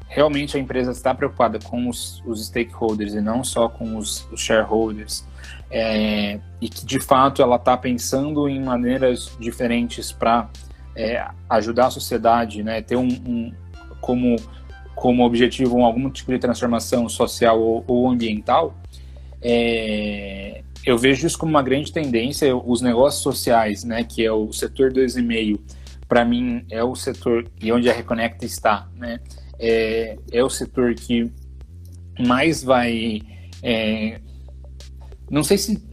realmente 0.10 0.58
a 0.58 0.60
empresa 0.60 0.92
estar 0.92 1.14
preocupada 1.14 1.60
com 1.60 1.88
os, 1.88 2.22
os 2.26 2.48
stakeholders 2.48 3.14
e 3.14 3.22
não 3.22 3.44
só 3.44 3.70
com 3.70 3.96
os, 3.96 4.28
os 4.32 4.42
shareholders, 4.42 5.24
é, 5.70 6.40
e 6.60 6.68
que 6.68 6.84
de 6.84 7.00
fato 7.00 7.42
ela 7.42 7.56
está 7.56 7.78
pensando 7.78 8.50
em 8.50 8.60
maneiras 8.60 9.32
diferentes 9.40 10.12
para 10.12 10.50
é, 10.96 11.26
ajudar 11.48 11.88
a 11.88 11.92
sociedade, 11.92 12.64
né, 12.64 12.82
ter 12.82 12.96
um, 12.96 13.08
um, 13.08 13.54
como, 14.02 14.36
como 14.96 15.24
objetivo 15.24 15.78
um, 15.78 15.86
algum 15.86 16.10
tipo 16.10 16.32
de 16.32 16.40
transformação 16.40 17.08
social 17.08 17.62
ou, 17.62 17.84
ou 17.88 18.10
ambiental, 18.10 18.76
é, 19.42 20.64
eu 20.84 20.98
vejo 20.98 21.28
isso 21.28 21.38
como 21.38 21.52
uma 21.52 21.62
grande 21.62 21.92
tendência. 21.92 22.56
Os 22.56 22.82
negócios 22.82 23.22
sociais, 23.22 23.84
né, 23.84 24.04
que 24.04 24.26
é 24.26 24.32
o 24.32 24.52
setor 24.52 24.92
2,5, 24.92 25.60
para 26.08 26.26
mim 26.26 26.66
é 26.72 26.84
o 26.84 26.96
setor 26.96 27.46
e 27.62 27.72
onde 27.72 27.90
a 27.90 27.94
Reconecta 27.94 28.44
está, 28.44 28.88
né, 28.96 29.20
é, 29.60 30.18
é 30.32 30.44
o 30.44 30.50
setor 30.50 30.94
que 30.96 31.32
mais 32.20 32.64
vai, 32.64 33.22
é, 33.62 34.20
não 35.30 35.44
sei 35.44 35.58
se 35.58 35.90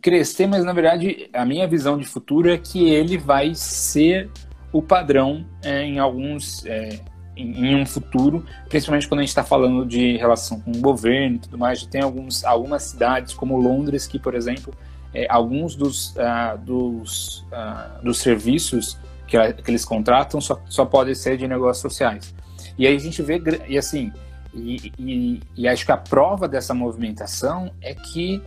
crescer, 0.00 0.46
mas 0.46 0.64
na 0.64 0.72
verdade 0.72 1.28
a 1.32 1.44
minha 1.44 1.66
visão 1.66 1.98
de 1.98 2.04
futuro 2.04 2.50
é 2.50 2.58
que 2.58 2.90
ele 2.90 3.16
vai 3.16 3.54
ser 3.54 4.30
o 4.72 4.82
padrão 4.82 5.46
é, 5.62 5.82
em 5.82 5.98
alguns 5.98 6.64
é, 6.66 7.00
em, 7.36 7.66
em, 7.66 7.76
um 7.76 7.86
futuro, 7.86 8.44
principalmente 8.68 9.06
quando 9.08 9.20
a 9.20 9.22
gente 9.22 9.30
está 9.30 9.44
falando 9.44 9.84
de 9.84 10.16
relação 10.16 10.58
com 10.60 10.70
o 10.70 10.80
governo 10.80 11.36
e 11.36 11.38
tudo 11.38 11.58
mais. 11.58 11.84
Tem 11.86 12.00
alguns, 12.00 12.44
algumas 12.44 12.82
cidades 12.82 13.34
como 13.34 13.58
Londres 13.58 14.06
que, 14.06 14.18
por 14.18 14.34
exemplo, 14.34 14.74
é, 15.12 15.26
alguns 15.30 15.74
dos, 15.76 16.14
uh, 16.16 16.58
dos, 16.58 17.46
uh, 17.52 18.02
dos 18.02 18.18
serviços 18.18 18.98
que, 19.26 19.52
que, 19.54 19.70
eles 19.70 19.84
contratam 19.84 20.40
só, 20.40 20.60
só 20.66 20.84
podem 20.84 21.14
ser 21.14 21.36
de 21.36 21.46
negócios 21.46 21.82
sociais. 21.82 22.34
E 22.78 22.86
aí 22.86 22.94
a 22.94 23.00
gente 23.00 23.22
vê, 23.22 23.40
e 23.68 23.78
assim, 23.78 24.12
e, 24.54 24.92
e, 24.98 25.40
e 25.56 25.68
acho 25.68 25.84
que 25.84 25.92
a 25.92 25.96
prova 25.96 26.48
dessa 26.48 26.72
movimentação 26.72 27.70
é 27.80 27.94
que 27.94 28.42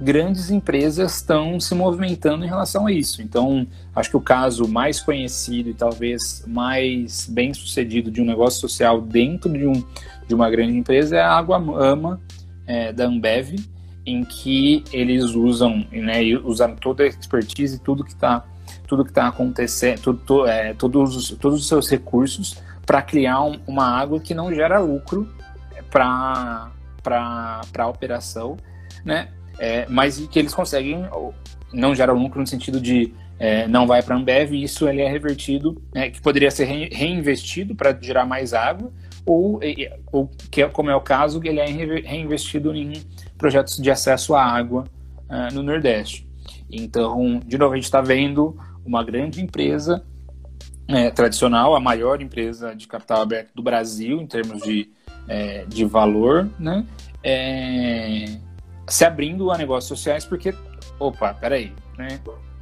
grandes 0.00 0.50
empresas 0.50 1.16
estão 1.16 1.58
se 1.58 1.74
movimentando 1.74 2.44
em 2.44 2.48
relação 2.48 2.86
a 2.86 2.92
isso. 2.92 3.20
Então, 3.20 3.66
acho 3.94 4.10
que 4.10 4.16
o 4.16 4.20
caso 4.20 4.68
mais 4.68 5.00
conhecido 5.00 5.70
e 5.70 5.74
talvez 5.74 6.44
mais 6.46 7.26
bem 7.28 7.52
sucedido 7.52 8.10
de 8.10 8.22
um 8.22 8.24
negócio 8.24 8.60
social 8.60 9.00
dentro 9.00 9.52
de, 9.52 9.66
um, 9.66 9.84
de 10.26 10.34
uma 10.34 10.48
grande 10.48 10.76
empresa 10.76 11.16
é 11.16 11.20
a 11.20 11.32
Água 11.32 11.56
Ama 11.56 12.20
é, 12.66 12.92
da 12.92 13.06
Ambev, 13.06 13.56
em 14.06 14.24
que 14.24 14.84
eles 14.92 15.24
usam, 15.34 15.84
né, 15.90 16.22
usam 16.44 16.76
toda 16.76 17.02
a 17.02 17.06
expertise 17.06 17.78
tudo 17.80 18.04
que 18.04 18.12
está 18.12 18.44
tudo 18.86 19.04
que 19.04 19.10
está 19.10 19.28
acontecendo, 19.28 20.00
tudo, 20.00 20.46
é, 20.46 20.72
todos, 20.72 21.30
todos 21.38 21.60
os 21.60 21.68
seus 21.68 21.90
recursos 21.90 22.56
para 22.88 23.02
criar 23.02 23.42
um, 23.42 23.60
uma 23.68 23.84
água 23.84 24.18
que 24.18 24.34
não 24.34 24.52
gera 24.52 24.80
lucro 24.80 25.28
para 25.92 26.72
a 27.04 27.86
operação, 27.86 28.56
né? 29.04 29.28
é, 29.58 29.86
mas 29.88 30.18
que 30.28 30.38
eles 30.38 30.54
conseguem, 30.54 31.04
não 31.72 31.94
geram 31.94 32.14
lucro 32.14 32.40
no 32.40 32.46
sentido 32.46 32.80
de 32.80 33.12
é, 33.38 33.68
não 33.68 33.86
vai 33.86 34.02
para 34.02 34.14
a 34.14 34.18
Ambev, 34.18 34.52
isso 34.52 34.88
ele 34.88 35.00
é 35.00 35.08
revertido, 35.08 35.80
né, 35.94 36.10
que 36.10 36.20
poderia 36.20 36.50
ser 36.50 36.64
reinvestido 36.64 37.74
para 37.74 37.96
gerar 38.00 38.24
mais 38.24 38.52
água, 38.52 38.90
ou, 39.24 39.60
ou 40.10 40.28
que 40.50 40.62
é, 40.62 40.68
como 40.68 40.90
é 40.90 40.96
o 40.96 41.00
caso, 41.00 41.40
ele 41.44 41.60
é 41.60 41.66
reinvestido 41.66 42.74
em 42.74 42.92
projetos 43.36 43.76
de 43.76 43.90
acesso 43.90 44.34
à 44.34 44.42
água 44.42 44.84
uh, 45.28 45.54
no 45.54 45.62
Nordeste. 45.62 46.26
Então, 46.70 47.40
de 47.46 47.58
novo, 47.58 47.74
a 47.74 47.76
gente 47.76 47.84
está 47.84 48.00
vendo 48.00 48.56
uma 48.84 49.04
grande 49.04 49.40
empresa 49.40 50.02
é, 50.88 51.10
tradicional, 51.10 51.76
a 51.76 51.80
maior 51.80 52.20
empresa 52.22 52.74
de 52.74 52.88
capital 52.88 53.22
aberto 53.22 53.52
do 53.54 53.62
Brasil 53.62 54.20
em 54.20 54.26
termos 54.26 54.62
de, 54.62 54.90
é, 55.28 55.64
de 55.66 55.84
valor, 55.84 56.48
né? 56.58 56.84
É, 57.22 58.38
se 58.86 59.04
abrindo 59.04 59.50
a 59.50 59.58
negócios 59.58 59.86
sociais 59.86 60.24
porque, 60.24 60.54
opa, 60.98 61.34
peraí, 61.34 61.72
né? 61.96 62.18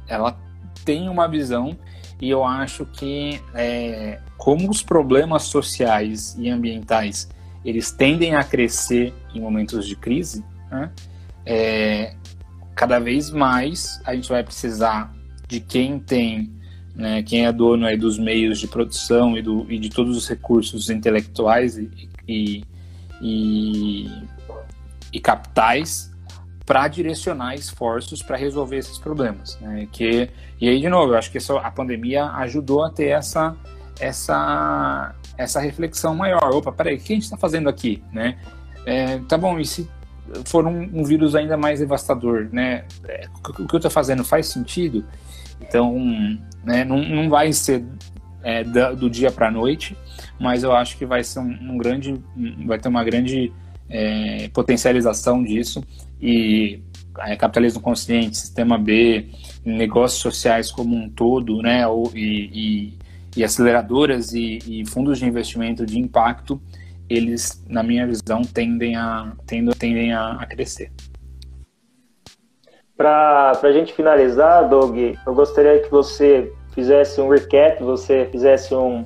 Ela 0.07 0.37
tem 0.83 1.07
uma 1.07 1.27
visão 1.27 1.77
e 2.21 2.29
eu 2.29 2.43
acho 2.43 2.85
que 2.85 3.41
é, 3.55 4.19
como 4.37 4.69
os 4.69 4.83
problemas 4.83 5.43
sociais 5.43 6.35
e 6.37 6.49
ambientais 6.49 7.29
eles 7.63 7.91
tendem 7.91 8.35
a 8.35 8.43
crescer 8.43 9.13
em 9.33 9.41
momentos 9.41 9.87
de 9.87 9.95
crise, 9.95 10.43
né? 10.71 10.91
é, 11.45 12.13
cada 12.75 12.99
vez 12.99 13.29
mais 13.31 14.01
a 14.05 14.13
gente 14.13 14.29
vai 14.29 14.43
precisar 14.43 15.13
de 15.47 15.59
quem 15.59 15.97
tem, 15.99 16.53
né, 16.97 17.21
quem 17.21 17.45
é 17.45 17.51
dono 17.51 17.85
aí 17.85 17.95
dos 17.95 18.17
meios 18.17 18.59
de 18.59 18.67
produção 18.67 19.37
e, 19.37 19.41
do, 19.41 19.71
e 19.71 19.77
de 19.77 19.87
todos 19.87 20.17
os 20.17 20.27
recursos 20.27 20.89
intelectuais 20.89 21.77
e, 21.77 22.09
e, 22.27 22.63
e, 23.21 24.11
e 25.13 25.19
capitais 25.19 26.11
para 26.65 26.87
direcionar 26.87 27.53
esforços 27.53 28.23
para 28.23 28.35
resolver 28.35 28.77
esses 28.77 28.97
problemas. 28.97 29.57
Né? 29.61 29.87
Que, 29.91 30.29
e 30.59 30.67
aí, 30.67 30.81
de 30.81 30.89
novo, 30.89 31.13
eu 31.13 31.17
acho 31.17 31.31
que 31.31 31.37
a 31.37 31.71
pandemia 31.71 32.25
ajudou 32.31 32.83
a 32.83 32.89
ter 32.89 33.09
essa, 33.09 33.55
essa, 33.99 35.15
essa 35.37 35.59
reflexão 35.59 36.15
maior. 36.15 36.49
Opa, 36.51 36.71
peraí, 36.71 36.95
o 36.95 36.99
que 36.99 37.13
a 37.13 37.15
gente 37.15 37.23
está 37.25 37.37
fazendo 37.37 37.69
aqui? 37.69 38.03
Né? 38.11 38.39
É, 38.87 39.19
tá 39.19 39.37
bom, 39.37 39.59
e 39.59 39.65
se 39.65 39.87
for 40.45 40.65
um, 40.65 40.89
um 40.93 41.03
vírus 41.03 41.35
ainda 41.35 41.55
mais 41.55 41.79
devastador, 41.79 42.49
né? 42.51 42.83
É, 43.07 43.27
o 43.47 43.65
que 43.65 43.75
eu 43.75 43.77
estou 43.77 43.91
fazendo 43.91 44.23
faz 44.25 44.47
sentido? 44.47 45.05
Então, 45.61 45.97
né, 46.63 46.83
não, 46.83 47.01
não 47.01 47.29
vai 47.29 47.51
ser 47.53 47.83
é, 48.43 48.63
do 48.63 49.09
dia 49.09 49.31
para 49.31 49.47
a 49.47 49.51
noite, 49.51 49.97
mas 50.39 50.63
eu 50.63 50.71
acho 50.73 50.97
que 50.97 51.05
vai 51.05 51.23
ser 51.23 51.39
um, 51.39 51.73
um 51.73 51.77
grande, 51.77 52.15
vai 52.65 52.77
ter 52.79 52.87
uma 52.87 53.03
grande 53.03 53.51
é, 53.89 54.49
potencialização 54.53 55.43
disso 55.43 55.83
e 56.21 56.79
é, 57.19 57.35
capitalismo 57.35 57.81
consciente, 57.81 58.37
sistema 58.37 58.77
B, 58.77 59.29
negócios 59.65 60.21
sociais 60.21 60.71
como 60.71 60.95
um 60.95 61.09
todo, 61.09 61.61
né, 61.61 61.83
e, 62.13 62.19
e, 62.19 62.93
e 63.35 63.43
aceleradoras 63.43 64.33
e, 64.33 64.59
e, 64.67 64.85
fundos 64.85 65.19
de 65.19 65.25
investimento 65.25 65.85
de 65.85 65.99
impacto, 65.99 66.61
eles, 67.09 67.63
na 67.67 67.81
minha 67.81 68.05
visão, 68.05 68.41
tendem 68.43 68.95
a, 68.95 69.33
tendem 69.45 70.13
a, 70.13 70.33
a 70.33 70.45
crescer. 70.45 70.91
Para 72.97 73.51
a 73.61 73.71
gente 73.71 73.93
finalizar, 73.93 74.67
Doug, 74.67 74.97
eu 74.97 75.33
gostaria 75.35 75.79
que 75.79 75.91
você 75.91 76.51
fizesse 76.73 77.21
um 77.21 77.29
recap, 77.29 77.83
você 77.83 78.27
fizesse 78.31 78.73
um, 78.73 79.05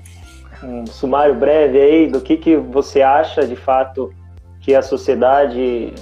um 0.64 0.86
sumário 0.86 1.36
breve 1.36 1.78
aí 1.78 2.08
do 2.08 2.22
que, 2.22 2.38
que 2.38 2.56
você 2.56 3.02
acha 3.02 3.46
de 3.46 3.58
fato 3.58 4.10
que 4.62 4.74
a 4.74 4.82
sociedade, 4.82 5.94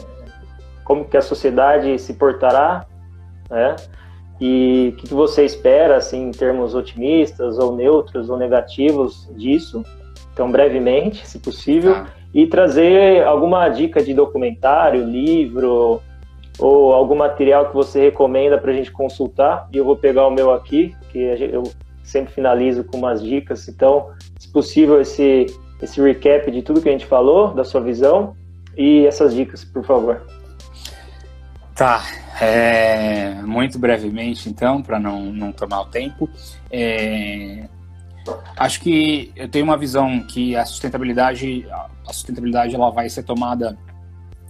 como 0.84 1.04
que 1.06 1.18
a 1.18 1.22
sociedade 1.22 1.98
se 1.98 2.14
portará, 2.14 2.86
né? 3.50 3.76
e 4.40 4.94
o 4.94 4.98
que, 4.98 5.08
que 5.08 5.14
você 5.14 5.44
espera, 5.44 5.98
assim, 5.98 6.30
em 6.30 6.32
termos 6.32 6.76
otimistas 6.76 7.58
ou 7.58 7.76
neutros 7.76 8.30
ou 8.30 8.38
negativos 8.38 9.30
disso. 9.36 9.84
Então, 10.32 10.50
brevemente, 10.50 11.28
se 11.28 11.40
possível, 11.40 11.94
tá. 11.94 12.08
e 12.34 12.48
trazer 12.48 13.24
alguma 13.24 13.68
dica 13.68 14.02
de 14.02 14.14
documentário, 14.14 15.04
livro 15.04 16.02
ou 16.60 16.93
algum 16.93 17.16
material 17.16 17.68
que 17.68 17.74
você 17.74 18.01
recomenda 18.01 18.57
para 18.57 18.72
a 18.72 18.74
gente 18.74 18.91
consultar. 18.91 19.68
E 19.72 19.78
eu 19.78 19.86
vou 19.86 19.95
pegar 19.95 20.28
o 20.28 20.32
meu 20.32 20.51
aqui, 20.51 20.95
que 21.12 21.20
eu 21.20 21.64
sempre 22.03 22.34
finalizo 22.34 22.84
com 22.84 22.97
umas 22.97 23.24
dicas. 23.24 23.68
Então, 23.68 24.10
se 24.38 24.49
possível, 24.49 24.99
esse, 24.99 25.45
esse 25.82 26.01
recap 26.01 26.51
de 26.51 26.62
tudo 26.62 26.82
que 26.82 26.89
a 26.89 26.91
gente 26.91 27.05
falou, 27.05 27.53
da 27.53 27.64
sua 27.64 27.82
visão, 27.82 28.36
e 28.78 29.05
essas 29.05 29.34
dicas, 29.34 29.64
por 29.64 29.86
favor. 29.86 30.22
Tá, 31.76 32.03
é, 32.41 33.36
muito 33.43 33.80
brevemente 33.80 34.49
então, 34.49 34.82
para 34.82 34.99
não, 34.99 35.32
não 35.32 35.51
tomar 35.51 35.82
o 35.82 35.86
tempo. 35.86 36.30
É, 36.70 37.70
acho 38.57 38.82
que 38.82 39.32
eu 39.36 39.47
tenho 39.47 39.64
uma 39.64 39.78
visão 39.78 40.20
que 40.22 40.55
a 40.55 40.66
sustentabilidade, 40.66 41.66
a 42.05 42.12
sustentabilidade 42.12 42.76
ela 42.76 42.89
vai 42.89 43.10
ser 43.10 43.24
tomada, 43.24 43.78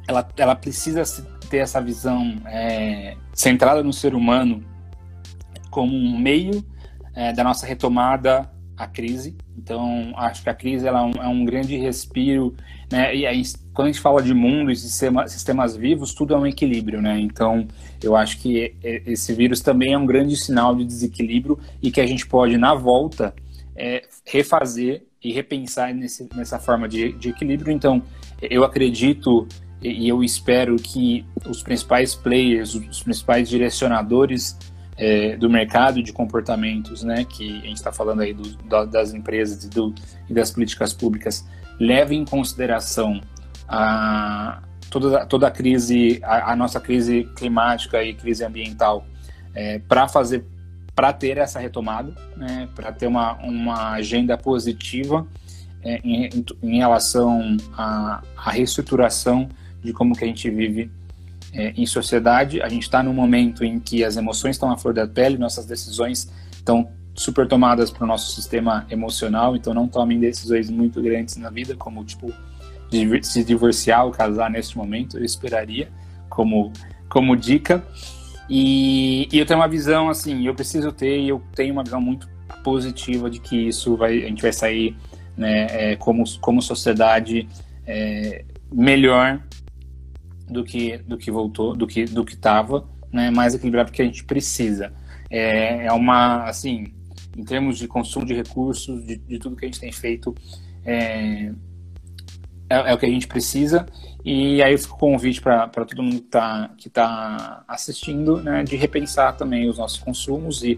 ela, 0.08 0.28
ela 0.38 0.56
precisa 0.56 1.04
ter 1.50 1.58
essa 1.58 1.82
visão 1.82 2.38
é, 2.46 3.16
centrada 3.34 3.84
no 3.84 3.92
ser 3.92 4.14
humano 4.14 4.64
como 5.70 5.96
um 5.96 6.18
meio 6.18 6.64
é, 7.16 7.34
da 7.34 7.44
nossa 7.44 7.66
retomada 7.66 8.50
à 8.78 8.88
crise. 8.88 9.36
Então, 9.58 10.14
acho 10.16 10.42
que 10.42 10.50
a 10.50 10.54
crise 10.54 10.88
ela 10.88 11.02
é, 11.02 11.04
um, 11.04 11.24
é 11.24 11.28
um 11.28 11.44
grande 11.44 11.76
respiro, 11.76 12.56
né? 12.90 13.14
E 13.14 13.26
aí, 13.26 13.44
quando 13.74 13.88
a 13.88 13.92
gente 13.92 14.02
fala 14.02 14.22
de 14.22 14.34
mundo 14.34 14.72
e 14.72 14.76
sistema, 14.76 15.28
sistemas 15.28 15.76
vivos, 15.76 16.14
tudo 16.14 16.34
é 16.34 16.38
um 16.38 16.48
equilíbrio, 16.48 17.02
né? 17.02 17.20
Então, 17.20 17.68
eu 18.02 18.16
acho 18.16 18.40
que 18.40 18.74
esse 18.82 19.34
vírus 19.34 19.60
também 19.60 19.94
é 19.94 19.98
um 19.98 20.06
grande 20.06 20.36
sinal 20.38 20.76
de 20.76 20.86
desequilíbrio 20.86 21.60
e 21.82 21.92
que 21.92 22.00
a 22.00 22.08
gente 22.08 22.26
pode, 22.26 22.58
na 22.58 22.74
volta, 22.74 23.34
é, 23.76 24.04
refazer 24.26 25.04
e 25.22 25.34
repensar 25.34 25.94
nesse, 25.94 26.28
nessa 26.34 26.58
forma 26.58 26.88
de, 26.88 27.12
de 27.14 27.30
equilíbrio. 27.30 27.74
Então, 27.74 28.02
eu 28.42 28.64
acredito 28.64 29.46
e 29.82 30.08
eu 30.08 30.24
espero 30.24 30.76
que 30.76 31.26
os 31.48 31.64
principais 31.64 32.14
players, 32.14 32.76
os 32.76 33.02
principais 33.02 33.48
direcionadores 33.48 34.58
é, 34.98 35.38
do 35.38 35.50
mercado 35.50 36.04
de 36.04 36.12
comportamentos, 36.12 37.04
né, 37.04 37.24
que 37.24 37.60
a 37.60 37.68
gente 37.68 37.78
está 37.78 37.92
falando 37.92 38.22
aí 38.22 38.34
do, 38.34 38.86
das 38.88 39.14
empresas 39.14 39.64
e, 39.64 39.70
do, 39.70 39.96
e 40.30 40.34
das 40.34 40.52
políticas 40.52 40.94
públicas, 40.94 41.48
levem 41.80 42.22
em 42.22 42.26
consideração 42.26 43.22
a, 43.66 44.62
toda, 44.90 45.26
toda 45.26 45.48
a 45.48 45.52
crise, 45.52 46.20
a, 46.24 46.52
a 46.52 46.56
nossa 46.56 46.82
crise 46.82 47.30
climática 47.38 48.04
e 48.04 48.14
crise 48.14 48.44
ambiental, 48.44 49.06
é, 49.56 49.80
para 49.80 50.10
fazer, 50.10 50.44
para 50.94 51.14
ter 51.14 51.38
essa 51.38 51.60
retomada, 51.60 52.14
né, 52.36 52.68
para 52.76 52.92
ter 52.92 53.08
uma, 53.08 53.36
uma 53.36 53.92
agenda 53.92 54.38
positiva 54.38 55.26
é, 55.82 56.02
em, 56.04 56.30
em, 56.62 56.78
relação 56.78 57.56
à, 57.78 58.22
à 58.36 58.52
reestruturação 58.52 59.48
de 59.84 59.94
como 59.94 60.16
que 60.16 60.24
a 60.24 60.28
gente 60.28 60.50
vive 60.50 60.92
é, 61.54 61.74
em 61.76 61.86
sociedade. 61.86 62.62
A 62.62 62.70
gente 62.70 62.84
está 62.84 63.02
num 63.02 63.14
momento 63.14 63.64
em 63.64 63.80
que 63.80 64.04
as 64.04 64.18
emoções 64.18 64.56
estão 64.56 64.72
à 64.72 64.78
flor 64.78 64.94
da 64.94 65.08
pele, 65.08 65.38
nossas 65.38 65.66
decisões 65.66 66.32
estão 66.52 66.90
super 67.16 67.48
tomadas 67.48 67.92
para 67.92 68.04
o 68.04 68.08
nosso 68.08 68.34
sistema 68.34 68.86
emocional, 68.90 69.56
então 69.56 69.74
não 69.74 69.88
tomem 69.88 70.20
decisões 70.20 70.70
muito 70.70 71.02
grandes 71.02 71.36
na 71.36 71.50
vida, 71.50 71.76
como 71.76 72.04
tipo 72.06 72.34
se 73.22 73.44
divorciar 73.44 74.06
ou 74.06 74.12
casar 74.12 74.50
neste 74.50 74.78
momento, 74.78 75.18
eu 75.18 75.24
esperaria 75.24 75.90
como, 76.30 76.72
como 77.08 77.36
dica. 77.36 77.84
E, 78.50 79.28
e, 79.32 79.38
eu 79.38 79.46
tenho 79.46 79.60
uma 79.60 79.68
visão 79.68 80.10
assim, 80.10 80.48
eu 80.48 80.56
preciso 80.56 80.92
ter, 80.92 81.22
eu 81.22 81.42
tenho 81.54 81.74
uma 81.74 81.84
visão 81.84 82.02
muito 82.02 82.28
positiva 82.64 83.30
de 83.30 83.40
que 83.40 83.68
isso 83.68 83.96
vai, 83.96 84.24
a 84.24 84.28
gente 84.28 84.42
vai 84.42 84.52
sair 84.52 84.96
né, 85.38 85.68
é, 85.70 85.96
como, 85.98 86.24
como 86.40 86.62
sociedade 86.62 87.48
é, 87.86 88.44
melhor 88.72 89.40
do 90.50 90.64
que 90.64 90.98
do 91.00 91.18
que 91.18 91.32
voltou, 91.32 91.76
do 91.76 91.88
que 91.88 92.06
do 92.06 92.26
que 92.26 92.34
estava, 92.34 92.88
né, 93.12 93.30
mais 93.30 93.54
equilibrado 93.54 93.92
que 93.92 94.02
a 94.02 94.06
gente 94.06 94.24
precisa. 94.24 94.94
É, 95.30 95.86
é 95.86 95.94
uma 95.94 96.46
assim, 96.46 96.94
em 97.38 97.44
termos 97.44 97.78
de 97.78 97.88
consumo 97.88 98.26
de 98.26 98.34
recursos, 98.34 99.06
de, 99.06 99.18
de 99.18 99.40
tudo 99.40 99.56
que 99.56 99.66
a 99.66 99.68
gente 99.68 99.80
tem 99.80 99.92
feito, 99.92 100.36
é, 100.84 101.52
é, 102.70 102.92
é, 102.92 102.94
o 102.94 102.98
que 102.98 103.06
a 103.06 103.10
gente 103.10 103.28
precisa. 103.28 103.86
E 104.24 104.62
aí 104.62 104.78
fica 104.78 104.94
o 104.94 104.98
convite 104.98 105.42
para 105.42 105.68
todo 105.68 106.04
mundo 106.04 106.20
que 106.20 106.26
está 106.26 106.70
que 106.78 106.90
tá 106.90 107.64
assistindo, 107.68 108.42
né, 108.42 108.64
de 108.64 108.76
repensar 108.76 109.38
também 109.38 109.70
os 109.70 109.78
nossos 109.78 109.98
consumos 109.98 110.64
e 110.64 110.78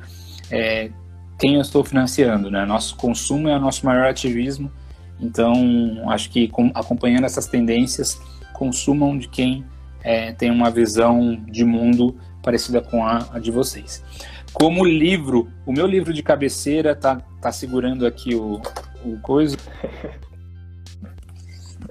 é, 0.51 0.91
quem 1.39 1.55
eu 1.55 1.61
estou 1.61 1.83
financiando. 1.83 2.51
Né? 2.51 2.63
Nosso 2.65 2.95
consumo 2.95 3.49
é 3.49 3.57
o 3.57 3.59
nosso 3.59 3.85
maior 3.85 4.09
ativismo, 4.09 4.71
então 5.19 6.09
acho 6.09 6.29
que 6.29 6.47
com, 6.47 6.71
acompanhando 6.73 7.25
essas 7.25 7.47
tendências, 7.47 8.21
consumam 8.61 9.17
de 9.17 9.27
quem 9.27 9.65
é, 10.03 10.33
tem 10.33 10.51
uma 10.51 10.69
visão 10.69 11.35
de 11.47 11.65
mundo 11.65 12.15
parecida 12.43 12.79
com 12.79 13.03
a, 13.03 13.27
a, 13.33 13.39
de 13.39 13.49
vocês. 13.49 14.03
Como 14.53 14.85
livro, 14.85 15.49
o 15.65 15.73
meu 15.73 15.87
livro 15.87 16.13
de 16.13 16.21
cabeceira 16.21 16.95
tá, 16.95 17.19
tá 17.41 17.51
segurando 17.51 18.05
aqui 18.05 18.35
o, 18.35 18.61
o 19.03 19.17
coisa. 19.19 19.57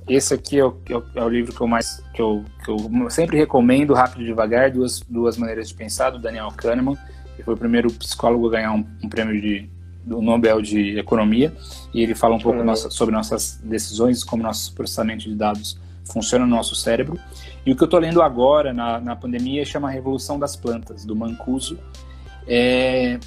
Esse 0.09 0.33
aqui 0.33 0.61
é 0.61 0.65
o, 0.65 0.77
é 0.89 0.97
o, 0.97 1.05
é 1.17 1.25
o, 1.25 1.29
livro 1.29 1.53
que 1.53 1.61
eu 1.61 1.67
mais 1.67 2.05
que 2.15 2.23
eu, 2.23 2.45
que 2.65 2.71
eu 2.71 3.11
sempre 3.11 3.37
recomendo, 3.37 3.93
Rápido 3.93 4.23
e 4.23 4.27
Devagar, 4.27 4.71
duas, 4.71 5.01
duas 5.01 5.37
maneiras 5.37 5.69
de 5.69 5.75
pensar, 5.75 6.11
do 6.11 6.21
Daniel 6.21 6.53
Kahneman, 6.57 6.97
que 7.35 7.43
foi 7.43 7.55
o 7.55 7.57
primeiro 7.57 7.93
psicólogo 7.95 8.47
a 8.47 8.51
ganhar 8.53 8.73
um, 8.75 8.87
um 9.03 9.09
prêmio 9.09 9.41
de, 9.41 9.69
do 10.05 10.23
Nobel 10.23 10.63
de 10.63 11.01
Economia, 11.01 11.53
e 11.93 12.01
ele 12.01 12.15
fala 12.15 12.37
um 12.37 12.41
pouco 12.41 12.63
nossa, 12.63 12.91
sobre 12.91 13.13
nossas 13.13 13.61
decisões, 13.65 14.23
como 14.23 14.45
nosso 14.45 14.73
processamento 14.73 15.29
de 15.29 15.35
dados 15.35 15.77
funciona 16.05 16.47
no 16.47 16.55
nosso 16.55 16.75
cérebro. 16.75 17.19
E 17.65 17.73
o 17.73 17.77
que 17.77 17.83
eu 17.83 17.87
estou 17.87 18.01
lendo 18.01 18.23
agora, 18.23 18.73
na, 18.73 19.01
na 19.01 19.17
pandemia, 19.17 19.65
chama 19.65 19.91
Revolução 19.91 20.39
das 20.39 20.57
Plantas, 20.57 21.05
do 21.05 21.15
Mancuso. 21.15 21.79
É, 22.47 23.19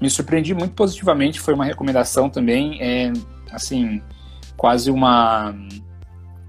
me 0.00 0.10
surpreendi 0.10 0.54
muito 0.54 0.74
positivamente, 0.74 1.40
foi 1.40 1.54
uma 1.54 1.64
recomendação 1.64 2.28
também, 2.28 2.80
é, 2.80 3.12
assim, 3.52 4.02
quase 4.56 4.90
uma 4.90 5.54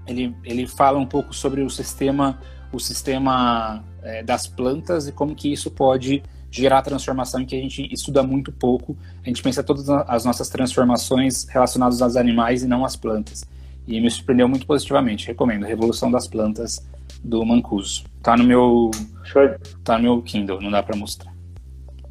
ele, 0.06 0.34
ele 0.44 0.66
fala 0.66 0.98
um 0.98 1.06
pouco 1.06 1.34
sobre 1.34 1.62
o 1.62 1.70
sistema, 1.70 2.38
o 2.72 2.78
sistema 2.78 3.84
é, 4.02 4.22
das 4.22 4.46
plantas 4.46 5.08
e 5.08 5.12
como 5.12 5.34
que 5.34 5.52
isso 5.52 5.70
pode 5.70 6.22
gerar 6.50 6.82
transformação 6.82 7.44
que 7.46 7.56
a 7.56 7.60
gente 7.60 7.88
estuda 7.92 8.22
muito 8.22 8.52
pouco. 8.52 8.96
A 9.24 9.28
gente 9.28 9.42
pensa 9.42 9.62
todas 9.62 9.88
as 9.88 10.24
nossas 10.24 10.48
transformações 10.48 11.46
relacionadas 11.48 12.02
aos 12.02 12.16
animais 12.16 12.62
e 12.62 12.66
não 12.66 12.84
às 12.84 12.94
plantas. 12.96 13.44
E 13.86 14.00
me 14.00 14.10
surpreendeu 14.10 14.48
muito 14.48 14.66
positivamente. 14.66 15.26
Recomendo 15.26 15.64
Revolução 15.64 16.10
das 16.10 16.28
Plantas 16.28 16.86
do 17.22 17.44
Mancuso. 17.44 18.04
Tá 18.22 18.36
no 18.36 18.44
meu 18.44 18.90
show. 19.24 19.42
tá 19.84 19.96
no 19.96 20.04
meu 20.04 20.22
Kindle, 20.22 20.60
não 20.60 20.70
dá 20.70 20.82
para 20.82 20.96
mostrar. 20.96 21.32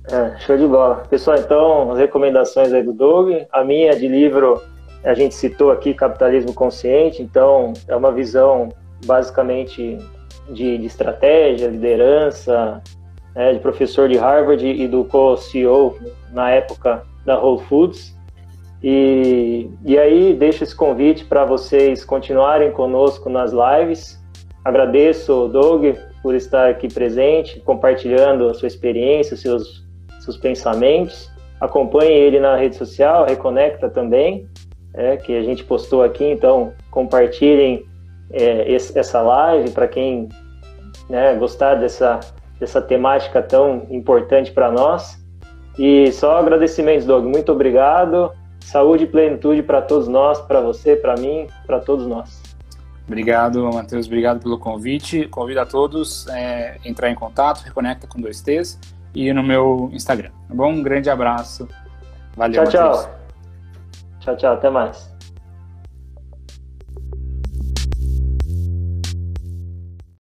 É, 0.09 0.37
show 0.39 0.57
de 0.57 0.67
bola. 0.67 1.03
Pessoal, 1.09 1.37
então, 1.37 1.91
as 1.91 1.99
recomendações 1.99 2.73
aí 2.73 2.83
do 2.83 2.93
Doug. 2.93 3.31
A 3.51 3.63
minha 3.63 3.95
de 3.95 4.07
livro 4.07 4.61
a 5.03 5.13
gente 5.13 5.33
citou 5.33 5.71
aqui 5.71 5.93
capitalismo 5.93 6.53
consciente, 6.53 7.21
então 7.21 7.73
é 7.87 7.95
uma 7.95 8.11
visão 8.11 8.69
basicamente 9.05 9.97
de, 10.49 10.77
de 10.77 10.85
estratégia, 10.85 11.67
liderança, 11.67 12.81
né, 13.35 13.53
de 13.53 13.59
professor 13.59 14.07
de 14.07 14.17
Harvard 14.17 14.65
e 14.65 14.87
do 14.87 15.03
co-CEO 15.05 15.97
na 16.31 16.51
época 16.51 17.03
da 17.25 17.39
Whole 17.39 17.63
Foods. 17.63 18.15
E, 18.83 19.69
e 19.85 19.97
aí 19.97 20.33
deixo 20.33 20.63
esse 20.63 20.75
convite 20.75 21.25
para 21.25 21.45
vocês 21.45 22.03
continuarem 22.03 22.71
conosco 22.71 23.29
nas 23.29 23.51
lives. 23.51 24.19
Agradeço, 24.65 25.47
Doug, 25.47 25.95
por 26.23 26.35
estar 26.35 26.69
aqui 26.69 26.91
presente, 26.91 27.59
compartilhando 27.59 28.47
a 28.47 28.53
sua 28.53 28.67
experiência, 28.67 29.37
seus, 29.37 29.85
seus 30.19 30.37
pensamentos. 30.37 31.29
Acompanhe 31.59 32.11
ele 32.11 32.39
na 32.39 32.55
rede 32.55 32.75
social, 32.75 33.25
Reconecta 33.25 33.89
também 33.89 34.47
é, 34.93 35.15
que 35.17 35.35
a 35.35 35.43
gente 35.43 35.63
postou 35.63 36.03
aqui, 36.03 36.25
então 36.25 36.73
compartilhem 36.89 37.85
é, 38.31 38.71
esse, 38.71 38.97
essa 38.97 39.21
live 39.21 39.71
para 39.71 39.87
quem 39.87 40.27
né, 41.09 41.35
gostar 41.35 41.75
dessa, 41.75 42.19
dessa 42.59 42.81
temática 42.81 43.41
tão 43.41 43.85
importante 43.89 44.51
para 44.51 44.71
nós. 44.71 45.19
E 45.77 46.11
só 46.11 46.37
agradecimentos, 46.37 47.05
Doug. 47.05 47.25
Muito 47.25 47.51
obrigado. 47.51 48.31
Saúde 48.61 49.03
e 49.03 49.07
plenitude 49.07 49.61
para 49.61 49.81
todos 49.81 50.07
nós, 50.07 50.39
para 50.39 50.61
você, 50.61 50.95
para 50.95 51.15
mim, 51.15 51.47
para 51.65 51.79
todos 51.79 52.07
nós. 52.07 52.41
Obrigado, 53.05 53.63
Matheus. 53.73 54.07
Obrigado 54.07 54.41
pelo 54.41 54.57
convite. 54.57 55.27
Convido 55.27 55.59
a 55.59 55.65
todos 55.65 56.27
a 56.29 56.39
é, 56.39 56.77
entrar 56.85 57.09
em 57.09 57.15
contato, 57.15 57.61
reconecta 57.61 58.07
com 58.07 58.21
dois 58.21 58.41
T's 58.41 58.79
e 59.13 59.33
no 59.33 59.43
meu 59.43 59.89
Instagram. 59.91 60.31
Tá 60.47 60.55
bom? 60.55 60.71
Um 60.71 60.81
grande 60.81 61.09
abraço. 61.09 61.67
Valeu, 62.35 62.63
tchau, 62.65 62.81
Matheus. 62.81 63.03
Tchau. 63.03 63.21
Tchau, 64.21 64.37
tchau. 64.37 64.53
Até 64.53 64.69
mais. 64.69 65.11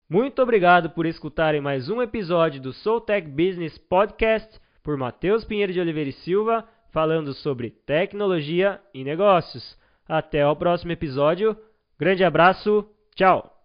Muito 0.09 0.43
obrigado 0.43 0.91
por 0.91 1.07
escutarem 1.07 1.61
mais 1.61 1.88
um 1.88 2.03
episódio 2.03 2.61
do 2.61 2.72
Soul 2.72 3.01
Tech 3.01 3.28
Business 3.28 3.78
Podcast 3.78 4.59
por 4.82 4.97
Matheus 4.97 5.45
Pinheiro 5.45 5.72
de 5.72 5.78
Oliveira 5.78 6.11
e 6.11 6.12
Silva, 6.12 6.64
falando 6.93 7.32
sobre 7.34 7.70
tecnologia 7.70 8.80
e 8.93 9.05
negócios. 9.05 9.78
Até 10.09 10.47
o 10.47 10.57
próximo 10.57 10.93
episódio. 10.93 11.57
Grande 11.99 12.24
abraço. 12.24 12.86
Tchau. 13.14 13.59